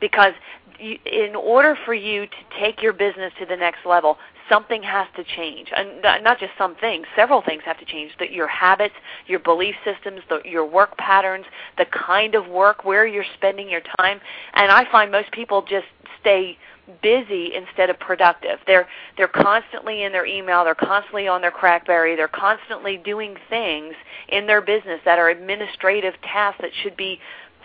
Because 0.00 0.32
you, 0.80 0.98
in 1.06 1.36
order 1.36 1.78
for 1.84 1.94
you 1.94 2.26
to 2.26 2.60
take 2.60 2.82
your 2.82 2.92
business 2.92 3.32
to 3.38 3.46
the 3.46 3.56
next 3.56 3.86
level, 3.86 4.18
something 4.48 4.82
has 4.82 5.06
to 5.16 5.24
change. 5.24 5.68
And 5.74 6.02
not 6.02 6.38
just 6.38 6.52
some 6.58 6.74
things, 6.76 7.06
several 7.14 7.40
things 7.40 7.62
have 7.64 7.78
to 7.78 7.84
change. 7.84 8.12
Your 8.30 8.48
habits, 8.48 8.94
your 9.26 9.38
belief 9.38 9.76
systems, 9.84 10.20
the, 10.28 10.40
your 10.44 10.66
work 10.66 10.98
patterns, 10.98 11.46
the 11.78 11.86
kind 11.86 12.34
of 12.34 12.48
work, 12.48 12.84
where 12.84 13.06
you're 13.06 13.24
spending 13.34 13.70
your 13.70 13.82
time. 13.98 14.20
And 14.54 14.72
I 14.72 14.90
find 14.90 15.12
most 15.12 15.30
people 15.30 15.62
just 15.62 15.86
stay 16.20 16.58
busy 17.00 17.52
instead 17.54 17.90
of 17.90 17.98
productive. 17.98 18.58
They're 18.66 18.88
they're 19.16 19.28
constantly 19.28 20.02
in 20.02 20.12
their 20.12 20.26
email, 20.26 20.64
they're 20.64 20.74
constantly 20.74 21.28
on 21.28 21.40
their 21.40 21.52
crackberry, 21.52 22.16
they're 22.16 22.28
constantly 22.28 22.96
doing 22.96 23.36
things 23.48 23.94
in 24.28 24.46
their 24.46 24.60
business 24.60 25.00
that 25.04 25.18
are 25.18 25.28
administrative 25.28 26.14
tasks 26.22 26.60
that 26.60 26.70
should 26.82 26.96
be 26.96 27.20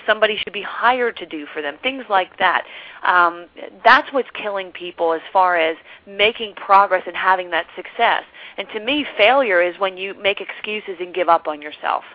somebody 0.05 0.37
should 0.37 0.53
be 0.53 0.61
hired 0.61 1.17
to 1.17 1.25
do 1.25 1.45
for 1.53 1.61
them, 1.61 1.77
things 1.83 2.05
like 2.09 2.37
that. 2.39 2.63
Um, 3.03 3.47
that's 3.83 4.11
what's 4.13 4.29
killing 4.33 4.71
people 4.71 5.13
as 5.13 5.21
far 5.33 5.57
as 5.57 5.75
making 6.07 6.55
progress 6.55 7.03
and 7.05 7.15
having 7.15 7.49
that 7.51 7.65
success. 7.75 8.23
And 8.57 8.67
to 8.73 8.79
me, 8.79 9.05
failure 9.17 9.61
is 9.61 9.77
when 9.79 9.97
you 9.97 10.13
make 10.13 10.39
excuses 10.39 10.95
and 10.99 11.13
give 11.13 11.27
up 11.27 11.47
on 11.47 11.61
yourself 11.61 12.05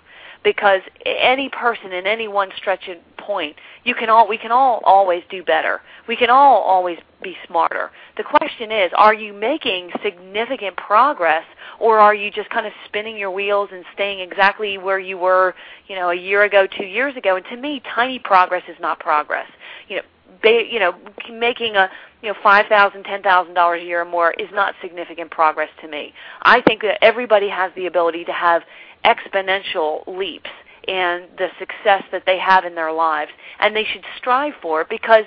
because 0.43 0.81
any 1.05 1.49
person 1.49 1.93
in 1.93 2.07
any 2.07 2.29
one 2.29 2.51
stretch 2.57 2.89
point. 3.27 3.57
You 3.85 3.95
can 3.95 4.09
all 4.11 4.29
we 4.29 4.39
can 4.39 4.53
all 4.53 4.81
always 4.85 5.23
do 5.31 5.43
better. 5.43 5.81
We 6.09 6.17
can 6.17 6.31
all 6.31 6.63
always 6.63 6.99
be 7.23 7.37
smarter. 7.47 7.91
The 8.17 8.25
question 8.25 8.73
is, 8.73 8.91
are 8.97 9.15
you 9.15 9.33
making 9.33 9.91
significant 10.03 10.77
progress 10.77 11.45
or 11.81 11.99
are 11.99 12.15
you 12.15 12.31
just 12.31 12.51
kind 12.51 12.67
of 12.67 12.73
spinning 12.87 13.17
your 13.17 13.31
wheels 13.31 13.71
and 13.73 13.85
staying 13.95 14.21
exactly 14.21 14.79
where 14.79 14.99
you 14.99 15.17
were, 15.19 15.55
you 15.87 15.95
know, 15.97 16.11
a 16.11 16.15
year 16.15 16.43
ago, 16.43 16.67
2 16.67 16.85
years 16.85 17.17
ago? 17.17 17.37
And 17.37 17.45
to 17.47 17.57
me, 17.57 17.81
tiny 17.95 18.19
progress 18.19 18.63
is 18.69 18.77
not 18.81 18.99
progress. 18.99 19.47
You 19.89 19.97
know, 19.97 20.03
ba- 20.43 20.67
you 20.71 20.79
know, 20.79 20.95
making 21.33 21.77
a 21.77 21.89
you 22.23 22.29
know 22.29 22.35
five 22.43 22.67
thousand, 22.67 23.05
ten 23.05 23.23
thousand 23.23 23.55
dollars 23.55 23.83
a 23.83 23.85
year 23.85 24.03
or 24.03 24.05
more 24.05 24.33
is 24.33 24.49
not 24.53 24.75
significant 24.83 25.31
progress 25.31 25.71
to 25.81 25.89
me. 25.89 26.13
I 26.43 26.61
think 26.61 26.83
that 26.83 27.03
everybody 27.03 27.49
has 27.49 27.73
the 27.75 27.87
ability 27.87 28.25
to 28.25 28.33
have 28.33 28.63
exponential 29.05 30.07
leaps 30.07 30.51
in 30.89 31.27
the 31.39 31.49
success 31.59 32.03
that 32.13 32.25
they 32.27 32.39
have 32.39 32.65
in 32.65 32.75
their 32.75 32.93
lives, 32.93 33.31
and 33.61 33.75
they 33.77 33.85
should 33.85 34.05
strive 34.17 34.55
for 34.61 34.81
it 34.81 34.89
because 34.89 35.25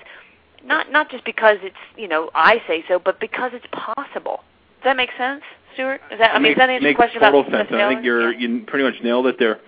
not 0.64 0.92
not 0.92 1.10
just 1.10 1.24
because 1.26 1.58
it's 1.62 1.76
you 1.98 2.08
know 2.08 2.30
I 2.34 2.62
say 2.68 2.84
so, 2.88 3.00
but 3.00 3.20
because 3.20 3.52
it's 3.54 3.68
possible. 3.72 4.42
Does 4.80 4.86
that 4.86 4.98
make 4.98 5.12
sense, 5.18 5.44
Stuart? 5.74 6.02
Is 6.12 6.20
that 6.20 6.32
I 6.32 6.34
mean, 6.36 6.44
makes, 6.44 6.56
does 6.56 6.68
that 6.68 6.70
answer 6.70 6.84
makes 6.84 6.90
your 6.90 6.96
question 6.96 7.22
total 7.22 7.42
about 7.42 7.52
sense. 7.52 7.70
I 7.74 7.90
think 7.90 8.04
you're 8.06 8.32
Yeah. 8.34 8.40
you 8.40 8.66
pretty 8.66 8.84
much 8.84 9.02
nailed 9.04 9.28
it 9.28 9.40
there. 9.40 9.60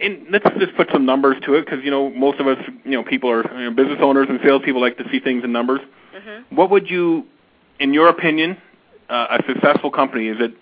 And 0.00 0.26
let's 0.30 0.44
just 0.60 0.76
put 0.76 0.88
some 0.92 1.04
numbers 1.06 1.36
to 1.44 1.54
it 1.54 1.64
because 1.64 1.84
you 1.84 1.90
know 1.90 2.10
most 2.10 2.38
of 2.38 2.46
us, 2.46 2.58
you 2.84 2.92
know, 2.92 3.02
people 3.02 3.30
are 3.30 3.42
you 3.58 3.64
know, 3.64 3.70
business 3.70 3.98
owners 4.00 4.28
and 4.28 4.38
salespeople 4.44 4.80
like 4.80 4.96
to 4.98 5.08
see 5.10 5.18
things 5.20 5.42
in 5.42 5.50
numbers. 5.52 5.80
Mhm. 6.14 6.44
What 6.50 6.70
would 6.70 6.88
you, 6.88 7.26
in 7.80 7.92
your 7.92 8.08
opinion, 8.08 8.56
uh, 9.08 9.38
a 9.40 9.42
successful 9.46 9.90
company? 9.90 10.28
Is 10.28 10.38
it 10.40 10.52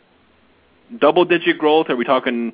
double-digit 0.98 1.58
growth? 1.58 1.90
Are 1.90 1.96
we 1.96 2.04
talking 2.04 2.52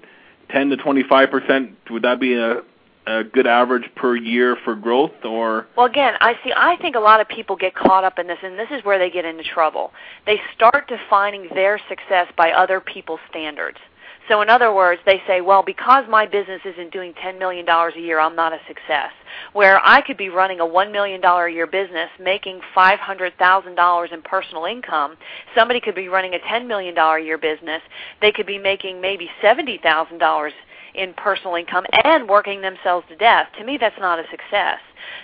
10 0.52 0.70
to 0.70 0.76
25 0.76 1.30
percent? 1.30 1.76
Would 1.90 2.02
that 2.02 2.20
be 2.20 2.34
a, 2.34 2.62
a 3.06 3.24
good 3.24 3.46
average 3.46 3.90
per 3.96 4.14
year 4.14 4.56
for 4.64 4.74
growth, 4.74 5.24
or 5.24 5.66
Well, 5.76 5.86
again, 5.86 6.14
I 6.20 6.34
see. 6.44 6.52
I 6.54 6.76
think 6.76 6.94
a 6.94 7.00
lot 7.00 7.20
of 7.20 7.28
people 7.28 7.56
get 7.56 7.74
caught 7.74 8.04
up 8.04 8.18
in 8.18 8.26
this, 8.26 8.38
and 8.42 8.58
this 8.58 8.68
is 8.70 8.84
where 8.84 8.98
they 8.98 9.10
get 9.10 9.24
into 9.24 9.42
trouble. 9.42 9.92
They 10.26 10.40
start 10.54 10.88
defining 10.88 11.48
their 11.54 11.80
success 11.88 12.28
by 12.36 12.52
other 12.52 12.80
people's 12.80 13.20
standards. 13.28 13.78
So, 14.32 14.40
in 14.40 14.48
other 14.48 14.72
words, 14.72 14.98
they 15.04 15.22
say, 15.26 15.42
"Well, 15.42 15.62
because 15.62 16.08
my 16.08 16.24
business 16.24 16.62
isn't 16.64 16.90
doing 16.90 17.12
ten 17.12 17.38
million 17.38 17.66
dollars 17.66 17.92
a 17.96 18.00
year, 18.00 18.18
I'm 18.18 18.34
not 18.34 18.54
a 18.54 18.60
success." 18.66 19.12
Where 19.52 19.78
I 19.84 20.00
could 20.00 20.16
be 20.16 20.30
running 20.30 20.58
a 20.58 20.64
one 20.64 20.90
million 20.90 21.20
dollar 21.20 21.48
a 21.48 21.52
year 21.52 21.66
business, 21.66 22.08
making 22.18 22.62
five 22.74 22.98
hundred 22.98 23.36
thousand 23.36 23.74
dollars 23.74 24.08
in 24.10 24.22
personal 24.22 24.64
income. 24.64 25.18
Somebody 25.54 25.80
could 25.80 25.94
be 25.94 26.08
running 26.08 26.32
a 26.32 26.38
ten 26.38 26.66
million 26.66 26.94
dollar 26.94 27.18
a 27.18 27.22
year 27.22 27.36
business. 27.36 27.82
They 28.22 28.32
could 28.32 28.46
be 28.46 28.56
making 28.56 29.02
maybe 29.02 29.30
seventy 29.42 29.76
thousand 29.76 30.16
dollars 30.16 30.54
in 30.94 31.14
personal 31.14 31.54
income 31.54 31.84
and 32.04 32.28
working 32.28 32.60
themselves 32.60 33.06
to 33.08 33.16
death. 33.16 33.48
To 33.58 33.64
me, 33.64 33.78
that's 33.78 33.98
not 33.98 34.18
a 34.18 34.24
success. 34.30 34.78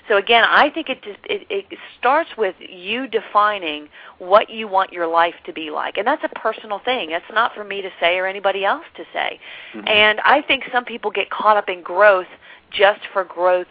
So 0.08 0.16
again, 0.16 0.44
I 0.48 0.70
think 0.70 0.88
it 0.88 1.02
just 1.02 1.18
it, 1.24 1.46
it 1.50 1.78
starts 1.98 2.30
with 2.36 2.54
you 2.58 3.06
defining 3.06 3.88
what 4.18 4.50
you 4.50 4.66
want 4.66 4.92
your 4.92 5.06
life 5.06 5.34
to 5.46 5.52
be 5.52 5.70
like, 5.70 5.98
and 5.98 6.06
that's 6.06 6.24
a 6.24 6.38
personal 6.38 6.80
thing. 6.84 7.10
That's 7.10 7.24
not 7.32 7.54
for 7.54 7.64
me 7.64 7.82
to 7.82 7.90
say 8.00 8.16
or 8.16 8.26
anybody 8.26 8.64
else 8.64 8.84
to 8.96 9.04
say. 9.12 9.38
Mm-hmm. 9.74 9.88
And 9.88 10.20
I 10.20 10.42
think 10.42 10.64
some 10.72 10.84
people 10.84 11.10
get 11.10 11.30
caught 11.30 11.56
up 11.56 11.68
in 11.68 11.82
growth 11.82 12.26
just 12.70 13.00
for 13.12 13.24
growth's 13.24 13.70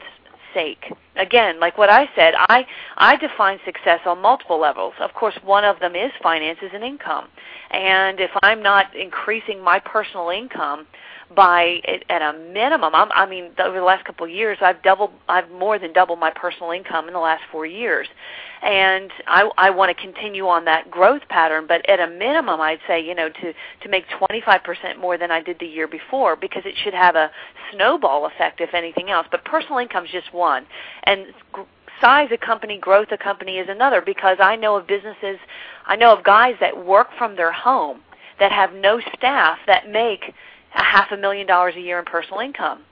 sake. 0.53 0.93
Again, 1.15 1.59
like 1.59 1.77
what 1.77 1.89
I 1.89 2.09
said, 2.15 2.33
I 2.37 2.65
I 2.97 3.15
define 3.17 3.59
success 3.65 3.99
on 4.05 4.21
multiple 4.21 4.59
levels. 4.59 4.93
Of 4.99 5.13
course, 5.13 5.35
one 5.43 5.65
of 5.65 5.79
them 5.79 5.95
is 5.95 6.11
finances 6.21 6.69
and 6.73 6.83
income. 6.83 7.27
And 7.71 8.19
if 8.19 8.31
I'm 8.43 8.61
not 8.61 8.95
increasing 8.95 9.63
my 9.63 9.79
personal 9.79 10.29
income 10.29 10.87
by 11.35 11.81
at 12.09 12.21
a 12.21 12.37
minimum, 12.53 12.95
I'm, 12.95 13.11
I 13.11 13.25
mean, 13.25 13.51
over 13.59 13.77
the 13.77 13.83
last 13.83 14.05
couple 14.05 14.25
of 14.25 14.31
years, 14.31 14.57
I've 14.61 14.81
doubled, 14.81 15.11
I've 15.27 15.49
more 15.51 15.77
than 15.77 15.91
doubled 15.91 16.19
my 16.19 16.31
personal 16.31 16.71
income 16.71 17.07
in 17.07 17.13
the 17.13 17.19
last 17.19 17.43
four 17.51 17.65
years, 17.65 18.07
and 18.63 19.11
I, 19.27 19.49
I 19.57 19.69
want 19.69 19.95
to 19.95 20.01
continue 20.01 20.47
on 20.47 20.65
that 20.65 20.89
growth 20.89 21.23
pattern. 21.29 21.65
But 21.67 21.87
at 21.89 21.99
a 21.99 22.07
minimum, 22.07 22.61
I'd 22.61 22.79
say, 22.87 23.03
you 23.03 23.13
know, 23.13 23.29
to 23.29 23.53
to 23.53 23.89
make 23.89 24.05
25% 24.09 24.99
more 24.99 25.17
than 25.17 25.29
I 25.29 25.41
did 25.41 25.59
the 25.59 25.65
year 25.65 25.87
before, 25.87 26.35
because 26.35 26.63
it 26.65 26.75
should 26.81 26.93
have 26.93 27.15
a 27.15 27.29
snowball 27.73 28.25
effect, 28.25 28.61
if 28.61 28.73
anything 28.73 29.09
else. 29.09 29.27
But 29.29 29.43
personal 29.43 29.79
income 29.79 30.05
is 30.05 30.11
just 30.11 30.33
one, 30.33 30.65
and 31.03 31.27
size 31.99 32.29
a 32.31 32.37
company, 32.37 32.77
growth 32.77 33.09
a 33.11 33.17
company 33.17 33.57
is 33.57 33.67
another. 33.69 34.01
Because 34.01 34.37
I 34.39 34.55
know 34.55 34.77
of 34.77 34.87
businesses, 34.87 35.39
I 35.85 35.97
know 35.97 36.13
of 36.15 36.23
guys 36.23 36.55
that 36.61 36.85
work 36.85 37.09
from 37.17 37.35
their 37.35 37.51
home 37.51 37.99
that 38.39 38.51
have 38.51 38.73
no 38.73 39.01
staff 39.15 39.57
that 39.67 39.89
make 39.89 40.33
a 40.77 40.83
half 40.83 41.11
a 41.11 41.17
million 41.17 41.47
dollars 41.47 41.75
a 41.75 41.81
year 41.81 41.99
in 41.99 42.05
personal 42.05 42.39
income. 42.39 42.83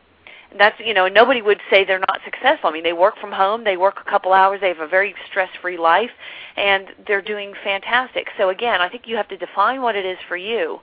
And 0.51 0.59
that's 0.59 0.79
you 0.79 0.93
know 0.93 1.07
nobody 1.07 1.41
would 1.41 1.59
say 1.69 1.85
they're 1.85 1.99
not 1.99 2.19
successful. 2.23 2.69
I 2.69 2.73
mean 2.73 2.83
they 2.83 2.93
work 2.93 3.17
from 3.19 3.31
home, 3.31 3.63
they 3.63 3.77
work 3.77 3.97
a 4.05 4.09
couple 4.09 4.33
hours, 4.33 4.61
they 4.61 4.69
have 4.69 4.79
a 4.79 4.87
very 4.87 5.13
stress-free 5.29 5.77
life, 5.77 6.11
and 6.55 6.87
they're 7.07 7.21
doing 7.21 7.53
fantastic. 7.63 8.27
So 8.37 8.49
again, 8.49 8.81
I 8.81 8.89
think 8.89 9.07
you 9.07 9.15
have 9.17 9.27
to 9.29 9.37
define 9.37 9.81
what 9.81 9.95
it 9.95 10.05
is 10.05 10.17
for 10.27 10.37
you. 10.37 10.79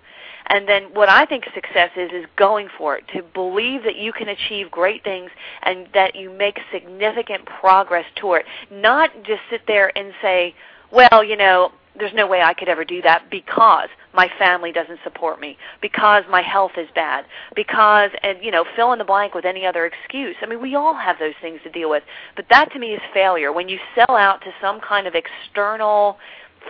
And 0.46 0.68
then 0.68 0.84
what 0.92 1.08
I 1.08 1.24
think 1.24 1.44
success 1.54 1.90
is 1.96 2.10
is 2.12 2.26
going 2.36 2.68
for 2.76 2.96
it, 2.96 3.04
to 3.14 3.22
believe 3.22 3.84
that 3.84 3.96
you 3.96 4.12
can 4.12 4.28
achieve 4.28 4.70
great 4.70 5.04
things 5.04 5.30
and 5.62 5.86
that 5.94 6.16
you 6.16 6.30
make 6.30 6.58
significant 6.72 7.46
progress 7.46 8.04
toward 8.16 8.42
it. 8.42 8.46
Not 8.70 9.10
just 9.24 9.40
sit 9.50 9.62
there 9.66 9.96
and 9.96 10.12
say, 10.20 10.54
well, 10.90 11.24
you 11.24 11.36
know, 11.36 11.72
there's 11.98 12.12
no 12.14 12.26
way 12.26 12.42
I 12.42 12.54
could 12.54 12.68
ever 12.68 12.84
do 12.84 13.02
that 13.02 13.30
because 13.30 13.88
my 14.14 14.28
family 14.38 14.72
doesn't 14.72 15.00
support 15.04 15.40
me, 15.40 15.56
because 15.80 16.24
my 16.30 16.42
health 16.42 16.72
is 16.76 16.88
bad, 16.94 17.24
because 17.54 18.10
and 18.22 18.38
you 18.42 18.50
know, 18.50 18.64
fill 18.76 18.92
in 18.92 18.98
the 18.98 19.04
blank 19.04 19.34
with 19.34 19.44
any 19.44 19.64
other 19.66 19.86
excuse. 19.86 20.36
I 20.42 20.46
mean, 20.46 20.60
we 20.60 20.74
all 20.74 20.94
have 20.94 21.18
those 21.18 21.34
things 21.40 21.60
to 21.64 21.70
deal 21.70 21.90
with. 21.90 22.02
But 22.36 22.46
that 22.50 22.72
to 22.72 22.78
me 22.78 22.88
is 22.88 23.00
failure. 23.14 23.52
When 23.52 23.68
you 23.68 23.78
sell 23.94 24.16
out 24.16 24.40
to 24.42 24.52
some 24.60 24.80
kind 24.80 25.06
of 25.06 25.14
external 25.14 26.18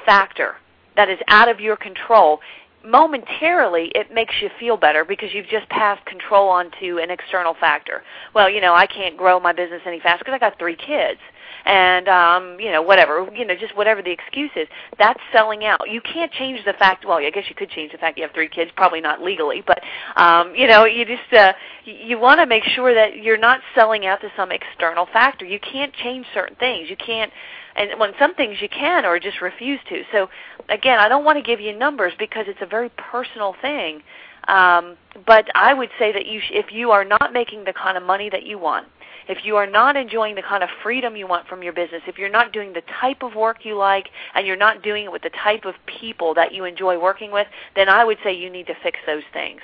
factor 0.07 0.57
that 0.97 1.09
is 1.09 1.19
out 1.29 1.49
of 1.49 1.61
your 1.61 1.77
control, 1.77 2.41
momentarily 2.85 3.93
it 3.95 4.13
makes 4.13 4.35
you 4.41 4.51
feel 4.59 4.77
better 4.77 5.05
because 5.05 5.33
you've 5.33 5.47
just 5.47 5.69
passed 5.69 6.05
control 6.07 6.49
onto 6.49 6.99
an 6.99 7.11
external 7.11 7.55
factor. 7.61 8.03
Well, 8.35 8.51
you 8.51 8.61
know, 8.61 8.75
I 8.75 8.87
can't 8.87 9.17
grow 9.17 9.39
my 9.39 9.53
business 9.53 9.83
any 9.87 10.01
faster 10.01 10.25
because 10.25 10.35
I 10.35 10.39
got 10.39 10.59
three 10.59 10.77
kids. 10.77 11.21
And 11.65 12.09
um, 12.09 12.61
you 12.61 12.73
know, 12.73 12.83
whatever, 12.83 13.29
you 13.35 13.45
know, 13.45 13.55
just 13.55 13.77
whatever 13.77 14.03
the 14.03 14.11
excuse 14.11 14.51
is. 14.57 14.69
That's 14.99 15.21
selling 15.33 15.65
out. 15.65 15.81
You 15.89 16.01
can't 16.01 16.33
change 16.33 16.65
the 16.65 16.73
fact. 16.73 17.05
Well, 17.05 17.19
I 17.19 17.31
guess 17.31 17.45
you 17.49 17.55
could 17.55 17.71
change 17.71 17.93
the 17.93 17.99
fact 17.99 18.19
you 18.19 18.25
have 18.25 18.33
three 18.33 18.49
kids, 18.49 18.71
probably 18.77 19.01
not 19.01 19.23
legally, 19.23 19.63
but 19.67 19.81
um, 20.17 20.55
you 20.55 20.67
know, 20.67 20.85
you 20.85 21.05
just 21.05 21.33
uh, 21.33 21.53
you 21.85 22.19
want 22.19 22.41
to 22.41 22.47
make 22.47 22.65
sure 22.65 22.95
that 22.95 23.17
you're 23.17 23.39
not 23.39 23.61
selling 23.75 24.07
out 24.07 24.21
to 24.23 24.33
some 24.37 24.51
external 24.51 25.07
factor. 25.07 25.45
You 25.45 25.61
can't 25.61 25.93
change 25.93 26.27
certain 26.35 26.57
things. 26.57 26.91
You 26.91 26.97
can't 26.97 27.33
and 27.75 27.99
when 27.99 28.13
some 28.19 28.35
things 28.35 28.59
you 28.61 28.69
can 28.69 29.05
or 29.05 29.19
just 29.19 29.41
refuse 29.41 29.81
to. 29.89 30.03
So 30.13 30.29
again, 30.69 30.99
I 30.99 31.09
don't 31.09 31.25
want 31.25 31.39
to 31.39 31.43
give 31.43 31.61
you 31.61 31.77
numbers 31.77 32.13
because 32.19 32.47
it's 32.49 32.61
a 32.61 32.67
very 32.67 32.91
personal 32.91 33.55
thing. 33.61 34.03
Um, 34.49 34.97
but 35.27 35.47
I 35.55 35.73
would 35.73 35.91
say 35.99 36.13
that 36.13 36.27
you, 36.27 36.41
sh- 36.41 36.51
if 36.53 36.73
you 36.73 36.91
are 36.91 37.05
not 37.05 37.33
making 37.33 37.65
the 37.65 37.73
kind 37.73 37.97
of 37.97 38.03
money 38.03 38.29
that 38.31 38.43
you 38.45 38.59
want, 38.59 38.89
if 39.29 39.45
you 39.45 39.57
are 39.57 39.67
not 39.67 39.97
enjoying 39.97 40.35
the 40.35 40.43
kind 40.43 40.63
of 40.63 40.69
freedom 40.83 41.17
you 41.17 41.27
want 41.27 41.47
from 41.47 41.63
your 41.63 41.73
business, 41.73 42.03
if 42.07 42.19
you're 42.19 42.29
not 42.31 42.53
doing 42.53 42.73
the 42.73 42.83
type 43.01 43.23
of 43.23 43.35
work 43.35 43.65
you 43.65 43.77
like, 43.77 44.09
and 44.35 44.47
you're 44.47 44.57
not 44.57 44.83
doing 44.83 45.05
it 45.05 45.13
with 45.13 45.23
the 45.23 45.31
type 45.31 45.65
of 45.65 45.75
people 45.87 46.35
that 46.35 46.53
you 46.53 46.65
enjoy 46.65 46.99
working 47.01 47.31
with, 47.33 47.47
then 47.77 47.89
I 47.89 48.05
would 48.05 48.19
say 48.25 48.33
you 48.35 48.51
need 48.51 48.67
to 48.67 48.75
fix 48.83 48.99
those 49.07 49.23
things. 49.33 49.61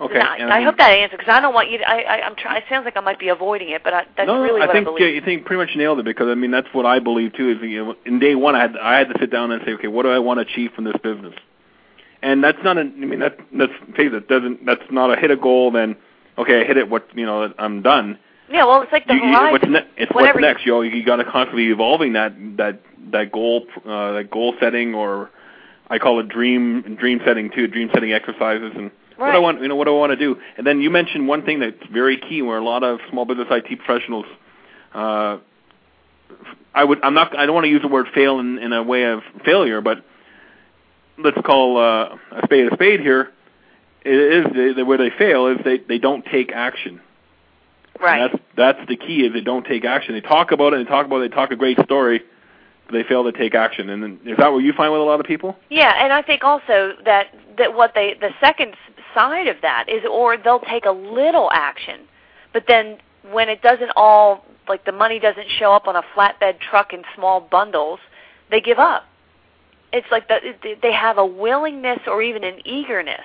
okay? 0.00 0.18
Now, 0.18 0.34
and 0.34 0.52
I 0.52 0.62
hope 0.62 0.76
that 0.78 0.90
answers 0.90 1.18
because 1.18 1.32
I 1.32 1.40
don't 1.40 1.54
want 1.54 1.70
you. 1.70 1.78
To, 1.78 1.88
I, 1.88 2.00
I, 2.00 2.26
I'm 2.26 2.36
trying. 2.36 2.58
It 2.58 2.64
sounds 2.68 2.84
like 2.84 2.96
I 2.96 3.00
might 3.00 3.18
be 3.18 3.28
avoiding 3.28 3.70
it, 3.70 3.82
but 3.82 3.94
I, 3.94 4.04
that's 4.16 4.26
no, 4.26 4.42
really 4.42 4.60
I 4.60 4.66
what 4.66 4.74
think 4.74 4.86
I 4.86 4.90
believe. 4.90 5.14
you 5.14 5.20
think 5.22 5.44
pretty 5.46 5.62
much 5.64 5.76
nailed 5.76 5.98
it 5.98 6.04
because 6.04 6.28
I 6.28 6.34
mean 6.34 6.50
that's 6.50 6.68
what 6.72 6.86
I 6.86 6.98
believe 6.98 7.34
too. 7.34 7.50
Is 7.50 7.58
you 7.62 7.84
know, 7.84 7.94
in 8.04 8.18
day 8.18 8.34
one 8.34 8.54
I 8.54 8.60
had 8.62 8.76
I 8.76 8.98
had 8.98 9.08
to 9.08 9.18
sit 9.18 9.30
down 9.30 9.50
and 9.52 9.62
say, 9.64 9.72
okay, 9.72 9.88
what 9.88 10.02
do 10.02 10.10
I 10.10 10.18
want 10.18 10.38
to 10.38 10.42
achieve 10.42 10.72
from 10.74 10.84
this 10.84 10.96
business? 11.02 11.34
And 12.22 12.42
that's 12.42 12.58
not 12.62 12.76
a. 12.76 12.80
I 12.80 12.84
mean 12.84 13.20
that 13.20 13.38
that's 13.52 13.72
face 13.96 14.10
it 14.12 14.28
doesn't 14.28 14.66
that's 14.66 14.82
not 14.90 15.16
a 15.16 15.20
hit 15.20 15.30
a 15.30 15.36
goal. 15.36 15.70
Then 15.70 15.96
okay, 16.38 16.60
I 16.60 16.64
hit 16.64 16.76
it. 16.76 16.88
What 16.88 17.08
you 17.14 17.26
know 17.26 17.52
I'm 17.58 17.82
done. 17.82 18.18
yeah, 18.50 18.64
well, 18.64 18.82
it's 18.82 18.92
like 18.92 19.06
the 19.06 19.14
You- 19.14 19.24
you- 19.24 19.50
what's 19.52 19.64
ne- 19.64 19.86
it's 19.96 20.12
Whatever 20.12 20.40
what's 20.40 20.42
next. 20.42 20.66
You 20.66 20.82
you 20.82 21.04
got 21.04 21.16
to 21.16 21.24
constantly 21.24 21.66
evolving 21.66 22.12
that 22.14 22.32
that 22.56 22.80
that 23.12 23.32
goal 23.32 23.66
uh, 23.86 24.12
that 24.12 24.30
goal 24.30 24.54
setting 24.60 24.94
or 24.94 25.30
I 25.88 25.98
call 25.98 26.20
it 26.20 26.28
dream 26.28 26.96
dream 26.98 27.20
setting 27.24 27.50
too. 27.50 27.66
Dream 27.68 27.90
setting 27.92 28.12
exercises 28.12 28.72
and 28.74 28.90
what 29.16 29.34
I 29.34 29.38
want 29.38 29.62
you 29.62 29.68
know 29.68 29.76
what 29.76 29.88
I 29.88 29.92
want 29.92 30.10
to 30.10 30.16
do. 30.16 30.36
And 30.56 30.66
then 30.66 30.80
you 30.80 30.90
mentioned 30.90 31.26
one 31.28 31.42
thing 31.42 31.60
that's 31.60 31.84
very 31.90 32.16
key 32.18 32.42
where 32.42 32.58
a 32.58 32.64
lot 32.64 32.82
of 32.82 33.00
small 33.10 33.24
business 33.24 33.46
IT 33.50 33.78
professionals. 33.78 34.26
Uh, 34.94 35.38
I 36.74 36.84
would. 36.84 37.02
I'm 37.02 37.14
not. 37.14 37.36
I 37.38 37.46
don't 37.46 37.54
want 37.54 37.64
to 37.64 37.70
use 37.70 37.82
the 37.82 37.88
word 37.88 38.06
fail 38.14 38.38
in, 38.40 38.58
in 38.58 38.72
a 38.72 38.82
way 38.82 39.04
of 39.04 39.22
failure, 39.44 39.80
but 39.80 40.04
let's 41.18 41.38
call 41.44 41.78
uh, 41.78 42.16
a 42.32 42.40
spade 42.44 42.70
a 42.70 42.74
spade 42.74 43.00
here. 43.00 43.30
It 44.06 44.46
is 44.46 44.52
the, 44.52 44.74
the 44.76 44.84
where 44.84 44.98
they 44.98 45.10
fail 45.10 45.48
is 45.48 45.58
they 45.64 45.78
they 45.78 45.98
don't 45.98 46.24
take 46.24 46.52
action. 46.52 47.00
right. 48.00 48.22
And 48.22 48.32
that's 48.32 48.44
that's 48.78 48.88
the 48.88 48.96
key 48.96 49.26
is 49.26 49.32
they 49.32 49.40
don't 49.40 49.66
take 49.66 49.84
action. 49.84 50.14
They 50.14 50.20
talk 50.20 50.52
about 50.52 50.74
it, 50.74 50.84
they 50.84 50.88
talk 50.88 51.06
about 51.06 51.16
it, 51.16 51.30
they 51.30 51.34
talk 51.34 51.50
a 51.50 51.56
great 51.56 51.78
story, 51.80 52.22
but 52.86 52.92
they 52.92 53.02
fail 53.02 53.24
to 53.24 53.32
take 53.32 53.56
action. 53.56 53.90
And 53.90 54.02
then, 54.02 54.20
is 54.24 54.36
that 54.38 54.52
what 54.52 54.58
you 54.58 54.72
find 54.72 54.92
with 54.92 55.00
a 55.00 55.04
lot 55.04 55.18
of 55.18 55.26
people? 55.26 55.56
Yeah, 55.70 55.92
and 56.04 56.12
I 56.12 56.22
think 56.22 56.44
also 56.44 56.92
that 57.04 57.34
that 57.58 57.74
what 57.74 57.94
they 57.94 58.14
the 58.14 58.30
second 58.40 58.76
side 59.12 59.48
of 59.48 59.56
that 59.62 59.88
is, 59.88 60.04
or 60.08 60.36
they'll 60.36 60.60
take 60.60 60.84
a 60.84 60.92
little 60.92 61.50
action, 61.52 62.02
but 62.52 62.64
then 62.68 62.98
when 63.32 63.48
it 63.48 63.60
doesn't 63.60 63.90
all 63.96 64.44
like 64.68 64.84
the 64.84 64.92
money 64.92 65.18
doesn't 65.18 65.48
show 65.58 65.72
up 65.72 65.88
on 65.88 65.96
a 65.96 66.02
flatbed 66.14 66.60
truck 66.60 66.92
in 66.92 67.02
small 67.16 67.40
bundles, 67.40 67.98
they 68.52 68.60
give 68.60 68.78
up. 68.78 69.04
It's 69.92 70.06
like 70.12 70.28
the, 70.28 70.38
they 70.80 70.92
have 70.92 71.18
a 71.18 71.26
willingness 71.26 72.00
or 72.06 72.22
even 72.22 72.44
an 72.44 72.60
eagerness 72.64 73.24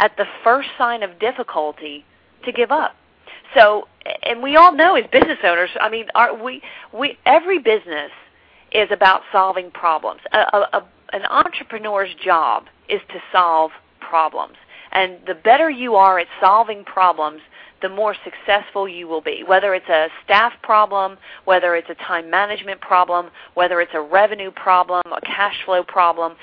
at 0.00 0.16
the 0.16 0.24
first 0.42 0.70
sign 0.78 1.02
of 1.02 1.18
difficulty 1.20 2.04
to 2.44 2.50
give 2.52 2.72
up. 2.72 2.96
So, 3.54 3.86
and 4.22 4.42
we 4.42 4.56
all 4.56 4.72
know 4.72 4.96
as 4.96 5.04
business 5.12 5.38
owners, 5.44 5.70
I 5.80 5.90
mean, 5.90 6.06
our, 6.14 6.42
we 6.42 6.62
we 6.92 7.18
every 7.26 7.58
business 7.58 8.10
is 8.72 8.88
about 8.90 9.22
solving 9.30 9.70
problems. 9.70 10.20
A, 10.32 10.38
a, 10.38 10.68
a, 10.72 10.88
an 11.12 11.22
entrepreneur's 11.26 12.14
job 12.24 12.64
is 12.88 13.00
to 13.08 13.20
solve 13.30 13.72
problems. 14.00 14.56
And 14.92 15.18
the 15.26 15.34
better 15.34 15.68
you 15.68 15.96
are 15.96 16.18
at 16.18 16.28
solving 16.40 16.84
problems, 16.84 17.42
the 17.82 17.88
more 17.88 18.14
successful 18.24 18.88
you 18.88 19.08
will 19.08 19.20
be. 19.20 19.42
Whether 19.46 19.74
it's 19.74 19.88
a 19.88 20.08
staff 20.24 20.52
problem, 20.62 21.18
whether 21.44 21.74
it's 21.74 21.90
a 21.90 21.94
time 21.94 22.30
management 22.30 22.80
problem, 22.80 23.30
whether 23.54 23.80
it's 23.80 23.94
a 23.94 24.00
revenue 24.00 24.50
problem, 24.50 25.02
a 25.06 25.20
cash 25.20 25.56
flow 25.64 25.82
problem, 25.82 26.34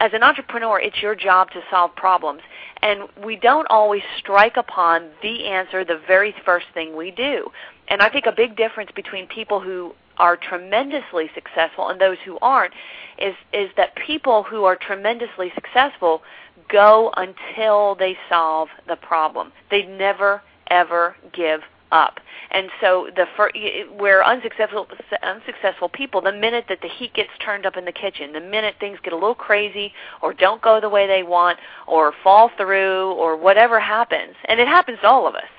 as 0.00 0.12
an 0.12 0.22
entrepreneur, 0.22 0.80
it's 0.80 1.00
your 1.02 1.14
job 1.14 1.50
to 1.50 1.60
solve 1.70 1.94
problems. 1.94 2.40
And 2.82 3.02
we 3.24 3.36
don't 3.36 3.66
always 3.70 4.02
strike 4.18 4.56
upon 4.56 5.10
the 5.22 5.46
answer 5.46 5.84
the 5.84 6.00
very 6.06 6.34
first 6.44 6.66
thing 6.74 6.96
we 6.96 7.10
do. 7.10 7.48
And 7.88 8.02
I 8.02 8.08
think 8.08 8.26
a 8.26 8.32
big 8.32 8.56
difference 8.56 8.90
between 8.94 9.26
people 9.26 9.60
who 9.60 9.94
are 10.16 10.36
tremendously 10.36 11.30
successful 11.34 11.88
and 11.88 12.00
those 12.00 12.18
who 12.24 12.38
aren't 12.40 12.72
is 13.18 13.34
is 13.52 13.70
that 13.76 13.94
people 13.96 14.42
who 14.44 14.64
are 14.64 14.76
tremendously 14.76 15.52
successful 15.54 16.22
go 16.68 17.12
until 17.16 17.94
they 17.96 18.16
solve 18.28 18.68
the 18.86 18.96
problem. 18.96 19.52
They 19.70 19.82
never 19.82 20.42
ever 20.68 21.16
give 21.32 21.62
up. 21.92 22.20
And 22.50 22.68
so 22.80 23.08
the 23.14 23.26
we're 23.98 24.22
unsuccessful 24.22 24.86
unsuccessful 25.22 25.88
people 25.88 26.20
the 26.20 26.32
minute 26.32 26.66
that 26.68 26.80
the 26.82 26.88
heat 26.88 27.14
gets 27.14 27.30
turned 27.40 27.66
up 27.66 27.76
in 27.76 27.84
the 27.84 27.92
kitchen, 27.92 28.32
the 28.32 28.40
minute 28.40 28.74
things 28.78 28.98
get 29.02 29.12
a 29.12 29.16
little 29.16 29.34
crazy 29.34 29.92
or 30.22 30.34
don't 30.34 30.60
go 30.60 30.80
the 30.80 30.88
way 30.88 31.06
they 31.06 31.22
want 31.22 31.58
or 31.86 32.12
fall 32.22 32.50
through 32.56 33.12
or 33.12 33.36
whatever 33.36 33.80
happens, 33.80 34.34
and 34.46 34.60
it 34.60 34.68
happens 34.68 34.98
to 35.00 35.06
all 35.06 35.26
of 35.26 35.34
us. 35.34 35.50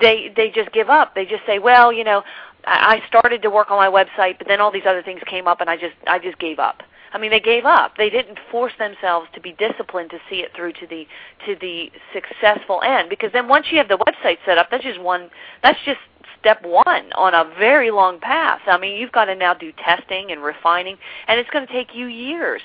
They 0.00 0.32
they 0.36 0.50
just 0.50 0.72
give 0.72 0.90
up. 0.90 1.14
They 1.14 1.24
just 1.24 1.44
say, 1.46 1.58
"Well, 1.58 1.92
you 1.92 2.04
know, 2.04 2.22
I 2.64 3.02
started 3.08 3.42
to 3.42 3.50
work 3.50 3.70
on 3.70 3.76
my 3.76 3.88
website, 3.88 4.38
but 4.38 4.46
then 4.48 4.60
all 4.60 4.70
these 4.70 4.86
other 4.86 5.02
things 5.02 5.20
came 5.26 5.48
up 5.48 5.60
and 5.60 5.68
I 5.68 5.76
just 5.76 5.94
I 6.06 6.18
just 6.18 6.38
gave 6.38 6.58
up." 6.58 6.82
I 7.12 7.18
mean, 7.18 7.30
they 7.30 7.40
gave 7.40 7.64
up. 7.64 7.96
They 7.96 8.10
didn't 8.10 8.38
force 8.50 8.72
themselves 8.78 9.28
to 9.34 9.40
be 9.40 9.52
disciplined 9.52 10.10
to 10.10 10.18
see 10.30 10.36
it 10.36 10.52
through 10.56 10.72
to 10.74 10.86
the 10.86 11.06
to 11.46 11.56
the 11.60 11.90
successful 12.12 12.80
end. 12.84 13.10
Because 13.10 13.32
then 13.32 13.48
once 13.48 13.66
you 13.70 13.78
have 13.78 13.88
the 13.88 13.98
website 13.98 14.38
set 14.46 14.58
up, 14.58 14.68
that's 14.70 14.84
just 14.84 15.00
one. 15.00 15.30
That's 15.62 15.78
just 15.84 15.98
step 16.40 16.62
one 16.64 17.12
on 17.12 17.34
a 17.34 17.52
very 17.58 17.90
long 17.90 18.18
path. 18.18 18.60
I 18.66 18.78
mean, 18.78 18.98
you've 19.00 19.12
got 19.12 19.26
to 19.26 19.34
now 19.34 19.54
do 19.54 19.72
testing 19.84 20.32
and 20.32 20.42
refining, 20.42 20.96
and 21.28 21.38
it's 21.38 21.50
going 21.50 21.66
to 21.66 21.72
take 21.72 21.94
you 21.94 22.06
years 22.06 22.62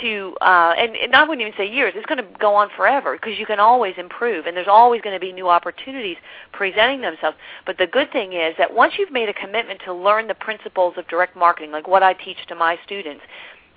to 0.00 0.36
uh 0.40 0.72
and, 0.78 0.94
and 0.96 1.14
I 1.14 1.22
wouldn't 1.22 1.40
even 1.40 1.52
say 1.56 1.68
years, 1.68 1.94
it's 1.96 2.06
going 2.06 2.18
to 2.18 2.38
go 2.38 2.54
on 2.54 2.68
forever 2.76 3.16
because 3.16 3.38
you 3.38 3.46
can 3.46 3.58
always 3.58 3.94
improve 3.98 4.46
and 4.46 4.56
there's 4.56 4.68
always 4.68 5.00
going 5.02 5.14
to 5.14 5.20
be 5.20 5.32
new 5.32 5.48
opportunities 5.48 6.16
presenting 6.52 7.00
themselves. 7.00 7.36
But 7.66 7.78
the 7.78 7.86
good 7.86 8.10
thing 8.12 8.32
is 8.32 8.54
that 8.58 8.72
once 8.72 8.94
you've 8.98 9.10
made 9.10 9.28
a 9.28 9.34
commitment 9.34 9.80
to 9.86 9.92
learn 9.92 10.28
the 10.28 10.34
principles 10.34 10.94
of 10.96 11.08
direct 11.08 11.36
marketing, 11.36 11.72
like 11.72 11.88
what 11.88 12.02
I 12.02 12.12
teach 12.12 12.38
to 12.48 12.54
my 12.54 12.78
students, 12.84 13.22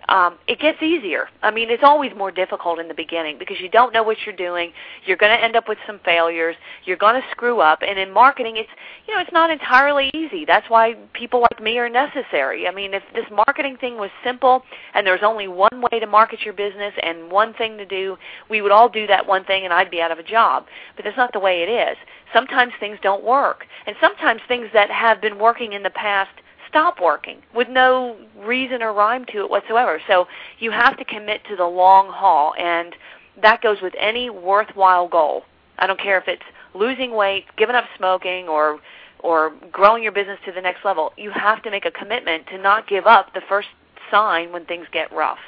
um, 0.10 0.38
it 0.48 0.60
gets 0.60 0.82
easier. 0.82 1.30
I 1.42 1.52
mean, 1.52 1.70
it's 1.70 1.84
always 1.84 2.12
more 2.16 2.32
difficult 2.32 2.80
in 2.80 2.88
the 2.88 2.94
beginning 2.94 3.38
because 3.40 3.60
you 3.60 3.70
don't 3.70 3.94
know 3.94 4.04
what 4.04 4.18
you're 4.26 4.36
doing. 4.36 4.74
You're 5.06 5.18
going 5.18 5.36
to 5.36 5.44
end 5.44 5.56
up 5.56 5.68
with 5.68 5.78
some 5.88 6.00
failures. 6.04 6.56
You're 6.86 6.98
going 6.98 7.16
to 7.16 7.28
screw 7.32 7.62
up. 7.62 7.80
And 7.88 7.98
in 7.98 8.12
marketing, 8.12 8.58
it's 8.58 8.70
you 9.08 9.14
know 9.14 9.22
it's 9.22 9.32
not 9.32 9.50
entirely 9.50 10.12
easy. 10.14 10.46
That's 10.46 10.70
why 10.70 10.96
people 11.14 11.42
like 11.42 11.62
me 11.62 11.78
are 11.78 11.90
necessary. 11.90 12.68
I 12.68 12.72
mean, 12.72 12.94
if 12.94 13.04
this 13.14 13.26
marketing 13.32 13.78
thing 13.78 13.98
was 13.98 14.10
simple 14.24 14.64
and 14.94 15.08
there's 15.08 15.24
only 15.24 15.48
one 15.48 15.82
way 15.92 16.00
to 16.00 16.08
market 16.08 16.42
your 16.42 16.54
business 16.54 16.94
and 17.02 17.32
one 17.32 17.54
thing 17.54 17.78
to 17.78 17.86
do, 17.86 18.18
we 18.50 18.62
would 18.62 18.72
all 18.72 18.90
do 18.90 19.08
that 19.08 19.26
one 19.26 19.46
thing 19.46 19.64
and 19.64 19.74
I'd 19.74 19.92
be 19.92 20.02
out 20.02 20.12
of 20.12 20.20
a 20.20 20.24
job. 20.24 20.66
But 20.96 21.06
that's 21.06 21.18
not 21.18 21.34
the 21.34 21.40
way 21.40 21.64
it 21.64 21.70
is. 21.70 21.98
Sometimes 22.34 22.74
things 22.80 22.98
don't 23.02 23.24
work, 23.24 23.66
and 23.86 23.96
sometimes 24.02 24.42
things 24.48 24.68
that 24.74 24.90
have 24.90 25.22
been 25.22 25.38
working 25.38 25.74
in 25.74 25.84
the 25.84 25.92
past 25.92 26.32
stop 26.74 27.00
working 27.00 27.38
with 27.54 27.70
no 27.70 28.18
reason 28.44 28.82
or 28.82 28.92
rhyme 28.94 29.26
to 29.26 29.42
it 29.42 29.50
whatsoever. 29.50 30.02
So 30.08 30.28
you 30.58 30.72
have 30.72 30.98
to 30.98 31.06
commit 31.06 31.42
to 31.50 31.56
the 31.56 31.66
long 31.66 32.10
haul, 32.10 32.56
and 32.58 32.96
that 33.44 33.62
goes 33.62 33.78
with 33.80 33.94
any 33.98 34.32
worthwhile 34.32 35.08
goal. 35.08 35.44
I 35.78 35.86
don't 35.86 36.00
care 36.00 36.18
if 36.18 36.28
it's 36.28 36.42
losing 36.74 37.12
weight, 37.14 37.46
giving 37.58 37.76
up 37.76 37.86
smoking, 37.96 38.48
or 38.48 38.80
or 39.20 39.54
growing 39.72 40.02
your 40.02 40.12
business 40.12 40.40
to 40.46 40.52
the 40.52 40.62
next 40.62 40.84
level. 40.84 41.14
You 41.16 41.30
have 41.30 41.62
to 41.64 41.72
make 41.72 41.86
a 41.86 41.92
commitment 41.92 42.48
to 42.48 42.58
not 42.58 42.88
give 42.88 43.06
up 43.06 43.34
the 43.36 43.42
first 43.48 43.70
sign 44.10 44.52
when 44.52 44.66
things 44.66 44.88
get 44.92 45.14
rough. 45.14 45.40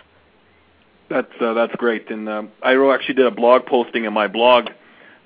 That's 1.09 1.31
uh, 1.41 1.53
that's 1.53 1.75
great, 1.75 2.11
and 2.11 2.29
uh, 2.29 2.43
I 2.61 2.75
actually 2.93 3.15
did 3.15 3.25
a 3.25 3.31
blog 3.31 3.65
posting 3.65 4.05
in 4.05 4.13
my 4.13 4.27
blog 4.27 4.69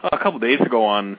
uh, 0.02 0.10
a 0.14 0.18
couple 0.18 0.40
days 0.40 0.62
ago 0.62 0.86
on 0.86 1.18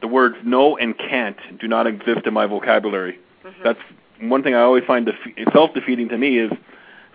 the 0.00 0.06
words 0.06 0.36
"no" 0.44 0.76
and 0.76 0.96
"can't" 0.96 1.38
do 1.60 1.66
not 1.66 1.88
exist 1.88 2.20
in 2.24 2.32
my 2.32 2.46
vocabulary. 2.46 3.18
Mm-hmm. 3.44 3.62
That's 3.64 3.80
one 4.28 4.42
thing 4.42 4.54
I 4.54 4.60
always 4.62 4.84
find 4.84 5.06
defe- 5.06 5.52
self-defeating 5.52 6.08
to 6.10 6.18
me 6.18 6.38
is 6.38 6.50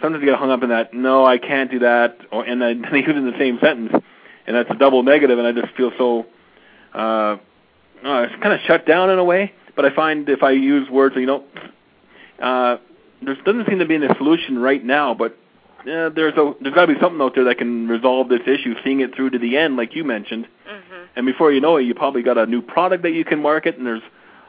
sometimes 0.01 0.21
you 0.21 0.29
get 0.29 0.39
hung 0.39 0.51
up 0.51 0.63
in 0.63 0.69
that 0.69 0.93
no, 0.93 1.25
I 1.25 1.37
can't 1.37 1.71
do 1.71 1.79
that, 1.79 2.17
or 2.31 2.43
and 2.43 2.61
then 2.61 2.85
they 2.91 2.99
use 2.99 3.09
it 3.09 3.15
in 3.15 3.25
the 3.25 3.37
same 3.37 3.59
sentence, 3.61 3.91
and 4.45 4.55
that's 4.55 4.69
a 4.69 4.75
double 4.75 5.03
negative, 5.03 5.39
and 5.39 5.47
I 5.47 5.51
just 5.51 5.73
feel 5.75 5.91
so 5.97 6.25
uh, 6.93 7.37
uh, 8.03 8.21
it's 8.23 8.41
kind 8.41 8.53
of 8.53 8.59
shut 8.61 8.85
down 8.85 9.09
in 9.09 9.19
a 9.19 9.23
way. 9.23 9.53
But 9.75 9.85
I 9.85 9.93
find 9.93 10.27
if 10.27 10.41
I 10.41 10.51
use 10.51 10.89
words, 10.89 11.15
you 11.15 11.27
know, 11.27 11.43
uh, 12.41 12.77
there 13.21 13.35
doesn't 13.35 13.67
seem 13.67 13.79
to 13.79 13.85
be 13.85 13.95
any 13.95 14.07
solution 14.17 14.57
right 14.57 14.83
now, 14.83 15.13
but 15.13 15.37
uh, 15.81 16.09
there's 16.09 16.35
a 16.35 16.53
there's 16.61 16.73
got 16.73 16.87
to 16.87 16.93
be 16.93 16.99
something 16.99 17.21
out 17.21 17.35
there 17.35 17.43
that 17.45 17.57
can 17.57 17.87
resolve 17.87 18.29
this 18.29 18.41
issue, 18.47 18.73
seeing 18.83 19.01
it 19.01 19.15
through 19.15 19.31
to 19.31 19.39
the 19.39 19.57
end, 19.57 19.77
like 19.77 19.95
you 19.95 20.03
mentioned. 20.03 20.47
Mm-hmm. 20.67 21.03
And 21.15 21.25
before 21.25 21.51
you 21.51 21.61
know 21.61 21.77
it, 21.77 21.83
you 21.83 21.93
probably 21.93 22.23
got 22.23 22.37
a 22.37 22.45
new 22.45 22.61
product 22.61 23.03
that 23.03 23.11
you 23.11 23.23
can 23.23 23.41
market, 23.41 23.77
and 23.77 23.85
there's 23.85 24.01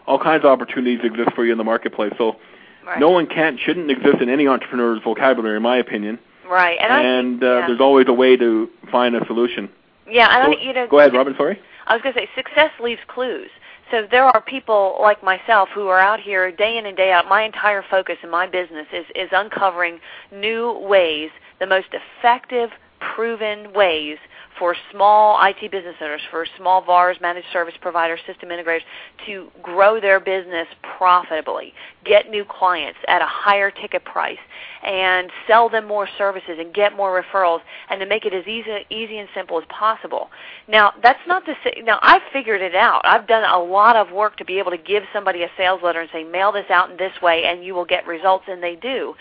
all 0.09 0.19
kinds 0.19 0.45
of 0.45 0.51
opportunities 0.51 1.01
exist 1.05 1.31
for 1.35 1.45
you 1.45 1.53
in 1.53 1.59
the 1.59 1.65
marketplace. 1.65 2.13
So 2.17 2.37
right. 2.85 2.99
no 2.99 3.11
one 3.11 3.27
can't 3.27 3.61
shouldn't 3.61 3.91
exist 3.91 4.21
in 4.21 4.31
any 4.31 4.49
entrepreneur's 4.49 5.01
vocabulary, 5.05 5.57
in 5.57 5.63
my 5.63 5.77
opinion. 5.77 6.19
Right, 6.49 6.79
and, 6.81 7.07
and 7.07 7.45
uh, 7.45 7.47
yeah. 7.47 7.67
there's 7.67 7.81
always 7.81 8.09
a 8.09 8.13
way 8.13 8.37
to 8.37 8.71
find 8.91 9.15
a 9.15 9.25
solution. 9.27 9.69
Yeah, 10.11 10.35
and 10.35 10.55
go, 10.55 10.59
I, 10.59 10.63
you 10.63 10.73
know, 10.73 10.89
go 10.89 10.99
ahead, 10.99 11.13
Robin. 11.13 11.35
Sorry. 11.37 11.61
I 11.87 11.95
was 11.95 12.03
going 12.03 12.15
to 12.15 12.21
say 12.21 12.29
success 12.35 12.71
leaves 12.81 13.03
clues. 13.07 13.51
So 13.91 14.07
there 14.11 14.25
are 14.25 14.41
people 14.41 14.99
like 15.01 15.23
myself 15.23 15.69
who 15.75 15.89
are 15.89 15.99
out 15.99 16.21
here 16.21 16.51
day 16.51 16.79
in 16.79 16.87
and 16.87 16.97
day 16.97 17.13
out. 17.13 17.29
My 17.29 17.43
entire 17.43 17.85
focus 17.91 18.17
in 18.23 18.31
my 18.31 18.47
business 18.47 18.87
is 18.93 19.05
is 19.15 19.29
uncovering 19.33 20.01
new 20.33 20.79
ways, 20.79 21.31
the 21.61 21.67
most 21.67 21.89
effective, 21.93 22.71
proven 23.01 23.73
ways 23.75 24.17
for 24.59 24.75
small 24.93 25.39
IT 25.45 25.71
business 25.71 25.95
owners, 26.01 26.21
for 26.31 26.47
small 26.57 26.83
VARs, 26.83 27.17
managed 27.21 27.47
service 27.53 27.75
providers, 27.81 28.21
system 28.27 28.49
integrators 28.51 28.81
to 29.27 29.49
grow 29.63 30.01
their 30.01 30.21
business 30.21 30.67
profitably, 30.99 31.73
get 32.05 32.31
new 32.31 32.45
clients 32.45 32.99
at 33.09 33.23
a 33.23 33.27
higher 33.27 33.71
ticket 33.71 34.05
price, 34.05 34.39
and 34.83 35.31
sell 35.47 35.69
them 35.69 35.87
more 35.87 36.09
services 36.19 36.59
and 36.59 36.73
get 36.75 36.97
more 36.97 37.23
referrals, 37.23 37.61
and 37.91 38.01
to 38.01 38.07
make 38.07 38.25
it 38.25 38.35
as 38.35 38.47
easy, 38.47 38.71
easy 38.91 39.19
and 39.19 39.29
simple 39.35 39.59
as 39.59 39.65
possible. 39.69 40.31
Now, 40.69 40.93
that's 41.03 41.21
not 41.27 41.45
to 41.47 41.55
say, 41.65 41.83
now 41.85 41.99
I've 42.03 42.23
figured 42.33 42.63
it 42.63 42.75
out. 42.75 43.03
I've 43.05 43.27
done 43.27 43.45
a 43.45 43.63
lot 43.63 43.97
of 43.97 44.13
work 44.13 44.37
to 44.39 44.45
be 44.45 44.59
able 44.59 44.71
to 44.71 44.79
give 44.79 45.03
somebody 45.13 45.43
a 45.43 45.51
sales 45.57 45.81
letter 45.83 46.01
and 46.01 46.11
say, 46.13 46.25
mail 46.25 46.53
this 46.53 46.71
out 46.71 46.91
in 46.91 46.97
this 46.97 47.13
way 47.23 47.45
and 47.45 47.65
you 47.65 47.75
will 47.75 47.85
get 47.85 48.07
results, 48.07 48.45
and 48.49 48.63
they 48.63 48.77
do 48.77 49.15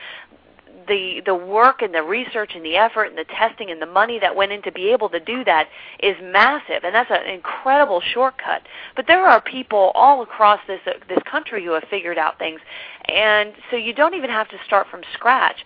the 0.88 1.22
the 1.26 1.36
work 1.36 1.82
and 1.82 1.94
the 1.94 2.04
research 2.04 2.52
and 2.56 2.64
the 2.66 2.76
effort 2.78 3.06
and 3.06 3.18
the 3.18 3.26
testing 3.26 3.72
and 3.72 3.82
the 3.82 3.86
money 3.88 4.20
that 4.20 4.36
went 4.36 4.52
in 4.52 4.62
to 4.64 4.72
be 4.72 4.92
able 4.92 5.10
to 5.10 5.20
do 5.20 5.44
that 5.44 5.68
is 6.02 6.16
massive 6.22 6.84
and 6.84 6.94
that's 6.96 7.12
an 7.12 7.30
incredible 7.30 8.02
shortcut. 8.02 8.62
But 8.96 9.08
there 9.08 9.26
are 9.26 9.42
people 9.42 9.92
all 9.96 10.22
across 10.22 10.60
this 10.68 10.82
uh, 10.88 10.92
this 11.08 11.20
country 11.30 11.64
who 11.64 11.72
have 11.72 11.84
figured 11.90 12.18
out 12.18 12.40
things 12.40 12.60
and 13.06 13.54
so 13.70 13.78
you 13.78 13.94
don't 13.94 14.14
even 14.14 14.30
have 14.30 14.50
to 14.50 14.58
start 14.66 14.88
from 14.90 15.02
scratch 15.14 15.58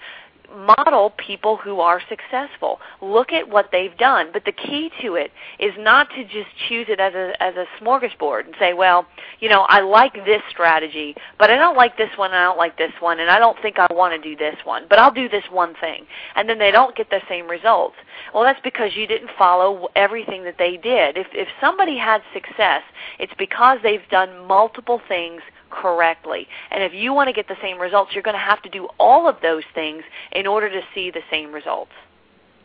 model 0.55 1.11
people 1.17 1.57
who 1.57 1.79
are 1.79 2.01
successful. 2.09 2.79
Look 3.01 3.31
at 3.31 3.49
what 3.49 3.69
they've 3.71 3.95
done. 3.97 4.29
But 4.31 4.45
the 4.45 4.51
key 4.51 4.91
to 5.01 5.15
it 5.15 5.31
is 5.59 5.73
not 5.77 6.09
to 6.11 6.23
just 6.23 6.49
choose 6.67 6.87
it 6.89 6.99
as 6.99 7.13
a 7.13 7.33
as 7.41 7.55
a 7.55 7.65
smorgasbord 7.81 8.45
and 8.45 8.55
say, 8.59 8.73
well, 8.73 9.05
you 9.39 9.49
know, 9.49 9.65
I 9.67 9.81
like 9.81 10.13
this 10.25 10.41
strategy, 10.49 11.15
but 11.37 11.49
I 11.49 11.55
don't 11.55 11.77
like 11.77 11.97
this 11.97 12.09
one, 12.17 12.31
and 12.31 12.39
I 12.39 12.43
don't 12.43 12.57
like 12.57 12.77
this 12.77 12.93
one, 12.99 13.19
and 13.19 13.29
I 13.29 13.39
don't 13.39 13.59
think 13.61 13.79
I 13.79 13.87
want 13.91 14.13
to 14.13 14.29
do 14.29 14.35
this 14.35 14.57
one, 14.63 14.85
but 14.89 14.99
I'll 14.99 15.13
do 15.13 15.29
this 15.29 15.43
one 15.51 15.75
thing. 15.79 16.05
And 16.35 16.47
then 16.47 16.59
they 16.59 16.71
don't 16.71 16.95
get 16.95 17.09
the 17.09 17.21
same 17.29 17.47
results. 17.47 17.95
Well, 18.33 18.43
that's 18.43 18.61
because 18.63 18.91
you 18.95 19.07
didn't 19.07 19.31
follow 19.37 19.89
everything 19.95 20.43
that 20.43 20.57
they 20.57 20.77
did. 20.77 21.17
If 21.17 21.27
if 21.33 21.47
somebody 21.59 21.97
had 21.97 22.21
success, 22.33 22.83
it's 23.19 23.33
because 23.37 23.79
they've 23.83 24.07
done 24.09 24.47
multiple 24.47 25.01
things 25.07 25.41
correctly. 25.72 26.47
And 26.69 26.84
if 26.84 26.93
you 26.93 27.13
want 27.13 27.28
to 27.28 27.34
get 27.34 27.47
the 27.47 27.57
same 27.61 27.80
results, 27.80 28.11
you're 28.13 28.24
going 28.24 28.36
to 28.36 28.39
have 28.39 28.61
to 28.63 28.69
do 28.69 28.88
all 28.99 29.28
of 29.28 29.38
those 29.41 29.63
things 29.74 30.03
in 30.32 30.45
order 30.47 30.69
to 30.69 30.82
see 30.93 31.11
the 31.11 31.22
same 31.32 31.51
results. 31.51 31.91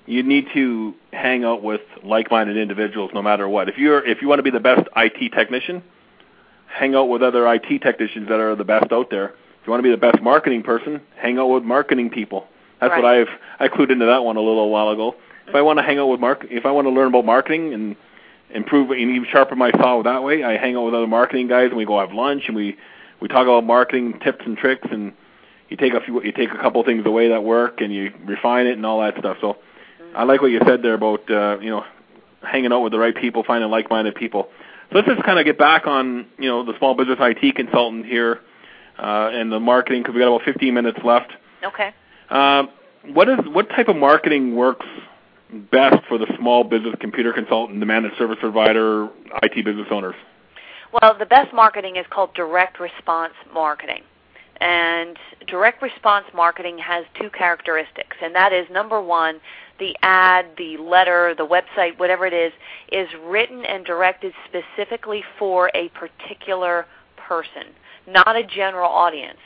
You 0.07 0.23
need 0.23 0.47
to 0.55 0.95
hang 1.13 1.45
out 1.45 1.63
with 1.63 1.81
like-minded 2.05 2.57
individuals 2.57 3.11
no 3.13 3.23
matter 3.23 3.49
what. 3.49 3.69
If 3.69 3.77
you're 3.77 4.07
if 4.07 4.23
you 4.23 4.29
want 4.29 4.39
to 4.39 4.45
be 4.45 4.51
the 4.51 4.61
best 4.61 4.87
IT 4.97 5.33
technician, 5.33 5.83
hang 6.69 6.95
out 6.95 7.09
with 7.09 7.23
other 7.23 7.53
IT 7.53 7.81
technicians 7.83 8.29
that 8.29 8.39
are 8.39 8.55
the 8.55 8.65
best 8.65 8.93
out 8.93 9.11
there. 9.11 9.31
If 9.31 9.67
you 9.67 9.73
want 9.73 9.81
to 9.81 9.83
be 9.83 9.91
the 9.91 9.97
best 9.97 10.23
marketing 10.23 10.63
person, 10.63 11.01
hang 11.17 11.39
out 11.39 11.49
with 11.49 11.65
marketing 11.65 12.11
people. 12.11 12.47
That's 12.81 12.93
Right. 12.93 13.03
what 13.03 13.13
I've 13.13 13.29
I 13.59 13.69
clued 13.69 13.91
into 13.91 14.07
that 14.07 14.23
one 14.23 14.37
a 14.37 14.41
little 14.41 14.71
while 14.71 14.91
ago. 14.91 15.17
If 15.49 15.55
I 15.55 15.63
want 15.63 15.79
to 15.79 15.83
hang 15.83 15.99
out 15.99 16.07
with 16.07 16.21
mark, 16.21 16.47
if 16.51 16.67
I 16.67 16.71
want 16.71 16.87
to 16.87 16.91
learn 16.91 17.09
about 17.09 17.25
marketing 17.25 17.73
and 17.75 17.97
improve 18.51 18.91
and 18.91 19.01
even 19.01 19.27
sharpen 19.31 19.59
my 19.59 19.71
saw 19.73 20.03
that 20.03 20.23
way, 20.23 20.45
I 20.45 20.57
hang 20.57 20.77
out 20.77 20.85
with 20.85 20.95
other 20.95 21.07
marketing 21.07 21.49
guys 21.49 21.69
and 21.69 21.77
we 21.77 21.85
go 21.85 21.99
have 21.99 22.13
lunch 22.13 22.45
and 22.47 22.57
we 22.57 22.77
we 23.21 23.29
talk 23.29 23.45
about 23.45 23.65
marketing 23.65 24.21
tips 24.23 24.45
and 24.45 24.57
tricks 24.57 24.87
and 24.91 25.13
you 25.69 25.77
take 25.77 25.95
a 25.95 26.01
few 26.01 26.23
you 26.23 26.33
take 26.33 26.51
a 26.51 26.59
couple 26.59 26.83
things 26.85 27.05
away 27.07 27.29
that 27.29 27.43
work 27.43 27.81
and 27.81 27.93
you 27.93 28.13
refine 28.25 28.67
it 28.67 28.73
and 28.73 28.87
all 28.87 29.01
that 29.01 29.19
stuff. 29.19 29.39
So 29.41 29.59
I 30.15 30.25
like 30.25 30.41
what 30.41 30.51
you 30.51 30.61
said 30.67 30.83
there 30.83 30.95
about 30.95 31.31
uh, 31.31 31.59
you 31.61 31.71
know 31.71 31.85
hanging 32.43 32.73
out 32.73 32.81
with 32.81 32.93
the 32.93 32.99
right 32.99 33.15
people, 33.15 33.43
finding 33.45 33.71
like-minded 33.71 34.15
people. 34.15 34.49
So 34.91 34.99
let's 34.99 35.09
just 35.09 35.25
kind 35.25 35.39
of 35.39 35.45
get 35.45 35.59
back 35.59 35.87
on 35.87 36.27
you 36.39 36.49
know 36.49 36.65
the 36.65 36.77
small 36.79 36.95
business 36.95 37.19
IT 37.21 37.57
consultant 37.57 38.07
here 38.07 38.41
uh, 38.99 39.31
and 39.33 39.51
the 39.51 39.61
marketing 39.61 40.03
because 40.03 40.15
we 40.15 40.21
got 40.21 40.29
about 40.29 40.45
15 40.45 40.73
minutes 40.73 40.99
left. 41.05 41.33
Okay. 41.65 41.93
Um, 42.31 42.71
what 43.13 43.29
is 43.29 43.39
what 43.53 43.69
type 43.71 43.89
of 43.89 43.97
marketing 43.97 44.55
works 44.57 44.87
best 45.71 46.05
for 46.09 46.19
the 46.19 46.27
small 46.39 46.65
business 46.65 46.95
computer 47.01 47.33
consultant, 47.33 47.79
the 47.81 47.87
managed 47.87 48.17
service 48.17 48.39
provider, 48.41 49.09
IT 49.43 49.65
business 49.65 49.87
owners? 49.91 50.17
Well, 50.93 51.17
the 51.19 51.27
best 51.27 51.53
marketing 51.53 51.97
is 51.97 52.07
called 52.11 52.35
direct 52.35 52.81
response 52.81 53.35
marketing. 53.53 54.03
And 54.61 55.19
direct 55.47 55.83
response 55.83 56.27
marketing 56.35 56.79
has 56.79 57.05
two 57.21 57.29
characteristics, 57.31 58.17
and 58.23 58.35
that 58.35 58.53
is 58.55 58.67
number 58.71 59.03
one, 59.03 59.41
the 59.79 59.95
ad, 60.03 60.47
the 60.57 60.79
letter, 60.79 61.35
the 61.37 61.47
website, 61.47 61.99
whatever 61.99 62.27
it 62.27 62.33
is, 62.33 62.53
is 62.91 63.09
written 63.27 63.67
and 63.67 63.85
directed 63.85 64.33
specifically 64.49 65.23
for 65.39 65.71
a 65.75 65.91
particular 65.91 66.87
person, 67.17 67.65
not 68.07 68.35
a 68.35 68.45
general 68.45 68.91
audience. 68.91 69.41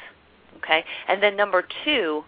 Okay? 0.59 0.85
And 1.09 1.21
then 1.21 1.37
number 1.37 1.67
two, 1.85 2.23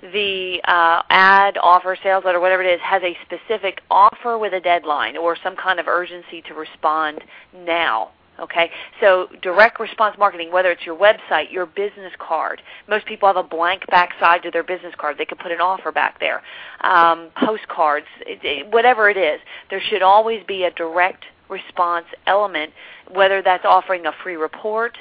the 0.00 0.60
uh, 0.64 1.02
ad, 1.10 1.58
offer, 1.60 1.96
sales 2.00 2.24
letter, 2.24 2.38
whatever 2.38 2.62
it 2.62 2.72
is, 2.72 2.80
has 2.82 3.02
a 3.02 3.16
specific 3.24 3.80
offer 3.90 4.38
with 4.38 4.52
a 4.52 4.60
deadline 4.60 5.16
or 5.16 5.36
some 5.42 5.56
kind 5.56 5.80
of 5.80 5.88
urgency 5.88 6.40
to 6.42 6.54
respond 6.54 7.24
now. 7.52 8.10
Okay, 8.40 8.70
so 9.00 9.28
direct 9.42 9.80
response 9.80 10.16
marketing, 10.16 10.52
whether 10.52 10.70
it's 10.70 10.86
your 10.86 10.96
website, 10.96 11.50
your 11.50 11.66
business 11.66 12.12
card. 12.18 12.62
Most 12.88 13.04
people 13.06 13.26
have 13.26 13.36
a 13.36 13.42
blank 13.42 13.84
backside 13.88 14.44
to 14.44 14.50
their 14.52 14.62
business 14.62 14.94
card. 14.96 15.18
They 15.18 15.24
could 15.24 15.40
put 15.40 15.50
an 15.50 15.60
offer 15.60 15.90
back 15.90 16.20
there. 16.20 16.42
Um, 16.82 17.30
postcards, 17.36 18.06
it, 18.20 18.38
it, 18.44 18.72
whatever 18.72 19.10
it 19.10 19.16
is, 19.16 19.40
there 19.70 19.80
should 19.80 20.02
always 20.02 20.44
be 20.46 20.62
a 20.64 20.70
direct 20.70 21.24
response 21.48 22.06
element, 22.26 22.72
whether 23.12 23.42
that's 23.42 23.64
offering 23.64 24.06
a 24.06 24.12
free 24.22 24.36
report, 24.36 24.96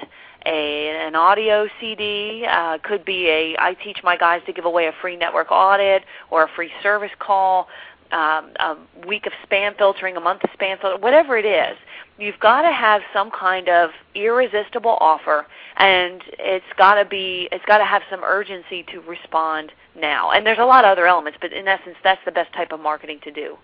a, 0.46 1.06
an 1.06 1.16
audio 1.16 1.68
CD, 1.80 2.46
uh, 2.50 2.78
could 2.84 3.04
be 3.04 3.28
a 3.28 3.56
I 3.60 3.74
teach 3.84 4.00
my 4.04 4.18
guys 4.18 4.42
to 4.46 4.54
give 4.54 4.66
away 4.66 4.86
a 4.88 4.94
free 5.02 5.18
network 5.18 5.52
audit 5.52 6.04
or 6.32 6.44
a 6.44 6.48
free 6.56 6.72
service 6.82 7.12
call, 7.20 7.68
um, 8.12 8.51
a 8.60 8.78
week 9.08 9.26
of 9.26 9.34
spam 9.47 9.78
filtering, 9.78 10.18
a 10.18 10.20
month 10.20 10.43
of 10.43 10.49
spam 10.51 10.80
filtering, 10.80 11.01
whatever 11.01 11.38
it 11.38 11.45
is. 11.45 11.78
You've 12.18 12.39
got 12.39 12.64
to 12.64 12.72
have 12.72 13.01
some 13.14 13.30
kind 13.32 13.70
of 13.70 13.91
irresistible 14.16 14.97
offer, 14.99 15.45
and 15.78 16.22
it's 16.39 16.66
got 16.78 16.95
to 16.95 17.05
be 17.05 17.47
it's 17.51 17.66
got 17.66 17.78
to 17.78 17.86
have 17.86 18.01
some 18.10 18.24
urgency 18.24 18.84
to 18.91 19.01
respond 19.01 19.72
now. 19.95 20.32
And 20.32 20.45
there's 20.45 20.58
a 20.60 20.66
lot 20.66 20.84
of 20.84 20.91
other 20.91 21.05
elements, 21.05 21.38
but 21.39 21.53
in 21.53 21.68
essence, 21.68 21.95
that's 22.03 22.22
the 22.26 22.32
best 22.32 22.53
type 22.53 22.72
of 22.72 22.80
marketing 22.80 23.20
to 23.24 23.32
do. 23.32 23.58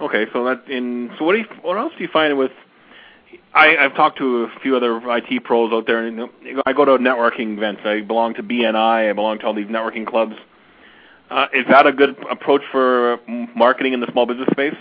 Okay, 0.00 0.26
so 0.32 0.44
that 0.44 0.68
in 0.68 1.10
so 1.18 1.24
what 1.24 1.32
do 1.32 1.38
you, 1.38 1.46
what 1.62 1.76
else 1.76 1.92
do 1.96 2.04
you 2.04 2.10
find 2.12 2.36
with 2.38 2.52
I, 3.54 3.76
I've 3.76 3.94
talked 3.94 4.18
to 4.18 4.44
a 4.44 4.60
few 4.60 4.76
other 4.76 5.00
IT 5.16 5.44
pros 5.44 5.72
out 5.72 5.86
there, 5.86 6.06
and 6.06 6.28
I 6.64 6.72
go 6.72 6.84
to 6.84 6.92
networking 6.92 7.56
events. 7.56 7.82
I 7.84 8.00
belong 8.00 8.34
to 8.34 8.42
BNI. 8.42 9.10
I 9.10 9.12
belong 9.12 9.38
to 9.40 9.46
all 9.46 9.54
these 9.54 9.66
networking 9.66 10.06
clubs. 10.06 10.36
Uh, 11.32 11.46
is 11.54 11.64
that 11.70 11.86
a 11.86 11.92
good 11.92 12.14
approach 12.30 12.60
for 12.70 13.18
marketing 13.56 13.94
in 13.94 14.00
the 14.00 14.06
small 14.12 14.26
business 14.26 14.48
space? 14.50 14.74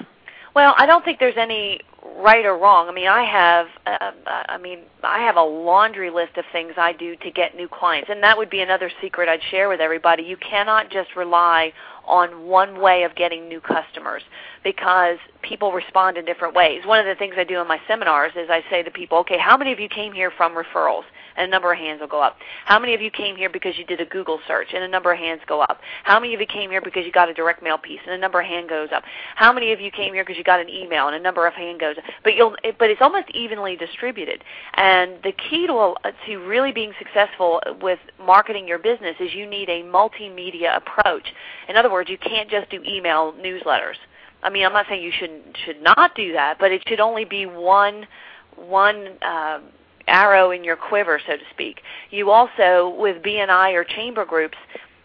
Well, 0.53 0.73
I 0.77 0.85
don't 0.85 1.05
think 1.05 1.19
there's 1.19 1.37
any 1.37 1.79
right 2.17 2.45
or 2.45 2.57
wrong. 2.57 2.89
I 2.89 2.91
mean, 2.91 3.07
I 3.07 3.23
have, 3.23 3.67
uh, 3.85 4.11
I 4.49 4.57
mean, 4.57 4.79
I 5.01 5.19
have 5.19 5.37
a 5.37 5.43
laundry 5.43 6.09
list 6.09 6.35
of 6.35 6.43
things 6.51 6.73
I 6.75 6.91
do 6.91 7.15
to 7.15 7.31
get 7.31 7.55
new 7.55 7.69
clients, 7.69 8.09
and 8.09 8.21
that 8.23 8.37
would 8.37 8.49
be 8.49 8.59
another 8.59 8.91
secret 9.01 9.29
I'd 9.29 9.39
share 9.49 9.69
with 9.69 9.79
everybody. 9.79 10.23
You 10.23 10.35
cannot 10.35 10.91
just 10.91 11.15
rely 11.15 11.71
on 12.05 12.47
one 12.47 12.81
way 12.81 13.03
of 13.03 13.15
getting 13.15 13.47
new 13.47 13.61
customers 13.61 14.23
because 14.61 15.19
people 15.41 15.71
respond 15.71 16.17
in 16.17 16.25
different 16.25 16.53
ways. 16.53 16.85
One 16.85 16.99
of 16.99 17.05
the 17.05 17.15
things 17.15 17.35
I 17.37 17.45
do 17.45 17.61
in 17.61 17.67
my 17.67 17.79
seminars 17.87 18.33
is 18.35 18.49
I 18.49 18.61
say 18.69 18.83
to 18.83 18.91
people, 18.91 19.19
okay, 19.19 19.37
how 19.37 19.55
many 19.55 19.71
of 19.71 19.79
you 19.79 19.87
came 19.87 20.11
here 20.11 20.31
from 20.35 20.53
referrals? 20.53 21.03
And 21.37 21.47
a 21.47 21.49
number 21.49 21.71
of 21.71 21.77
hands 21.77 22.01
will 22.01 22.07
go 22.07 22.21
up. 22.21 22.37
How 22.65 22.79
many 22.79 22.93
of 22.93 23.01
you 23.01 23.11
came 23.11 23.35
here 23.35 23.49
because 23.49 23.77
you 23.77 23.85
did 23.85 24.01
a 24.01 24.05
Google 24.05 24.39
search? 24.47 24.67
And 24.73 24.83
a 24.83 24.87
number 24.87 25.11
of 25.11 25.19
hands 25.19 25.41
go 25.47 25.61
up. 25.61 25.79
How 26.03 26.19
many 26.19 26.33
of 26.33 26.41
you 26.41 26.47
came 26.47 26.69
here 26.69 26.81
because 26.81 27.05
you 27.05 27.11
got 27.11 27.29
a 27.29 27.33
direct 27.33 27.63
mail 27.63 27.77
piece? 27.77 27.99
And 28.05 28.13
a 28.13 28.17
number 28.17 28.39
of 28.39 28.45
hand 28.47 28.69
goes 28.69 28.89
up. 28.93 29.03
How 29.35 29.51
many 29.53 29.71
of 29.71 29.79
you 29.79 29.91
came 29.91 30.13
here 30.13 30.23
because 30.23 30.37
you 30.37 30.43
got 30.43 30.59
an 30.59 30.69
email? 30.69 31.07
And 31.07 31.15
a 31.15 31.19
number 31.19 31.47
of 31.47 31.53
hand 31.53 31.79
goes 31.79 31.97
up. 31.97 32.03
But 32.23 32.35
you'll, 32.35 32.55
but 32.77 32.89
it's 32.89 33.01
almost 33.01 33.29
evenly 33.31 33.75
distributed. 33.75 34.43
And 34.75 35.13
the 35.23 35.31
key 35.31 35.67
to 35.67 35.95
to 36.25 36.37
really 36.37 36.71
being 36.71 36.93
successful 36.97 37.61
with 37.81 37.99
marketing 38.19 38.67
your 38.67 38.79
business 38.79 39.15
is 39.19 39.33
you 39.33 39.47
need 39.47 39.69
a 39.69 39.83
multimedia 39.83 40.77
approach. 40.77 41.27
In 41.67 41.75
other 41.75 41.91
words, 41.91 42.09
you 42.09 42.17
can't 42.17 42.49
just 42.49 42.69
do 42.69 42.81
email 42.83 43.33
newsletters. 43.33 43.95
I 44.43 44.49
mean, 44.49 44.65
I'm 44.65 44.73
not 44.73 44.87
saying 44.89 45.03
you 45.03 45.11
should 45.11 45.55
should 45.65 45.81
not 45.81 46.15
do 46.15 46.33
that, 46.33 46.57
but 46.59 46.71
it 46.71 46.81
should 46.87 46.99
only 46.99 47.25
be 47.25 47.45
one 47.45 48.07
one 48.55 49.17
um, 49.21 49.63
arrow 50.07 50.51
in 50.51 50.63
your 50.63 50.75
quiver, 50.75 51.19
so 51.25 51.37
to 51.37 51.43
speak. 51.51 51.81
You 52.09 52.31
also, 52.31 52.95
with 52.97 53.23
BNI 53.23 53.73
or 53.73 53.83
chamber 53.83 54.25
groups, 54.25 54.57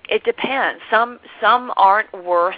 it 0.08 0.24
depends. 0.24 0.80
Some 0.90 1.18
some 1.40 1.72
aren't 1.76 2.12
worth 2.24 2.54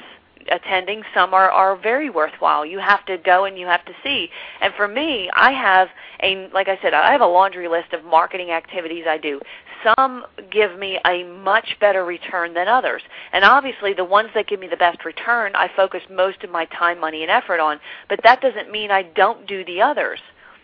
attending. 0.51 1.03
Some 1.15 1.35
are, 1.35 1.51
are 1.51 1.77
very 1.77 2.11
worthwhile. 2.11 2.65
You 2.65 2.79
have 2.79 3.05
to 3.07 3.19
go 3.19 3.45
and 3.45 3.59
you 3.59 3.67
have 3.67 3.85
to 3.85 3.93
see. 4.03 4.31
And 4.61 4.73
for 4.75 4.89
me, 4.89 5.31
I 5.35 5.53
have 5.53 5.89
a 6.23 6.49
like 6.53 6.69
I 6.69 6.79
said, 6.83 6.95
I 6.95 7.13
have 7.13 7.21
a 7.21 7.27
laundry 7.27 7.69
list 7.69 7.93
of 7.93 8.05
marketing 8.05 8.51
activities 8.51 9.05
I 9.09 9.19
do. 9.19 9.41
Some 9.85 10.25
give 10.51 10.77
me 10.79 10.99
a 11.07 11.23
much 11.23 11.77
better 11.81 12.05
return 12.05 12.55
than 12.55 12.67
others. 12.67 13.03
And 13.33 13.45
obviously 13.45 13.95
the 13.95 14.05
ones 14.05 14.31
that 14.35 14.49
give 14.49 14.59
me 14.59 14.67
the 14.67 14.77
best 14.77 15.05
return, 15.05 15.53
I 15.55 15.71
focus 15.75 16.03
most 16.11 16.43
of 16.43 16.51
my 16.51 16.65
time, 16.67 17.01
money, 17.01 17.23
and 17.23 17.31
effort 17.31 17.61
on. 17.61 17.79
But 18.09 18.21
that 18.25 18.41
doesn't 18.41 18.73
mean 18.73 18.91
I 18.91 19.03
don't 19.03 19.47
do 19.47 19.65
the 19.65 19.81
others 19.81 20.21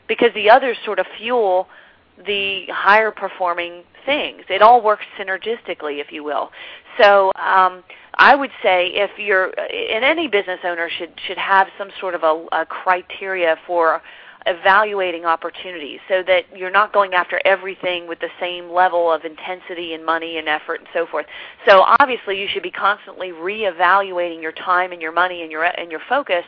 because 0.08 0.30
the 0.34 0.50
others 0.50 0.76
sort 0.84 0.98
of 0.98 1.06
fuel 1.18 1.68
the 2.26 2.66
higher 2.70 3.10
performing 3.10 3.82
things. 4.06 4.42
It 4.48 4.62
all 4.62 4.82
works 4.82 5.04
synergistically, 5.18 6.00
if 6.00 6.12
you 6.12 6.22
will. 6.22 6.50
So 7.00 7.32
um, 7.34 7.82
I 8.14 8.36
would 8.36 8.52
say 8.62 8.88
if 8.88 9.10
you're, 9.18 9.46
and 9.58 10.04
any 10.04 10.28
business 10.28 10.60
owner 10.64 10.88
should 10.96 11.12
should 11.26 11.38
have 11.38 11.68
some 11.76 11.90
sort 12.00 12.14
of 12.14 12.22
a, 12.22 12.46
a 12.52 12.66
criteria 12.66 13.56
for 13.66 14.00
evaluating 14.46 15.24
opportunities 15.24 16.00
so 16.08 16.22
that 16.22 16.44
you're 16.54 16.70
not 16.70 16.92
going 16.92 17.14
after 17.14 17.40
everything 17.44 18.06
with 18.06 18.20
the 18.20 18.28
same 18.38 18.70
level 18.70 19.10
of 19.10 19.24
intensity 19.24 19.94
and 19.94 20.04
money 20.04 20.36
and 20.36 20.48
effort 20.48 20.80
and 20.80 20.88
so 20.92 21.06
forth. 21.06 21.26
So 21.66 21.82
obviously 21.98 22.40
you 22.40 22.46
should 22.52 22.62
be 22.62 22.70
constantly 22.70 23.30
reevaluating 23.32 24.42
your 24.42 24.52
time 24.52 24.92
and 24.92 25.00
your 25.00 25.12
money 25.12 25.42
and 25.42 25.50
your 25.50 25.64
and 25.64 25.90
your 25.90 26.00
focus 26.08 26.44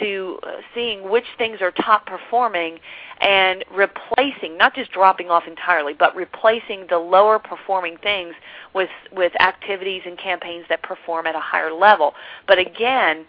to 0.00 0.38
uh, 0.42 0.56
seeing 0.74 1.08
which 1.08 1.24
things 1.38 1.60
are 1.60 1.70
top 1.70 2.06
performing 2.06 2.78
and 3.20 3.64
replacing, 3.74 4.56
not 4.56 4.74
just 4.74 4.92
dropping 4.92 5.28
off 5.28 5.44
entirely, 5.46 5.92
but 5.92 6.14
replacing 6.14 6.86
the 6.88 6.98
lower 6.98 7.38
performing 7.38 7.96
things 8.02 8.34
with 8.74 8.90
with 9.12 9.32
activities 9.40 10.02
and 10.04 10.18
campaigns 10.18 10.66
that 10.68 10.82
perform 10.82 11.26
at 11.26 11.34
a 11.34 11.40
higher 11.40 11.72
level. 11.72 12.14
But 12.46 12.58
again, 12.58 13.24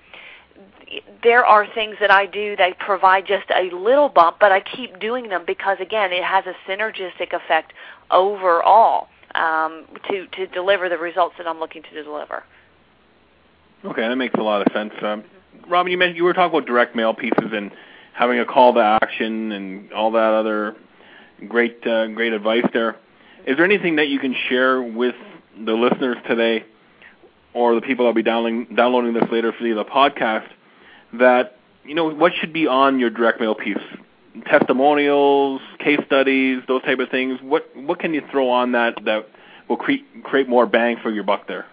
there 1.24 1.46
are 1.46 1.68
things 1.74 1.96
that 2.00 2.12
I 2.12 2.26
do 2.26 2.56
that 2.56 2.80
provide 2.80 3.28
just 3.28 3.46
a 3.56 3.70
little 3.76 4.10
bump, 4.10 4.38
but 4.40 4.52
I 4.52 4.62
keep 4.62 5.00
doing 5.00 5.30
them 5.30 5.44
because 5.46 5.78
again, 5.80 6.12
it 6.12 6.24
has 6.24 6.46
a 6.46 6.54
synergistic 6.70 7.34
effect 7.34 7.74
overall 8.12 9.08
um, 9.36 9.86
to 10.10 10.28
to 10.28 10.48
deliver 10.48 10.90
the 10.90 10.98
results 10.98 11.36
that 11.38 11.48
I'm 11.48 11.60
looking 11.60 11.84
to 11.84 12.04
deliver. 12.04 12.44
Okay, 13.86 14.08
that 14.08 14.16
makes 14.16 14.34
a 14.36 14.42
lot 14.42 14.66
of 14.66 14.74
sense. 14.74 14.94
Um, 15.02 15.24
Robin, 15.68 15.92
you 15.92 15.98
mentioned 15.98 16.18
you 16.18 16.24
were 16.24 16.34
talking 16.34 16.58
about 16.58 16.68
direct 16.68 16.96
mail 16.96 17.14
pieces 17.14 17.52
and 17.54 17.72
having 18.14 18.40
a 18.40 18.46
call 18.46 18.74
to 18.74 18.80
action 18.82 19.52
and 19.52 19.94
all 19.94 20.12
that 20.12 20.34
other 20.34 20.76
great 21.48 21.86
uh, 21.86 22.08
great 22.08 22.34
advice 22.34 22.66
there. 22.74 22.98
Is 23.46 23.56
there 23.56 23.66
anything 23.66 23.96
that 23.98 24.08
you 24.08 24.20
can 24.20 24.36
share 24.50 24.82
with 24.82 25.16
the 25.66 25.74
listeners 25.74 26.18
today, 26.28 26.66
or 27.54 27.76
the 27.76 27.82
people 27.82 28.06
that'll 28.06 28.14
be 28.14 28.24
downloading 28.24 28.68
downloading 28.76 29.14
this 29.14 29.30
later 29.32 29.52
for 29.52 29.64
the 29.64 29.86
podcast? 29.86 30.48
That 31.14 31.58
you 31.84 31.96
know 31.96 32.10
what 32.10 32.34
should 32.40 32.54
be 32.54 32.68
on 32.68 33.00
your 33.00 33.10
direct 33.10 33.40
mail 33.40 33.56
piece? 33.56 33.78
Testimonials, 34.46 35.62
case 35.80 36.00
studies, 36.06 36.62
those 36.68 36.82
type 36.84 37.00
of 37.00 37.10
things. 37.10 37.40
What 37.42 37.76
what 37.76 38.00
can 38.00 38.14
you 38.14 38.22
throw 38.32 38.50
on 38.50 38.74
that 38.74 38.96
that 39.06 39.28
will 39.68 39.78
create 39.78 40.06
create 40.24 40.48
more 40.48 40.66
bang 40.66 40.98
for 41.02 41.10
your 41.10 41.24
buck 41.24 41.48
there? 41.48 41.66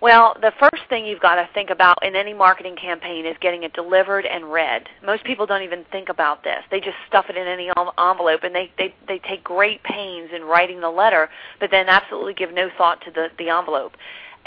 Well, 0.00 0.36
the 0.40 0.52
first 0.60 0.84
thing 0.88 1.06
you've 1.06 1.20
got 1.20 1.34
to 1.36 1.48
think 1.52 1.70
about 1.70 2.04
in 2.04 2.14
any 2.14 2.32
marketing 2.32 2.76
campaign 2.76 3.26
is 3.26 3.36
getting 3.40 3.64
it 3.64 3.72
delivered 3.72 4.26
and 4.26 4.52
read. 4.52 4.84
Most 5.04 5.24
people 5.24 5.44
don't 5.44 5.62
even 5.62 5.84
think 5.90 6.08
about 6.08 6.44
this. 6.44 6.62
They 6.70 6.78
just 6.78 6.96
stuff 7.08 7.26
it 7.28 7.36
in 7.36 7.48
any 7.48 7.68
envelope 7.98 8.44
and 8.44 8.54
they, 8.54 8.70
they, 8.78 8.94
they 9.08 9.18
take 9.18 9.42
great 9.42 9.82
pains 9.82 10.30
in 10.32 10.42
writing 10.42 10.80
the 10.80 10.90
letter, 10.90 11.28
but 11.58 11.72
then 11.72 11.88
absolutely 11.88 12.34
give 12.34 12.54
no 12.54 12.68
thought 12.78 13.00
to 13.06 13.10
the, 13.10 13.28
the 13.38 13.48
envelope 13.48 13.96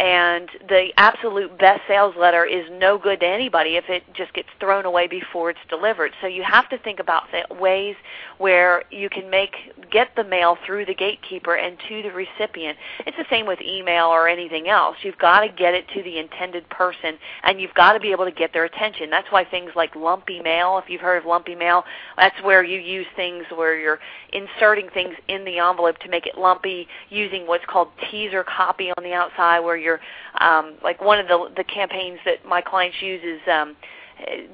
and 0.01 0.49
the 0.67 0.87
absolute 0.97 1.55
best 1.59 1.81
sales 1.87 2.15
letter 2.17 2.43
is 2.43 2.65
no 2.71 2.97
good 2.97 3.19
to 3.19 3.27
anybody 3.27 3.75
if 3.75 3.87
it 3.87 4.01
just 4.15 4.33
gets 4.33 4.49
thrown 4.59 4.83
away 4.83 5.05
before 5.05 5.51
it's 5.51 5.59
delivered. 5.69 6.11
So 6.21 6.27
you 6.27 6.41
have 6.41 6.67
to 6.69 6.79
think 6.79 6.99
about 6.99 7.25
ways 7.51 7.95
where 8.39 8.83
you 8.89 9.11
can 9.11 9.29
make 9.29 9.53
get 9.91 10.09
the 10.15 10.23
mail 10.23 10.57
through 10.65 10.87
the 10.87 10.95
gatekeeper 10.95 11.53
and 11.53 11.77
to 11.87 12.01
the 12.01 12.09
recipient. 12.09 12.79
It's 13.05 13.15
the 13.15 13.27
same 13.29 13.45
with 13.45 13.61
email 13.61 14.07
or 14.07 14.27
anything 14.27 14.69
else. 14.69 14.97
You've 15.03 15.19
got 15.19 15.41
to 15.41 15.49
get 15.49 15.75
it 15.75 15.85
to 15.93 16.01
the 16.01 16.17
intended 16.17 16.67
person 16.69 17.19
and 17.43 17.61
you've 17.61 17.75
got 17.75 17.93
to 17.93 17.99
be 17.99 18.11
able 18.11 18.25
to 18.25 18.31
get 18.31 18.53
their 18.53 18.65
attention. 18.65 19.11
That's 19.11 19.31
why 19.31 19.45
things 19.45 19.69
like 19.75 19.95
lumpy 19.95 20.39
mail, 20.39 20.81
if 20.83 20.89
you've 20.89 21.01
heard 21.01 21.17
of 21.17 21.25
lumpy 21.27 21.53
mail, 21.53 21.83
that's 22.17 22.41
where 22.41 22.63
you 22.63 22.79
use 22.79 23.05
things 23.15 23.45
where 23.55 23.77
you're 23.77 23.99
inserting 24.33 24.89
things 24.95 25.13
in 25.27 25.45
the 25.45 25.59
envelope 25.59 25.99
to 25.99 26.09
make 26.09 26.25
it 26.25 26.39
lumpy 26.39 26.87
using 27.11 27.45
what's 27.45 27.65
called 27.67 27.89
teaser 28.09 28.43
copy 28.43 28.89
on 28.97 29.03
the 29.03 29.13
outside 29.13 29.59
where 29.59 29.77
you're 29.77 29.90
um, 30.39 30.75
like 30.83 31.01
one 31.01 31.19
of 31.19 31.27
the 31.27 31.51
the 31.57 31.63
campaigns 31.63 32.19
that 32.25 32.45
my 32.45 32.61
clients 32.61 33.01
use 33.01 33.21
is 33.23 33.41
um, 33.51 33.75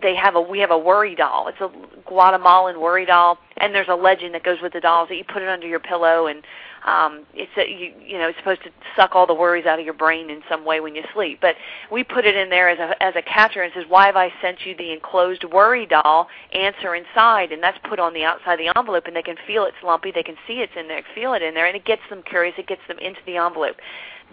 they 0.01 0.15
have 0.15 0.35
a 0.35 0.41
we 0.41 0.59
have 0.59 0.71
a 0.71 0.77
worry 0.77 1.15
doll. 1.15 1.47
It's 1.47 1.59
a 1.61 1.69
Guatemalan 2.05 2.79
worry 2.79 3.05
doll, 3.05 3.37
and 3.57 3.73
there's 3.73 3.87
a 3.89 3.95
legend 3.95 4.33
that 4.35 4.43
goes 4.43 4.57
with 4.61 4.73
the 4.73 4.79
dolls 4.79 5.09
that 5.09 5.15
you 5.15 5.23
put 5.23 5.41
it 5.41 5.49
under 5.49 5.67
your 5.67 5.79
pillow, 5.79 6.27
and 6.27 6.43
um, 6.85 7.25
it's 7.33 7.51
a, 7.57 7.69
you 7.69 7.93
you 8.01 8.17
know 8.17 8.29
it's 8.29 8.37
supposed 8.37 8.63
to 8.63 8.69
suck 8.95 9.11
all 9.13 9.27
the 9.27 9.33
worries 9.33 9.65
out 9.65 9.79
of 9.79 9.85
your 9.85 9.93
brain 9.93 10.29
in 10.29 10.41
some 10.49 10.63
way 10.63 10.79
when 10.79 10.95
you 10.95 11.03
sleep. 11.13 11.39
But 11.41 11.55
we 11.91 12.03
put 12.03 12.25
it 12.25 12.35
in 12.35 12.49
there 12.49 12.69
as 12.69 12.79
a 12.79 13.03
as 13.03 13.15
a 13.15 13.21
catcher 13.21 13.61
and 13.61 13.73
says, 13.73 13.85
"Why 13.87 14.05
have 14.05 14.15
I 14.15 14.31
sent 14.41 14.65
you 14.65 14.75
the 14.75 14.91
enclosed 14.93 15.43
worry 15.43 15.85
doll? 15.85 16.27
Answer 16.53 16.95
inside," 16.95 17.51
and 17.51 17.61
that's 17.61 17.77
put 17.89 17.99
on 17.99 18.13
the 18.13 18.23
outside 18.23 18.53
of 18.53 18.59
the 18.59 18.71
envelope, 18.77 19.07
and 19.07 19.15
they 19.15 19.23
can 19.23 19.37
feel 19.45 19.65
it's 19.65 19.77
lumpy. 19.83 20.11
They 20.11 20.23
can 20.23 20.37
see 20.47 20.61
it's 20.61 20.73
in 20.77 20.87
there, 20.87 21.03
feel 21.13 21.33
it 21.33 21.41
in 21.41 21.53
there, 21.53 21.67
and 21.67 21.75
it 21.75 21.85
gets 21.85 22.03
them 22.09 22.23
curious. 22.23 22.55
It 22.57 22.67
gets 22.67 22.85
them 22.87 22.99
into 22.99 23.19
the 23.25 23.37
envelope. 23.37 23.75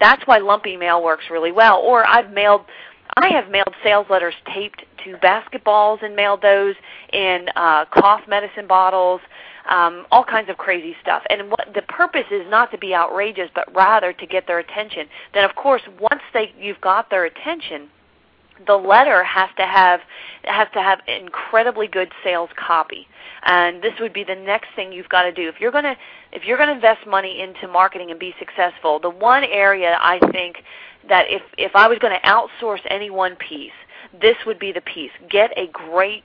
That's 0.00 0.26
why 0.26 0.38
lumpy 0.38 0.76
mail 0.76 1.02
works 1.02 1.24
really 1.30 1.52
well. 1.52 1.78
Or 1.78 2.06
I've 2.06 2.30
mailed 2.32 2.62
I 3.16 3.28
have 3.28 3.48
mailed 3.48 3.74
sales 3.82 4.06
letters 4.10 4.34
taped 4.52 4.84
to 5.04 5.16
basketballs 5.18 6.02
and 6.02 6.16
mailed 6.16 6.42
those 6.42 6.74
in 7.12 7.46
uh, 7.54 7.84
cough 7.94 8.22
medicine 8.26 8.66
bottles, 8.66 9.20
um, 9.68 10.06
all 10.10 10.24
kinds 10.24 10.50
of 10.50 10.56
crazy 10.56 10.96
stuff. 11.00 11.22
And 11.30 11.50
what 11.50 11.68
the 11.74 11.82
purpose 11.82 12.26
is 12.30 12.42
not 12.48 12.70
to 12.72 12.78
be 12.78 12.94
outrageous, 12.94 13.50
but 13.54 13.72
rather 13.74 14.12
to 14.12 14.26
get 14.26 14.46
their 14.46 14.58
attention. 14.58 15.06
Then, 15.32 15.44
of 15.44 15.54
course, 15.54 15.82
once 16.00 16.22
they 16.32 16.52
you've 16.58 16.80
got 16.80 17.10
their 17.10 17.24
attention, 17.24 17.88
the 18.66 18.76
letter 18.76 19.24
has 19.24 19.50
to 19.56 19.66
have 19.66 20.00
has 20.44 20.68
to 20.74 20.82
have 20.82 21.00
incredibly 21.06 21.86
good 21.86 22.12
sales 22.22 22.50
copy. 22.56 23.06
And 23.46 23.82
this 23.82 23.94
would 24.00 24.12
be 24.12 24.24
the 24.24 24.34
next 24.34 24.68
thing 24.76 24.92
you've 24.92 25.08
got 25.08 25.22
to 25.22 25.32
do. 25.32 25.48
If 25.48 25.60
you're 25.60 25.72
going 25.72 25.84
to 25.84 25.96
if 26.32 26.44
you're 26.44 26.56
going 26.56 26.68
to 26.68 26.74
invest 26.74 27.06
money 27.06 27.40
into 27.40 27.68
marketing 27.68 28.10
and 28.10 28.18
be 28.18 28.34
successful 28.38 28.98
the 28.98 29.10
one 29.10 29.44
area 29.44 29.96
i 30.00 30.18
think 30.32 30.64
that 31.08 31.26
if 31.28 31.42
if 31.56 31.76
i 31.76 31.86
was 31.86 31.98
going 32.00 32.12
to 32.12 32.26
outsource 32.26 32.80
any 32.90 33.08
one 33.10 33.36
piece 33.36 33.72
this 34.20 34.36
would 34.46 34.58
be 34.58 34.72
the 34.72 34.80
piece. 34.80 35.10
Get 35.28 35.52
a 35.56 35.66
great 35.68 36.24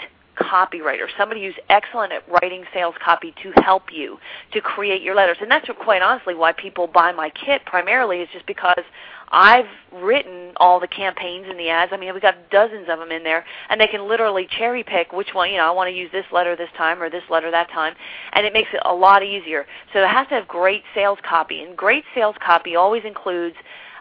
copywriter, 0.50 1.08
somebody 1.18 1.45
who's 1.45 1.56
excellent 1.70 2.12
at 2.12 2.24
writing 2.30 2.64
sales 2.74 2.95
copy 3.04 3.34
to 3.43 3.52
help 3.62 3.84
you 3.91 4.18
to 4.52 4.62
create 4.62 5.02
your 5.02 5.16
letters. 5.16 5.38
And 5.41 5.50
that's 5.50 5.68
quite 5.84 6.02
honestly 6.02 6.36
why 6.36 6.52
people 6.54 6.88
buy 6.88 7.12
my 7.12 7.30
kit 7.30 7.66
primarily 7.66 8.20
is 8.20 8.30
just 8.34 8.45
because 8.45 8.84
I've 9.32 9.68
written 9.91 10.54
all 10.58 10.80
the 10.80 10.88
campaigns 10.88 11.45
and 11.50 11.60
the 11.60 11.70
ads. 11.70 11.91
I 11.93 11.97
mean, 11.97 12.12
we've 12.14 12.22
got 12.22 12.50
dozens 12.50 12.88
of 12.89 13.00
them 13.00 13.12
in 13.12 13.24
there, 13.24 13.45
and 13.70 13.80
they 13.80 13.88
can 13.88 14.08
literally 14.08 14.47
cherry 14.58 14.84
pick 14.84 15.14
which 15.14 15.34
one, 15.34 15.52
you 15.52 15.58
know, 15.58 15.68
I 15.68 15.72
want 15.72 15.88
to 15.88 15.95
use 15.95 16.12
this 16.12 16.26
letter 16.32 16.56
this 16.56 16.70
time 16.76 17.02
or 17.02 17.10
this 17.10 17.24
letter 17.30 17.52
that 17.52 17.70
time, 17.70 17.93
and 18.34 18.45
it 18.45 18.54
makes 18.54 18.70
it 18.74 18.82
a 18.86 18.93
lot 18.93 19.24
easier. 19.24 19.66
So 19.93 20.04
it 20.04 20.08
has 20.08 20.28
to 20.30 20.36
have 20.36 20.47
great 20.47 20.84
sales 20.95 21.20
copy, 21.28 21.62
and 21.62 21.78
great 21.78 22.04
sales 22.16 22.36
copy 22.43 22.76
always 22.76 23.04
includes 23.06 23.56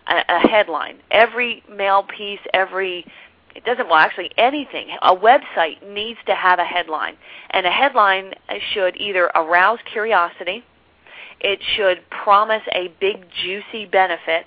a, 0.06 0.22
a 0.28 0.48
headline. 0.48 0.98
Every 1.10 1.62
mail 1.70 2.04
piece, 2.04 2.40
every 2.54 3.04
it 3.54 3.64
doesn't 3.64 3.88
well 3.88 3.96
actually 3.96 4.30
anything 4.36 4.88
a 5.02 5.14
website 5.14 5.82
needs 5.86 6.18
to 6.26 6.34
have 6.34 6.58
a 6.58 6.64
headline 6.64 7.16
and 7.50 7.66
a 7.66 7.70
headline 7.70 8.32
should 8.72 8.96
either 8.96 9.30
arouse 9.34 9.78
curiosity 9.90 10.64
it 11.40 11.60
should 11.76 11.98
promise 12.10 12.62
a 12.72 12.88
big 13.00 13.24
juicy 13.42 13.86
benefit 13.86 14.46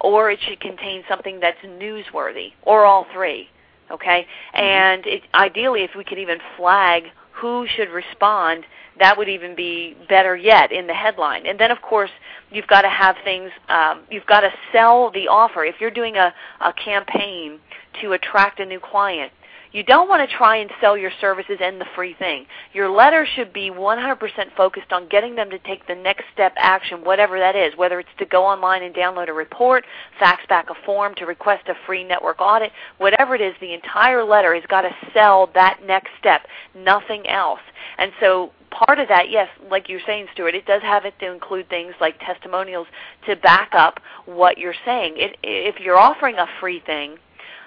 or 0.00 0.30
it 0.30 0.40
should 0.46 0.60
contain 0.60 1.04
something 1.08 1.40
that's 1.40 1.58
newsworthy 1.64 2.52
or 2.62 2.84
all 2.84 3.06
three 3.12 3.48
okay 3.90 4.26
mm-hmm. 4.54 4.60
and 4.60 5.06
it, 5.06 5.22
ideally 5.34 5.82
if 5.82 5.90
we 5.96 6.04
could 6.04 6.18
even 6.18 6.38
flag 6.56 7.04
who 7.42 7.66
should 7.66 7.90
respond 7.90 8.64
that 9.00 9.18
would 9.18 9.28
even 9.28 9.56
be 9.56 9.96
better 10.08 10.36
yet 10.36 10.70
in 10.70 10.86
the 10.86 10.94
headline 10.94 11.44
and 11.44 11.58
then 11.58 11.72
of 11.72 11.82
course 11.82 12.10
you've 12.52 12.68
got 12.68 12.82
to 12.82 12.88
have 12.88 13.16
things 13.24 13.50
um, 13.68 14.02
you've 14.10 14.26
got 14.26 14.40
to 14.40 14.50
sell 14.72 15.10
the 15.10 15.26
offer 15.26 15.64
if 15.64 15.74
you're 15.80 15.90
doing 15.90 16.16
a, 16.16 16.32
a 16.60 16.72
campaign 16.72 17.58
to 18.00 18.12
attract 18.12 18.60
a 18.60 18.64
new 18.64 18.80
client. 18.80 19.32
You 19.72 19.82
don't 19.82 20.08
want 20.08 20.28
to 20.28 20.36
try 20.36 20.56
and 20.56 20.70
sell 20.80 20.96
your 20.98 21.10
services 21.20 21.58
and 21.60 21.80
the 21.80 21.86
free 21.94 22.14
thing. 22.14 22.46
Your 22.74 22.90
letter 22.90 23.26
should 23.34 23.52
be 23.52 23.70
100% 23.70 24.18
focused 24.56 24.92
on 24.92 25.08
getting 25.08 25.34
them 25.34 25.48
to 25.50 25.58
take 25.60 25.86
the 25.86 25.94
next 25.94 26.24
step 26.32 26.52
action, 26.56 27.04
whatever 27.04 27.38
that 27.38 27.56
is, 27.56 27.72
whether 27.76 27.98
it's 27.98 28.10
to 28.18 28.26
go 28.26 28.44
online 28.44 28.82
and 28.82 28.94
download 28.94 29.28
a 29.28 29.32
report, 29.32 29.84
fax 30.18 30.42
back 30.46 30.68
a 30.68 30.74
form 30.84 31.14
to 31.16 31.24
request 31.24 31.68
a 31.68 31.74
free 31.86 32.04
network 32.04 32.40
audit, 32.40 32.70
whatever 32.98 33.34
it 33.34 33.40
is, 33.40 33.54
the 33.60 33.72
entire 33.72 34.22
letter 34.22 34.54
has 34.54 34.64
got 34.68 34.82
to 34.82 34.94
sell 35.14 35.50
that 35.54 35.80
next 35.86 36.10
step, 36.18 36.46
nothing 36.74 37.26
else. 37.26 37.60
And 37.98 38.12
so 38.20 38.52
part 38.70 38.98
of 38.98 39.08
that, 39.08 39.30
yes, 39.30 39.48
like 39.70 39.88
you're 39.88 40.00
saying, 40.06 40.26
Stuart, 40.32 40.54
it 40.54 40.66
does 40.66 40.82
have 40.82 41.04
it 41.04 41.14
to 41.20 41.32
include 41.32 41.68
things 41.68 41.94
like 42.00 42.18
testimonials 42.20 42.86
to 43.26 43.36
back 43.36 43.70
up 43.72 44.00
what 44.26 44.58
you're 44.58 44.74
saying. 44.84 45.14
It, 45.16 45.36
if 45.42 45.80
you're 45.80 45.98
offering 45.98 46.36
a 46.36 46.46
free 46.60 46.80
thing, 46.80 47.16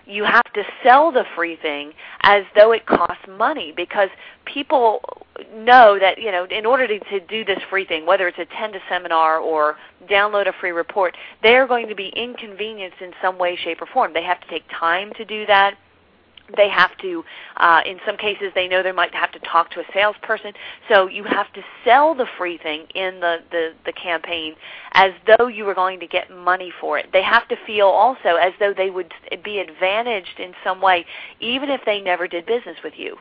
you 0.08 0.24
have 0.24 0.52
to 0.54 0.64
sell 0.84 1.12
the 1.12 1.26
free 1.36 1.56
thing 1.56 1.94
as 2.22 2.44
though 2.56 2.72
it 2.72 2.86
costs 2.86 3.26
money 3.28 3.74
because 3.76 4.10
people 4.46 5.02
know 5.54 5.98
that 6.00 6.20
you 6.20 6.32
know 6.32 6.46
in 6.46 6.66
order 6.66 6.88
to, 6.88 7.00
to 7.00 7.20
do 7.20 7.44
this 7.44 7.60
free 7.70 7.86
thing 7.86 8.06
whether 8.06 8.28
it's 8.28 8.38
attend 8.38 8.76
a 8.76 8.80
seminar 8.88 9.40
or 9.40 9.76
download 10.10 10.48
a 10.48 10.54
free 10.54 10.72
report 10.72 11.16
they're 11.42 11.68
going 11.68 11.88
to 11.88 11.96
be 11.96 12.10
inconvenienced 12.16 13.02
in 13.02 13.12
some 13.22 13.38
way 13.38 13.56
shape 13.56 13.82
or 13.82 13.86
form. 13.88 14.14
They 14.14 14.24
have 14.24 14.40
to 14.42 14.48
take 14.48 14.64
time 14.70 15.12
to 15.18 15.26
do 15.26 15.46
that 15.46 15.78
they 16.56 16.70
have 16.70 16.96
to 16.98 17.24
uh, 17.58 17.82
in 17.86 18.00
some 18.06 18.18
cases 18.18 18.52
they 18.56 18.68
know 18.68 18.84
they 18.84 18.92
might 18.92 19.14
have 19.14 19.32
to 19.32 19.40
talk 19.40 19.72
to 19.72 19.80
a 19.80 19.86
salesperson. 19.94 20.54
So 20.90 21.08
you 21.08 21.24
have 21.24 21.52
to 21.54 21.62
sell 21.84 22.16
the 22.16 22.28
free 22.38 22.58
thing 22.58 22.88
in 22.94 23.20
the, 23.20 23.38
the, 23.52 23.74
the 23.86 23.94
campaign 23.94 24.56
as 24.94 25.12
though 25.26 25.48
you 25.48 25.66
were 25.66 25.74
going 25.74 26.00
to 26.00 26.08
get 26.08 26.30
money 26.30 26.72
for 26.80 26.98
it. 26.98 27.10
They 27.12 27.24
have 27.24 27.48
to 27.50 27.56
feel 27.66 27.88
also 27.88 28.36
as 28.36 28.54
though 28.60 28.74
they 28.74 28.90
would 28.90 29.14
be 29.44 29.60
advantaged 29.60 30.40
in 30.40 30.54
some 30.64 30.82
way 30.82 31.06
even 31.40 31.70
if 31.70 31.82
they 31.86 32.02
never 32.02 32.28
did 32.28 32.46
business 32.46 32.78
with 32.84 32.94
you 32.98 33.18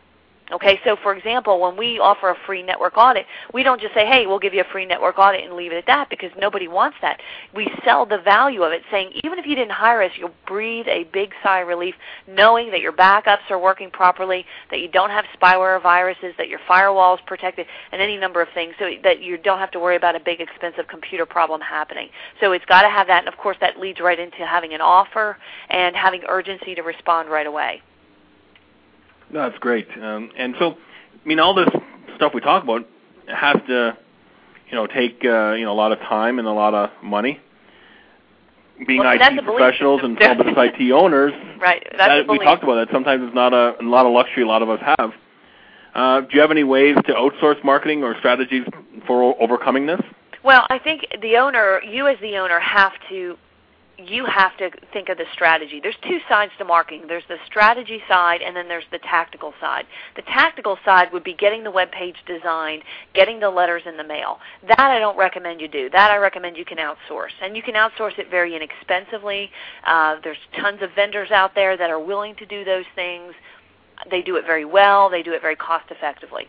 Okay, 0.52 0.78
so 0.84 0.94
for 1.02 1.16
example, 1.16 1.58
when 1.58 1.74
we 1.74 1.98
offer 1.98 2.28
a 2.28 2.36
free 2.44 2.62
network 2.62 2.98
audit, 2.98 3.24
we 3.54 3.62
don't 3.62 3.80
just 3.80 3.94
say, 3.94 4.04
hey, 4.04 4.26
we'll 4.26 4.38
give 4.38 4.52
you 4.52 4.60
a 4.60 4.70
free 4.72 4.84
network 4.84 5.18
audit 5.18 5.42
and 5.42 5.54
leave 5.54 5.72
it 5.72 5.76
at 5.76 5.86
that 5.86 6.10
because 6.10 6.30
nobody 6.38 6.68
wants 6.68 6.98
that. 7.00 7.20
We 7.54 7.72
sell 7.82 8.04
the 8.04 8.18
value 8.18 8.62
of 8.62 8.72
it, 8.72 8.82
saying 8.90 9.12
even 9.24 9.38
if 9.38 9.46
you 9.46 9.54
didn't 9.54 9.72
hire 9.72 10.02
us, 10.02 10.10
you'll 10.18 10.34
breathe 10.46 10.86
a 10.86 11.04
big 11.04 11.32
sigh 11.42 11.60
of 11.60 11.68
relief 11.68 11.94
knowing 12.28 12.70
that 12.72 12.80
your 12.80 12.92
backups 12.92 13.50
are 13.50 13.58
working 13.58 13.90
properly, 13.90 14.44
that 14.70 14.80
you 14.80 14.88
don't 14.88 15.08
have 15.08 15.24
spyware 15.40 15.78
or 15.78 15.80
viruses, 15.80 16.34
that 16.36 16.48
your 16.48 16.60
firewall 16.68 17.14
is 17.14 17.20
protected, 17.26 17.66
and 17.90 18.02
any 18.02 18.18
number 18.18 18.42
of 18.42 18.48
things 18.52 18.74
so 18.78 18.90
that 19.02 19.22
you 19.22 19.38
don't 19.38 19.58
have 19.58 19.70
to 19.70 19.80
worry 19.80 19.96
about 19.96 20.14
a 20.14 20.20
big 20.20 20.42
expensive 20.42 20.86
computer 20.88 21.24
problem 21.24 21.62
happening. 21.62 22.10
So 22.40 22.52
it's 22.52 22.66
got 22.66 22.82
to 22.82 22.90
have 22.90 23.06
that, 23.06 23.20
and 23.20 23.28
of 23.28 23.38
course 23.38 23.56
that 23.62 23.80
leads 23.80 23.98
right 23.98 24.20
into 24.20 24.46
having 24.46 24.74
an 24.74 24.82
offer 24.82 25.38
and 25.70 25.96
having 25.96 26.22
urgency 26.28 26.74
to 26.74 26.82
respond 26.82 27.30
right 27.30 27.46
away. 27.46 27.80
No, 29.30 29.48
that's 29.48 29.58
great. 29.58 29.88
Um, 30.00 30.30
and 30.36 30.54
so, 30.58 30.72
I 30.72 31.28
mean, 31.28 31.40
all 31.40 31.54
this 31.54 31.68
stuff 32.16 32.32
we 32.34 32.40
talk 32.40 32.62
about 32.62 32.86
has 33.28 33.56
to, 33.68 33.96
you 34.68 34.74
know, 34.74 34.86
take 34.86 35.24
uh, 35.24 35.52
you 35.52 35.64
know 35.64 35.72
a 35.72 35.74
lot 35.74 35.92
of 35.92 35.98
time 36.00 36.38
and 36.38 36.46
a 36.46 36.52
lot 36.52 36.74
of 36.74 36.90
money. 37.02 37.40
Being 38.86 39.00
well, 39.00 39.14
IT 39.14 39.44
professionals 39.44 40.00
and 40.02 40.18
small 40.18 40.34
business 40.34 40.56
IT 40.56 40.92
owners, 40.92 41.32
right? 41.60 41.86
That, 41.96 42.28
we 42.28 42.38
talked 42.38 42.64
about 42.64 42.74
that. 42.74 42.88
Sometimes 42.92 43.22
it's 43.24 43.34
not 43.34 43.52
a, 43.52 43.76
a 43.80 43.84
lot 43.84 44.04
of 44.04 44.12
luxury. 44.12 44.42
A 44.42 44.46
lot 44.46 44.62
of 44.62 44.70
us 44.70 44.80
have. 44.82 45.12
Uh, 45.94 46.20
do 46.22 46.28
you 46.32 46.40
have 46.40 46.50
any 46.50 46.64
ways 46.64 46.96
to 47.06 47.12
outsource 47.12 47.62
marketing 47.62 48.02
or 48.02 48.16
strategies 48.18 48.66
for 49.06 49.40
overcoming 49.40 49.86
this? 49.86 50.00
Well, 50.42 50.66
I 50.68 50.78
think 50.78 51.06
the 51.22 51.36
owner, 51.36 51.80
you 51.82 52.08
as 52.08 52.18
the 52.20 52.36
owner, 52.36 52.58
have 52.58 52.92
to 53.10 53.36
you 53.98 54.24
have 54.26 54.56
to 54.58 54.70
think 54.92 55.08
of 55.08 55.18
the 55.18 55.24
strategy. 55.32 55.78
There's 55.80 55.96
two 56.02 56.18
sides 56.28 56.52
to 56.58 56.64
marketing. 56.64 57.04
There's 57.06 57.24
the 57.28 57.36
strategy 57.46 58.02
side 58.08 58.42
and 58.42 58.56
then 58.56 58.68
there's 58.68 58.84
the 58.90 58.98
tactical 58.98 59.54
side. 59.60 59.86
The 60.16 60.22
tactical 60.22 60.78
side 60.84 61.12
would 61.12 61.22
be 61.22 61.34
getting 61.34 61.62
the 61.62 61.70
web 61.70 61.92
page 61.92 62.16
designed, 62.26 62.82
getting 63.14 63.38
the 63.40 63.50
letters 63.50 63.82
in 63.86 63.96
the 63.96 64.04
mail. 64.04 64.38
That 64.66 64.80
I 64.80 64.98
don't 64.98 65.16
recommend 65.16 65.60
you 65.60 65.68
do. 65.68 65.90
That 65.90 66.10
I 66.10 66.16
recommend 66.16 66.56
you 66.56 66.64
can 66.64 66.78
outsource. 66.78 67.30
And 67.40 67.56
you 67.56 67.62
can 67.62 67.74
outsource 67.74 68.18
it 68.18 68.30
very 68.30 68.56
inexpensively. 68.56 69.50
Uh, 69.86 70.16
there's 70.24 70.38
tons 70.60 70.82
of 70.82 70.90
vendors 70.94 71.30
out 71.30 71.54
there 71.54 71.76
that 71.76 71.90
are 71.90 72.00
willing 72.00 72.34
to 72.36 72.46
do 72.46 72.64
those 72.64 72.86
things. 72.94 73.32
They 74.10 74.22
do 74.22 74.36
it 74.36 74.44
very 74.44 74.64
well. 74.64 75.08
They 75.08 75.22
do 75.22 75.32
it 75.32 75.40
very 75.40 75.56
cost 75.56 75.86
effectively. 75.90 76.48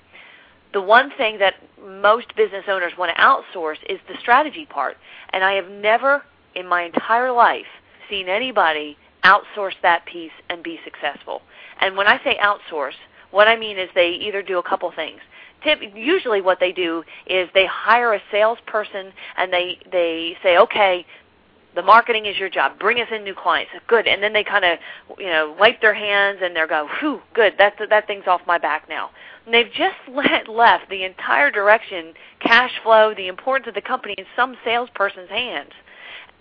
The 0.73 0.81
one 0.81 1.11
thing 1.17 1.37
that 1.39 1.55
most 1.79 2.35
business 2.35 2.65
owners 2.67 2.93
want 2.97 3.15
to 3.15 3.21
outsource 3.21 3.77
is 3.87 3.99
the 4.07 4.15
strategy 4.19 4.65
part. 4.65 4.97
And 5.31 5.43
I 5.43 5.53
have 5.53 5.69
never 5.69 6.23
in 6.55 6.67
my 6.67 6.83
entire 6.83 7.31
life 7.31 7.65
seen 8.09 8.29
anybody 8.29 8.97
outsource 9.23 9.73
that 9.81 10.05
piece 10.05 10.31
and 10.49 10.63
be 10.63 10.79
successful. 10.83 11.41
And 11.81 11.97
when 11.97 12.07
I 12.07 12.23
say 12.23 12.37
outsource, 12.41 12.93
what 13.31 13.47
I 13.47 13.57
mean 13.57 13.77
is 13.77 13.89
they 13.95 14.11
either 14.11 14.41
do 14.41 14.59
a 14.59 14.63
couple 14.63 14.91
things. 14.91 15.19
Tip, 15.63 15.79
usually 15.95 16.41
what 16.41 16.59
they 16.59 16.71
do 16.71 17.03
is 17.25 17.49
they 17.53 17.65
hire 17.65 18.13
a 18.13 18.21
salesperson 18.31 19.11
and 19.35 19.51
they 19.51 19.79
they 19.91 20.37
say, 20.43 20.57
okay, 20.57 21.05
the 21.75 21.81
marketing 21.81 22.25
is 22.25 22.37
your 22.37 22.49
job. 22.49 22.79
Bring 22.79 23.01
us 23.01 23.07
in 23.11 23.23
new 23.23 23.35
clients. 23.35 23.71
Good. 23.87 24.07
And 24.07 24.23
then 24.23 24.31
they 24.31 24.43
kind 24.43 24.63
of, 24.63 24.79
you 25.19 25.27
know, 25.27 25.55
wipe 25.59 25.81
their 25.81 25.93
hands 25.93 26.39
and 26.41 26.55
they're 26.55 26.67
go, 26.67 26.87
whew, 26.99 27.21
good. 27.33 27.55
That 27.57 27.75
that 27.89 28.07
thing's 28.07 28.27
off 28.27 28.41
my 28.47 28.57
back 28.57 28.87
now. 28.87 29.09
And 29.45 29.53
they've 29.53 29.71
just 29.71 29.95
let, 30.11 30.47
left 30.47 30.89
the 30.89 31.03
entire 31.03 31.51
direction, 31.51 32.13
cash 32.39 32.71
flow, 32.83 33.13
the 33.15 33.27
importance 33.27 33.67
of 33.67 33.73
the 33.73 33.81
company 33.81 34.15
in 34.17 34.25
some 34.35 34.55
salesperson's 34.63 35.29
hands. 35.29 35.71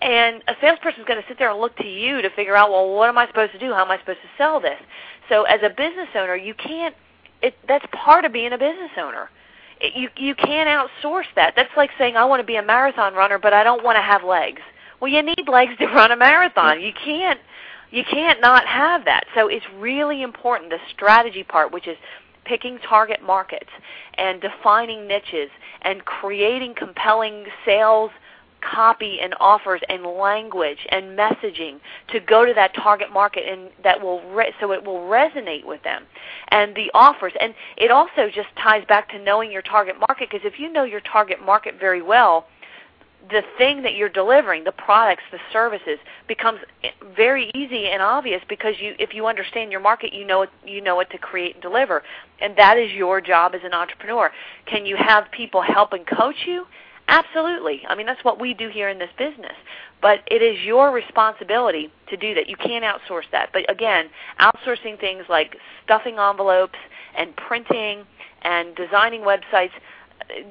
And 0.05 0.43
a 0.47 0.53
salesperson 0.61 1.01
is 1.01 1.07
going 1.07 1.19
to 1.19 1.27
sit 1.27 1.39
there 1.39 1.49
and 1.49 1.59
look 1.59 1.75
to 1.77 1.87
you 1.87 2.21
to 2.21 2.29
figure 2.29 2.55
out, 2.55 2.69
well, 2.69 2.93
what 2.93 3.09
am 3.09 3.17
I 3.17 3.25
supposed 3.25 3.53
to 3.53 3.59
do? 3.59 3.73
How 3.73 3.83
am 3.83 3.89
I 3.89 3.97
supposed 3.97 4.21
to 4.21 4.29
sell 4.37 4.61
this? 4.61 4.79
So 5.29 5.43
as 5.43 5.61
a 5.63 5.69
business 5.69 6.09
owner, 6.13 6.35
you 6.35 6.53
can't. 6.53 6.95
It, 7.41 7.55
that's 7.67 7.85
part 7.91 8.23
of 8.23 8.31
being 8.31 8.53
a 8.53 8.57
business 8.57 8.91
owner. 8.97 9.31
It, 9.81 9.95
you 9.95 10.09
you 10.15 10.35
can't 10.35 10.69
outsource 10.69 11.25
that. 11.35 11.53
That's 11.55 11.75
like 11.75 11.89
saying 11.97 12.17
I 12.17 12.25
want 12.25 12.39
to 12.39 12.45
be 12.45 12.55
a 12.55 12.61
marathon 12.61 13.15
runner, 13.15 13.39
but 13.39 13.51
I 13.51 13.63
don't 13.63 13.83
want 13.83 13.95
to 13.95 14.01
have 14.03 14.23
legs. 14.23 14.61
Well, 15.01 15.11
you 15.11 15.23
need 15.23 15.49
legs 15.51 15.73
to 15.79 15.85
run 15.87 16.11
a 16.11 16.15
marathon. 16.15 16.81
You 16.81 16.93
can't 16.93 17.39
you 17.89 18.03
can't 18.03 18.39
not 18.41 18.67
have 18.67 19.05
that. 19.05 19.25
So 19.33 19.47
it's 19.47 19.65
really 19.79 20.21
important 20.21 20.69
the 20.69 20.77
strategy 20.93 21.43
part, 21.43 21.73
which 21.73 21.87
is 21.87 21.97
picking 22.45 22.77
target 22.87 23.23
markets 23.23 23.71
and 24.19 24.39
defining 24.39 25.07
niches 25.07 25.49
and 25.81 26.05
creating 26.05 26.75
compelling 26.75 27.45
sales 27.65 28.11
copy 28.73 29.19
and 29.21 29.33
offers 29.39 29.81
and 29.89 30.03
language 30.03 30.79
and 30.89 31.17
messaging 31.17 31.79
to 32.09 32.19
go 32.19 32.45
to 32.45 32.53
that 32.53 32.73
target 32.75 33.11
market 33.11 33.43
and 33.47 33.69
that 33.83 34.01
will 34.01 34.21
re- 34.31 34.53
so 34.59 34.71
it 34.71 34.83
will 34.83 34.99
resonate 34.99 35.65
with 35.65 35.83
them 35.83 36.03
and 36.49 36.75
the 36.75 36.89
offers. 36.93 37.33
And 37.39 37.53
it 37.77 37.91
also 37.91 38.29
just 38.33 38.49
ties 38.61 38.85
back 38.87 39.09
to 39.09 39.19
knowing 39.19 39.51
your 39.51 39.61
target 39.61 39.95
market 39.99 40.29
because 40.31 40.45
if 40.45 40.59
you 40.59 40.71
know 40.71 40.83
your 40.83 41.01
target 41.01 41.43
market 41.45 41.75
very 41.79 42.01
well 42.01 42.47
the 43.29 43.43
thing 43.57 43.81
that 43.81 43.95
you're 43.95 44.09
delivering 44.09 44.63
the 44.63 44.71
products 44.71 45.23
the 45.31 45.39
services 45.51 45.97
becomes 46.27 46.59
very 47.15 47.51
easy 47.55 47.87
and 47.87 48.01
obvious 48.01 48.41
because 48.47 48.75
you 48.79 48.93
if 48.99 49.13
you 49.13 49.25
understand 49.25 49.71
your 49.71 49.81
market 49.81 50.13
you 50.13 50.25
know 50.25 50.43
it, 50.43 50.49
you 50.63 50.81
know 50.81 50.95
what 50.95 51.09
to 51.09 51.17
create 51.17 51.55
and 51.55 51.61
deliver. 51.61 52.03
And 52.39 52.55
that 52.57 52.77
is 52.77 52.91
your 52.91 53.21
job 53.21 53.55
as 53.55 53.61
an 53.63 53.73
entrepreneur. 53.73 54.31
Can 54.65 54.85
you 54.85 54.95
have 54.97 55.25
people 55.31 55.61
help 55.61 55.93
and 55.93 56.05
coach 56.05 56.35
you 56.45 56.65
Absolutely. 57.07 57.81
I 57.87 57.95
mean, 57.95 58.05
that's 58.05 58.23
what 58.23 58.39
we 58.39 58.53
do 58.53 58.69
here 58.69 58.89
in 58.89 58.97
this 58.97 59.09
business. 59.17 59.53
But 60.01 60.19
it 60.27 60.41
is 60.41 60.59
your 60.63 60.91
responsibility 60.91 61.91
to 62.09 62.17
do 62.17 62.33
that. 62.35 62.49
You 62.49 62.57
can't 62.57 62.83
outsource 62.83 63.25
that. 63.31 63.49
But 63.53 63.69
again, 63.71 64.07
outsourcing 64.39 64.99
things 64.99 65.23
like 65.29 65.55
stuffing 65.83 66.17
envelopes 66.17 66.79
and 67.17 67.35
printing 67.35 68.03
and 68.41 68.75
designing 68.75 69.21
websites, 69.21 69.71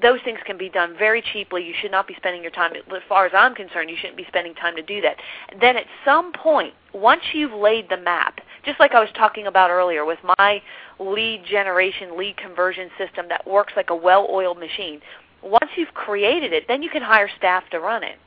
those 0.00 0.20
things 0.24 0.38
can 0.46 0.56
be 0.56 0.68
done 0.68 0.94
very 0.96 1.22
cheaply. 1.32 1.64
You 1.64 1.74
should 1.80 1.90
not 1.90 2.06
be 2.06 2.14
spending 2.14 2.42
your 2.42 2.52
time, 2.52 2.72
as 2.76 3.02
far 3.08 3.26
as 3.26 3.32
I'm 3.34 3.54
concerned, 3.54 3.90
you 3.90 3.96
shouldn't 3.96 4.16
be 4.16 4.26
spending 4.28 4.54
time 4.54 4.76
to 4.76 4.82
do 4.82 5.00
that. 5.00 5.16
Then 5.60 5.76
at 5.76 5.86
some 6.04 6.32
point, 6.32 6.74
once 6.92 7.22
you've 7.32 7.52
laid 7.52 7.88
the 7.88 7.96
map, 7.96 8.40
just 8.64 8.78
like 8.78 8.92
I 8.92 9.00
was 9.00 9.08
talking 9.16 9.46
about 9.46 9.70
earlier 9.70 10.04
with 10.04 10.18
my 10.38 10.62
lead 11.00 11.44
generation, 11.44 12.16
lead 12.16 12.36
conversion 12.36 12.88
system 12.96 13.26
that 13.28 13.46
works 13.46 13.72
like 13.76 13.90
a 13.90 13.96
well-oiled 13.96 14.58
machine, 14.58 15.00
once 15.44 15.70
you've 15.76 15.94
created 15.94 16.52
it, 16.52 16.64
then 16.68 16.82
you 16.82 16.90
can 16.90 17.02
hire 17.02 17.28
staff 17.36 17.64
to 17.70 17.80
run 17.80 18.02
it. 18.02 18.18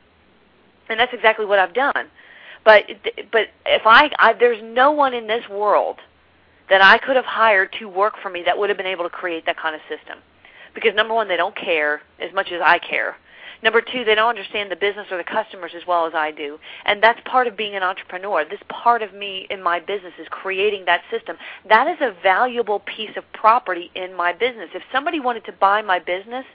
And 0.90 1.00
that's 1.00 1.14
exactly 1.14 1.46
what 1.46 1.60
I've 1.60 1.74
done. 1.74 2.08
But 2.64 2.84
but 3.32 3.48
if 3.66 3.84
I, 3.86 4.12
I 4.20 4.34
there's 4.34 4.62
no 4.64 4.92
one 4.92 5.14
in 5.14 5.28
this 5.28 5.48
world 5.50 5.98
that 6.70 6.82
I 6.82 6.98
could 6.98 7.16
have 7.16 7.26
hired 7.26 7.74
to 7.80 7.88
work 7.88 8.16
for 8.22 8.30
me 8.30 8.44
that 8.46 8.58
would 8.58 8.70
have 8.70 8.78
been 8.78 8.88
able 8.88 9.04
to 9.04 9.10
create 9.10 9.46
that 9.46 9.58
kind 9.58 9.76
of 9.76 9.82
system. 9.88 10.20
Because 10.76 10.94
number 10.96 11.14
one, 11.14 11.28
they 11.28 11.38
don't 11.38 11.56
care 11.56 12.02
as 12.20 12.34
much 12.34 12.52
as 12.52 12.62
I 12.64 12.78
care. 12.78 13.16
Number 13.64 13.82
two, 13.82 14.04
they 14.04 14.16
don't 14.16 14.30
understand 14.30 14.72
the 14.72 14.76
business 14.76 15.08
or 15.12 15.18
the 15.18 15.24
customers 15.24 15.72
as 15.76 15.84
well 15.88 16.06
as 16.06 16.14
I 16.14 16.32
do. 16.32 16.60
And 16.86 17.02
that's 17.02 17.20
part 17.26 17.48
of 17.48 17.58
being 17.58 17.76
an 17.76 17.84
entrepreneur. 17.84 18.46
This 18.46 18.60
part 18.70 19.02
of 19.02 19.14
me 19.14 19.48
in 19.50 19.64
my 19.64 19.80
business 19.80 20.14
is 20.20 20.28
creating 20.30 20.86
that 20.86 21.02
system. 21.12 21.38
That 21.68 21.88
is 21.88 21.98
a 22.02 22.16
valuable 22.22 22.80
piece 22.80 23.16
of 23.18 23.24
property 23.34 23.92
in 23.96 24.16
my 24.16 24.34
business. 24.34 24.70
If 24.74 24.84
somebody 24.92 25.20
wanted 25.20 25.46
to 25.46 25.52
buy 25.54 25.82
my 25.82 26.00
business, 26.00 26.46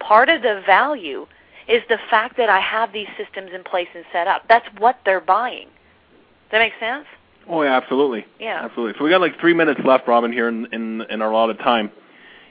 part 0.00 0.28
of 0.28 0.42
the 0.42 0.62
value 0.66 1.26
is 1.68 1.82
the 1.88 1.98
fact 2.10 2.36
that 2.38 2.48
I 2.48 2.60
have 2.60 2.92
these 2.92 3.08
systems 3.16 3.50
in 3.54 3.62
place 3.62 3.88
and 3.94 4.04
set 4.12 4.26
up. 4.26 4.42
That's 4.48 4.66
what 4.78 4.98
they're 5.04 5.20
buying. 5.20 5.66
Does 5.66 6.52
that 6.52 6.58
make 6.58 6.72
sense? 6.80 7.06
Oh 7.48 7.62
yeah, 7.62 7.76
absolutely. 7.76 8.26
Yeah. 8.40 8.64
Absolutely. 8.64 8.94
So 8.98 9.04
we 9.04 9.10
got 9.10 9.20
like 9.20 9.38
three 9.40 9.54
minutes 9.54 9.80
left, 9.84 10.08
Robin, 10.08 10.32
here 10.32 10.48
in 10.48 10.66
in, 10.72 11.02
in 11.02 11.22
our 11.22 11.30
allotted 11.30 11.58
time. 11.58 11.90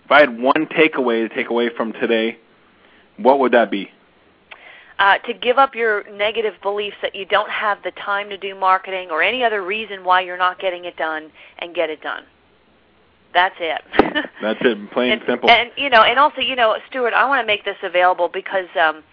If 0.06 0.12
I 0.12 0.22
had 0.22 0.40
one 0.40 0.68
takeaway 0.68 1.28
to 1.28 1.36
take 1.36 1.50
away 1.50 1.70
from 1.76 1.94
today, 1.94 2.38
what 3.18 3.40
would 3.40 3.52
that 3.52 3.70
be? 3.70 3.92
Uh, 5.00 5.18
to 5.20 5.34
give 5.34 5.58
up 5.58 5.76
your 5.76 6.10
negative 6.12 6.56
beliefs 6.62 6.98
that 7.02 7.14
you 7.14 7.26
don't 7.26 7.50
have 7.50 7.78
the 7.84 7.92
time 7.92 8.30
to 8.30 8.38
do 8.38 8.56
marketing 8.56 9.10
or 9.12 9.22
any 9.22 9.44
other 9.44 9.64
reason 9.64 10.04
why 10.04 10.22
you're 10.22 10.38
not 10.38 10.60
getting 10.60 10.86
it 10.86 10.98
done 10.98 11.32
and 11.60 11.76
get 11.76 11.90
it 11.90 12.02
done. 12.02 12.24
That's 13.34 13.56
it. 13.60 13.82
That's 14.42 14.60
it, 14.62 14.92
plain 14.92 15.12
and, 15.12 15.22
simple. 15.28 15.50
And 15.50 15.70
you 15.78 15.90
know, 15.90 16.02
and 16.02 16.18
also, 16.18 16.42
you 16.42 16.56
know, 16.56 16.76
Stuart, 16.90 17.14
I 17.14 17.28
want 17.28 17.42
to 17.42 17.46
make 17.46 17.66
this 17.66 17.76
available 17.84 18.30
because 18.30 18.66
um, 18.80 19.04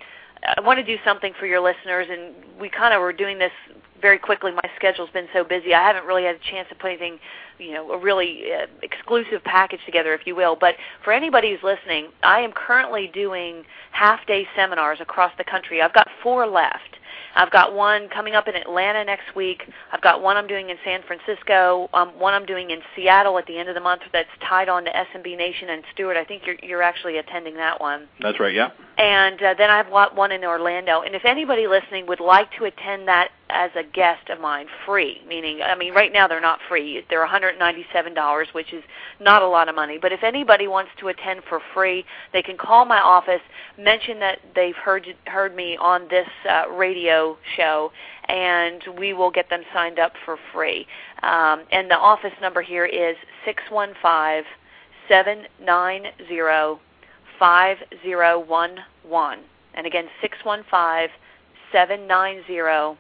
I 0.57 0.61
want 0.61 0.78
to 0.78 0.85
do 0.85 0.97
something 1.05 1.35
for 1.39 1.47
your 1.47 1.61
listeners, 1.61 2.07
and 2.11 2.35
we 2.59 2.70
kind 2.70 2.95
of 2.95 3.03
were 3.03 3.12
doing 3.12 3.39
this 3.39 3.53
very 4.01 4.18
quickly. 4.18 4.53
My 4.53 4.70
schedule's 4.76 5.11
been 5.11 5.28
so 5.32 5.45
busy, 5.45 5.74
I 5.74 5.82
haven't 5.82 6.07
really 6.07 6.24
had 6.24 6.37
a 6.37 6.51
chance 6.51 6.68
to 6.70 6.74
put 6.74 6.89
anything 6.89 7.18
you 7.59 7.72
know 7.72 7.90
a 7.92 7.98
really 7.98 8.52
uh, 8.52 8.66
exclusive 8.82 9.42
package 9.44 9.80
together, 9.86 10.14
if 10.14 10.26
you 10.26 10.34
will. 10.34 10.57
But 10.57 10.76
for 11.02 11.12
anybody 11.12 11.50
who's 11.50 11.62
listening, 11.62 12.09
I 12.22 12.40
am 12.40 12.52
currently 12.52 13.11
doing 13.12 13.64
half 13.92 14.26
day 14.26 14.46
seminars 14.57 14.98
across 15.00 15.32
the 15.38 15.44
country. 15.44 15.82
I've 15.82 15.94
got 15.94 16.09
four 16.22 16.46
left. 16.46 16.98
I've 17.35 17.51
got 17.51 17.74
one 17.74 18.09
coming 18.09 18.35
up 18.35 18.49
in 18.49 18.55
Atlanta 18.55 19.05
next 19.05 19.35
week. 19.35 19.62
I've 19.93 20.01
got 20.01 20.22
one 20.22 20.37
I'm 20.37 20.47
doing 20.47 20.70
in 20.70 20.76
San 20.85 21.03
Francisco. 21.03 21.89
Um, 21.93 22.11
one 22.18 22.35
I'm 22.35 22.47
doing 22.47 22.70
in 22.70 22.80
Seattle 22.95 23.39
at 23.39 23.47
the 23.47 23.59
end 23.59 23.68
of 23.68 23.74
the 23.74 23.80
month 23.80 24.03
that's 24.12 24.28
tied 24.49 24.68
on 24.68 24.85
to 24.85 24.91
SMB 24.91 25.37
Nation 25.37 25.70
and 25.70 25.82
Stuart. 25.93 26.16
I 26.16 26.24
think 26.24 26.43
you're 26.47 26.57
you're 26.62 26.82
actually 26.82 27.18
attending 27.18 27.55
that 27.55 27.80
one. 27.80 28.07
That's 28.20 28.39
right. 28.39 28.55
Yeah. 28.55 28.70
And 28.97 29.43
uh, 29.43 29.55
then 29.59 29.70
I 29.70 29.78
have 29.78 29.91
one 30.14 30.30
in 30.30 30.45
Orlando. 30.45 31.03
And 31.03 31.14
if 31.14 31.24
anybody 31.24 31.66
listening 31.66 32.07
would 32.07 32.20
like 32.20 32.51
to 32.59 32.64
attend 32.64 33.09
that 33.09 33.30
as 33.51 33.70
a 33.76 33.82
guest 33.82 34.30
of 34.30 34.41
mine, 34.41 34.66
free, 34.87 35.20
meaning 35.28 35.61
I 35.62 35.74
mean 35.74 35.93
right 35.95 36.12
now 36.12 36.28
they're 36.28 36.41
not 36.41 36.61
free. 36.68 37.05
They're 37.11 37.26
$197, 37.26 38.55
which 38.55 38.72
is 38.72 38.85
not 39.20 39.43
a 39.43 39.49
lot 39.49 39.68
of 39.68 39.74
money. 39.74 39.99
But 40.01 40.12
if 40.12 40.22
anybody 40.22 40.68
wants 40.68 40.93
to 41.01 41.09
attend 41.09 41.43
for 41.49 41.61
free, 41.74 42.05
they 42.32 42.43
can 42.43 42.57
call 42.57 42.85
my 42.85 43.01
office, 43.01 43.41
mention 43.78 44.20
that 44.20 44.39
they've 44.55 44.76
heard 44.76 45.07
heard 45.26 45.55
me 45.57 45.76
on 45.76 46.07
this 46.09 46.28
uh, 46.49 46.70
radio 46.70 47.23
show, 47.56 47.90
and 48.28 48.82
we 48.98 49.12
will 49.12 49.30
get 49.30 49.48
them 49.50 49.62
signed 49.72 49.98
up 49.98 50.12
for 50.24 50.36
free. 50.52 50.86
Um, 51.22 51.64
and 51.72 51.90
the 51.90 51.96
office 51.96 52.32
number 52.40 52.62
here 52.62 52.86
is 52.86 53.16
six 53.44 53.62
one 53.70 53.92
five 54.02 54.44
seven 55.08 55.44
nine 55.60 56.06
zero 56.28 56.80
five 57.38 57.78
zero 58.02 58.38
one 58.38 58.78
one. 59.06 59.40
And 59.74 59.86
again, 59.86 60.06
six 60.20 60.38
one 60.44 60.64
five 60.70 61.10
seven 61.72 62.06
nine 62.06 62.42
zero 62.46 62.96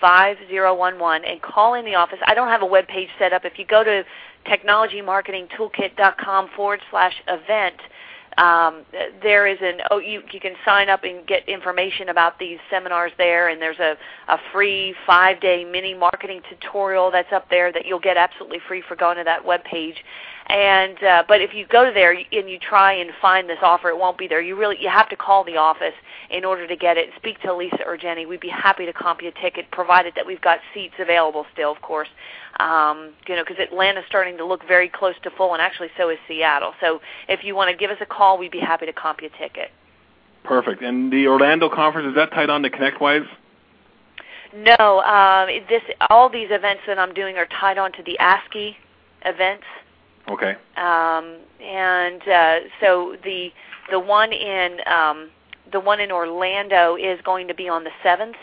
5011 0.00 1.30
and 1.30 1.42
call 1.42 1.74
in 1.74 1.84
the 1.84 1.94
office. 1.94 2.18
I 2.26 2.34
don't 2.34 2.48
have 2.48 2.62
a 2.62 2.66
web 2.66 2.88
page 2.88 3.08
set 3.18 3.32
up. 3.32 3.44
If 3.44 3.58
you 3.58 3.66
go 3.66 3.84
to 3.84 4.04
technologymarketingtoolkit.com 4.46 6.50
forward 6.56 6.80
slash 6.90 7.14
event, 7.28 7.76
um, 8.38 8.82
there 9.22 9.46
is 9.46 9.58
an 9.60 9.80
oh 9.90 9.98
you 9.98 10.22
you 10.32 10.40
can 10.40 10.54
sign 10.64 10.88
up 10.88 11.04
and 11.04 11.26
get 11.26 11.48
information 11.48 12.08
about 12.08 12.38
these 12.38 12.58
seminars 12.70 13.12
there 13.18 13.48
and 13.48 13.60
there's 13.60 13.78
a, 13.78 13.96
a 14.28 14.38
free 14.52 14.94
five 15.06 15.40
day 15.40 15.64
mini 15.64 15.94
marketing 15.94 16.40
tutorial 16.48 17.10
that's 17.10 17.32
up 17.32 17.48
there 17.50 17.72
that 17.72 17.86
you'll 17.86 17.98
get 18.00 18.16
absolutely 18.16 18.60
free 18.68 18.82
for 18.86 18.96
going 18.96 19.16
to 19.16 19.24
that 19.24 19.44
web 19.44 19.62
page 19.64 19.96
And 20.50 21.00
uh, 21.04 21.22
but 21.28 21.40
if 21.40 21.54
you 21.54 21.64
go 21.64 21.92
there 21.94 22.10
and 22.10 22.50
you 22.50 22.58
try 22.58 22.94
and 22.94 23.12
find 23.22 23.48
this 23.48 23.58
offer, 23.62 23.88
it 23.88 23.96
won't 23.96 24.18
be 24.18 24.26
there. 24.26 24.40
You 24.40 24.56
really 24.56 24.76
you 24.80 24.88
have 24.88 25.08
to 25.10 25.16
call 25.16 25.44
the 25.44 25.56
office 25.56 25.94
in 26.28 26.44
order 26.44 26.66
to 26.66 26.74
get 26.74 26.96
it. 26.96 27.10
Speak 27.16 27.40
to 27.42 27.54
Lisa 27.54 27.84
or 27.86 27.96
Jenny. 27.96 28.26
We'd 28.26 28.40
be 28.40 28.48
happy 28.48 28.84
to 28.84 28.92
comp 28.92 29.22
you 29.22 29.28
a 29.28 29.40
ticket, 29.40 29.70
provided 29.70 30.14
that 30.16 30.26
we've 30.26 30.40
got 30.40 30.58
seats 30.74 30.94
available 30.98 31.46
still, 31.52 31.70
of 31.70 31.80
course. 31.82 32.08
Um, 32.58 33.12
you 33.28 33.36
know, 33.36 33.44
because 33.46 33.62
Atlanta's 33.62 34.02
starting 34.08 34.36
to 34.38 34.44
look 34.44 34.66
very 34.66 34.88
close 34.88 35.14
to 35.22 35.30
full, 35.30 35.52
and 35.52 35.62
actually 35.62 35.88
so 35.96 36.08
is 36.08 36.18
Seattle. 36.26 36.72
So 36.80 37.00
if 37.28 37.44
you 37.44 37.54
want 37.54 37.70
to 37.70 37.76
give 37.76 37.92
us 37.92 37.98
a 38.00 38.06
call, 38.06 38.36
we'd 38.36 38.50
be 38.50 38.58
happy 38.58 38.86
to 38.86 38.92
comp 38.92 39.22
you 39.22 39.30
a 39.32 39.38
ticket. 39.38 39.70
Perfect. 40.42 40.82
And 40.82 41.12
the 41.12 41.28
Orlando 41.28 41.68
conference 41.68 42.08
is 42.08 42.14
that 42.16 42.32
tied 42.32 42.50
on 42.50 42.62
to 42.64 42.70
ConnectWise? 42.70 43.28
No, 44.52 45.00
um, 45.02 45.48
this 45.68 45.82
all 46.08 46.28
these 46.28 46.48
events 46.50 46.82
that 46.88 46.98
I'm 46.98 47.14
doing 47.14 47.36
are 47.36 47.46
tied 47.46 47.78
on 47.78 47.92
to 47.92 48.02
the 48.02 48.18
ASCII 48.18 48.76
events. 49.24 49.64
Okay. 50.28 50.56
Um, 50.76 51.38
and 51.60 52.22
uh, 52.28 52.60
so 52.80 53.16
the 53.24 53.50
the 53.90 53.98
one 53.98 54.32
in 54.32 54.78
um, 54.86 55.30
the 55.72 55.80
one 55.80 56.00
in 56.00 56.12
Orlando 56.12 56.96
is 56.96 57.20
going 57.22 57.48
to 57.48 57.54
be 57.54 57.68
on 57.68 57.84
the 57.84 57.90
seventh, 58.02 58.36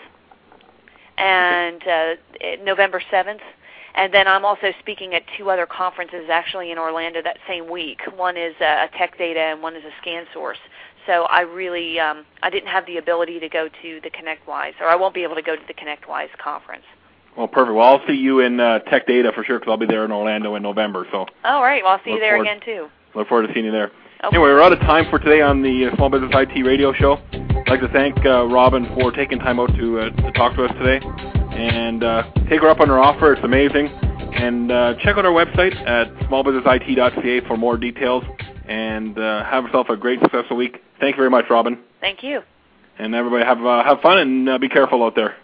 and 1.18 1.82
uh, 1.88 2.16
November 2.64 3.02
seventh. 3.10 3.42
And 3.96 4.14
then 4.14 4.28
I'm 4.28 4.46
also 4.46 4.74
speaking 4.80 5.16
at 5.16 5.24
two 5.38 5.50
other 5.50 5.66
conferences 5.66 6.30
actually 6.30 6.72
in 6.72 6.78
Orlando 6.78 7.20
that 7.24 7.38
same 7.48 7.68
week. 7.68 8.02
One 8.16 8.38
is 8.38 8.54
a 8.62 8.88
Tech 8.96 9.18
Data 9.18 9.40
and 9.40 9.64
one 9.64 9.76
is 9.76 9.84
a 9.84 9.92
Scan 10.02 10.26
Source. 10.34 10.60
so 11.08 11.24
I 11.24 11.42
really 11.42 12.00
um, 12.00 12.24
I 12.44 12.52
didn't 12.52 12.70
have 12.70 12.86
the 12.86 12.98
ability 12.98 13.40
to 13.40 13.50
go 13.50 13.70
to 13.70 14.00
the 14.04 14.12
ConnectWise, 14.12 14.80
or 14.80 14.86
I 14.86 14.96
won't 14.96 15.16
be 15.16 15.24
able 15.24 15.34
to 15.36 15.42
go 15.42 15.56
to 15.56 15.62
the 15.68 15.74
ConnectWise 15.74 16.30
conference. 16.38 16.84
Well, 17.38 17.48
perfect. 17.48 17.76
Well, 17.76 17.86
I'll 17.86 18.08
see 18.08 18.14
you 18.16 18.40
in 18.40 18.60
uh, 18.60 18.80
Tech 18.80 19.06
Data 19.06 19.32
for 19.34 19.44
sure 19.44 19.60
because 19.60 19.72
I'll 19.72 19.78
be 19.78 19.86
there 19.86 20.04
in 20.04 20.12
Orlando 20.12 20.56
in 20.56 20.64
November. 20.64 21.06
So. 21.12 21.28
All 21.44 21.62
right. 21.62 21.84
Well, 21.84 21.94
I'll 21.94 22.04
see 22.04 22.12
you 22.12 22.20
there 22.20 22.42
again 22.42 22.60
too. 22.66 22.88
Look 23.14 23.28
forward 23.28 23.48
to 23.48 23.54
seeing 23.54 23.66
you 23.66 23.72
there. 23.72 23.92
Okay. 24.24 24.36
Anyway, 24.36 24.50
we're 24.50 24.62
out 24.62 24.74
of 24.74 24.80
time 24.80 25.06
for 25.12 25.20
today 25.20 25.42
on 25.42 25.62
the 25.62 25.86
uh, 25.86 25.96
Small 25.96 26.10
Business 26.10 26.32
IT 26.34 26.64
Radio 26.66 26.92
Show. 26.92 27.20
I'd 27.32 27.70
like 27.70 27.82
to 27.82 27.88
thank 27.90 28.18
uh, 28.26 28.48
Robin 28.48 28.88
for 28.96 29.12
taking 29.12 29.38
time 29.38 29.60
out 29.60 29.70
to 29.76 30.00
uh, 30.00 30.10
to 30.10 30.32
talk 30.32 30.56
to 30.56 30.66
us 30.66 30.72
today, 30.80 31.06
and 31.52 32.04
uh, 32.04 32.24
take 32.50 32.62
her 32.62 32.70
up 32.70 32.80
on 32.80 32.88
her 32.88 32.98
offer. 32.98 33.34
It's 33.34 33.44
amazing. 33.44 33.88
And 34.34 34.72
uh, 34.72 34.96
check 35.04 35.18
out 35.18 35.26
our 35.26 35.32
website 35.32 35.76
at 35.88 36.08
smallbusinessit.ca 36.30 37.48
for 37.48 37.58
more 37.58 37.78
details. 37.78 38.24
And 38.68 39.18
uh, 39.18 39.44
have 39.46 39.64
yourself 39.66 39.90
a 39.90 39.96
great, 39.96 40.20
successful 40.22 40.58
week. 40.58 40.82
Thank 41.00 41.16
you 41.16 41.22
very 41.22 41.30
much, 41.30 41.46
Robin. 41.50 41.78
Thank 42.02 42.24
you. 42.24 42.42
And 42.98 43.14
everybody 43.14 43.46
have 43.46 43.64
uh, 43.64 43.84
have 43.84 44.02
fun 44.02 44.18
and 44.18 44.50
uh, 44.50 44.58
be 44.58 44.70
careful 44.70 45.04
out 45.04 45.16
there. 45.16 45.36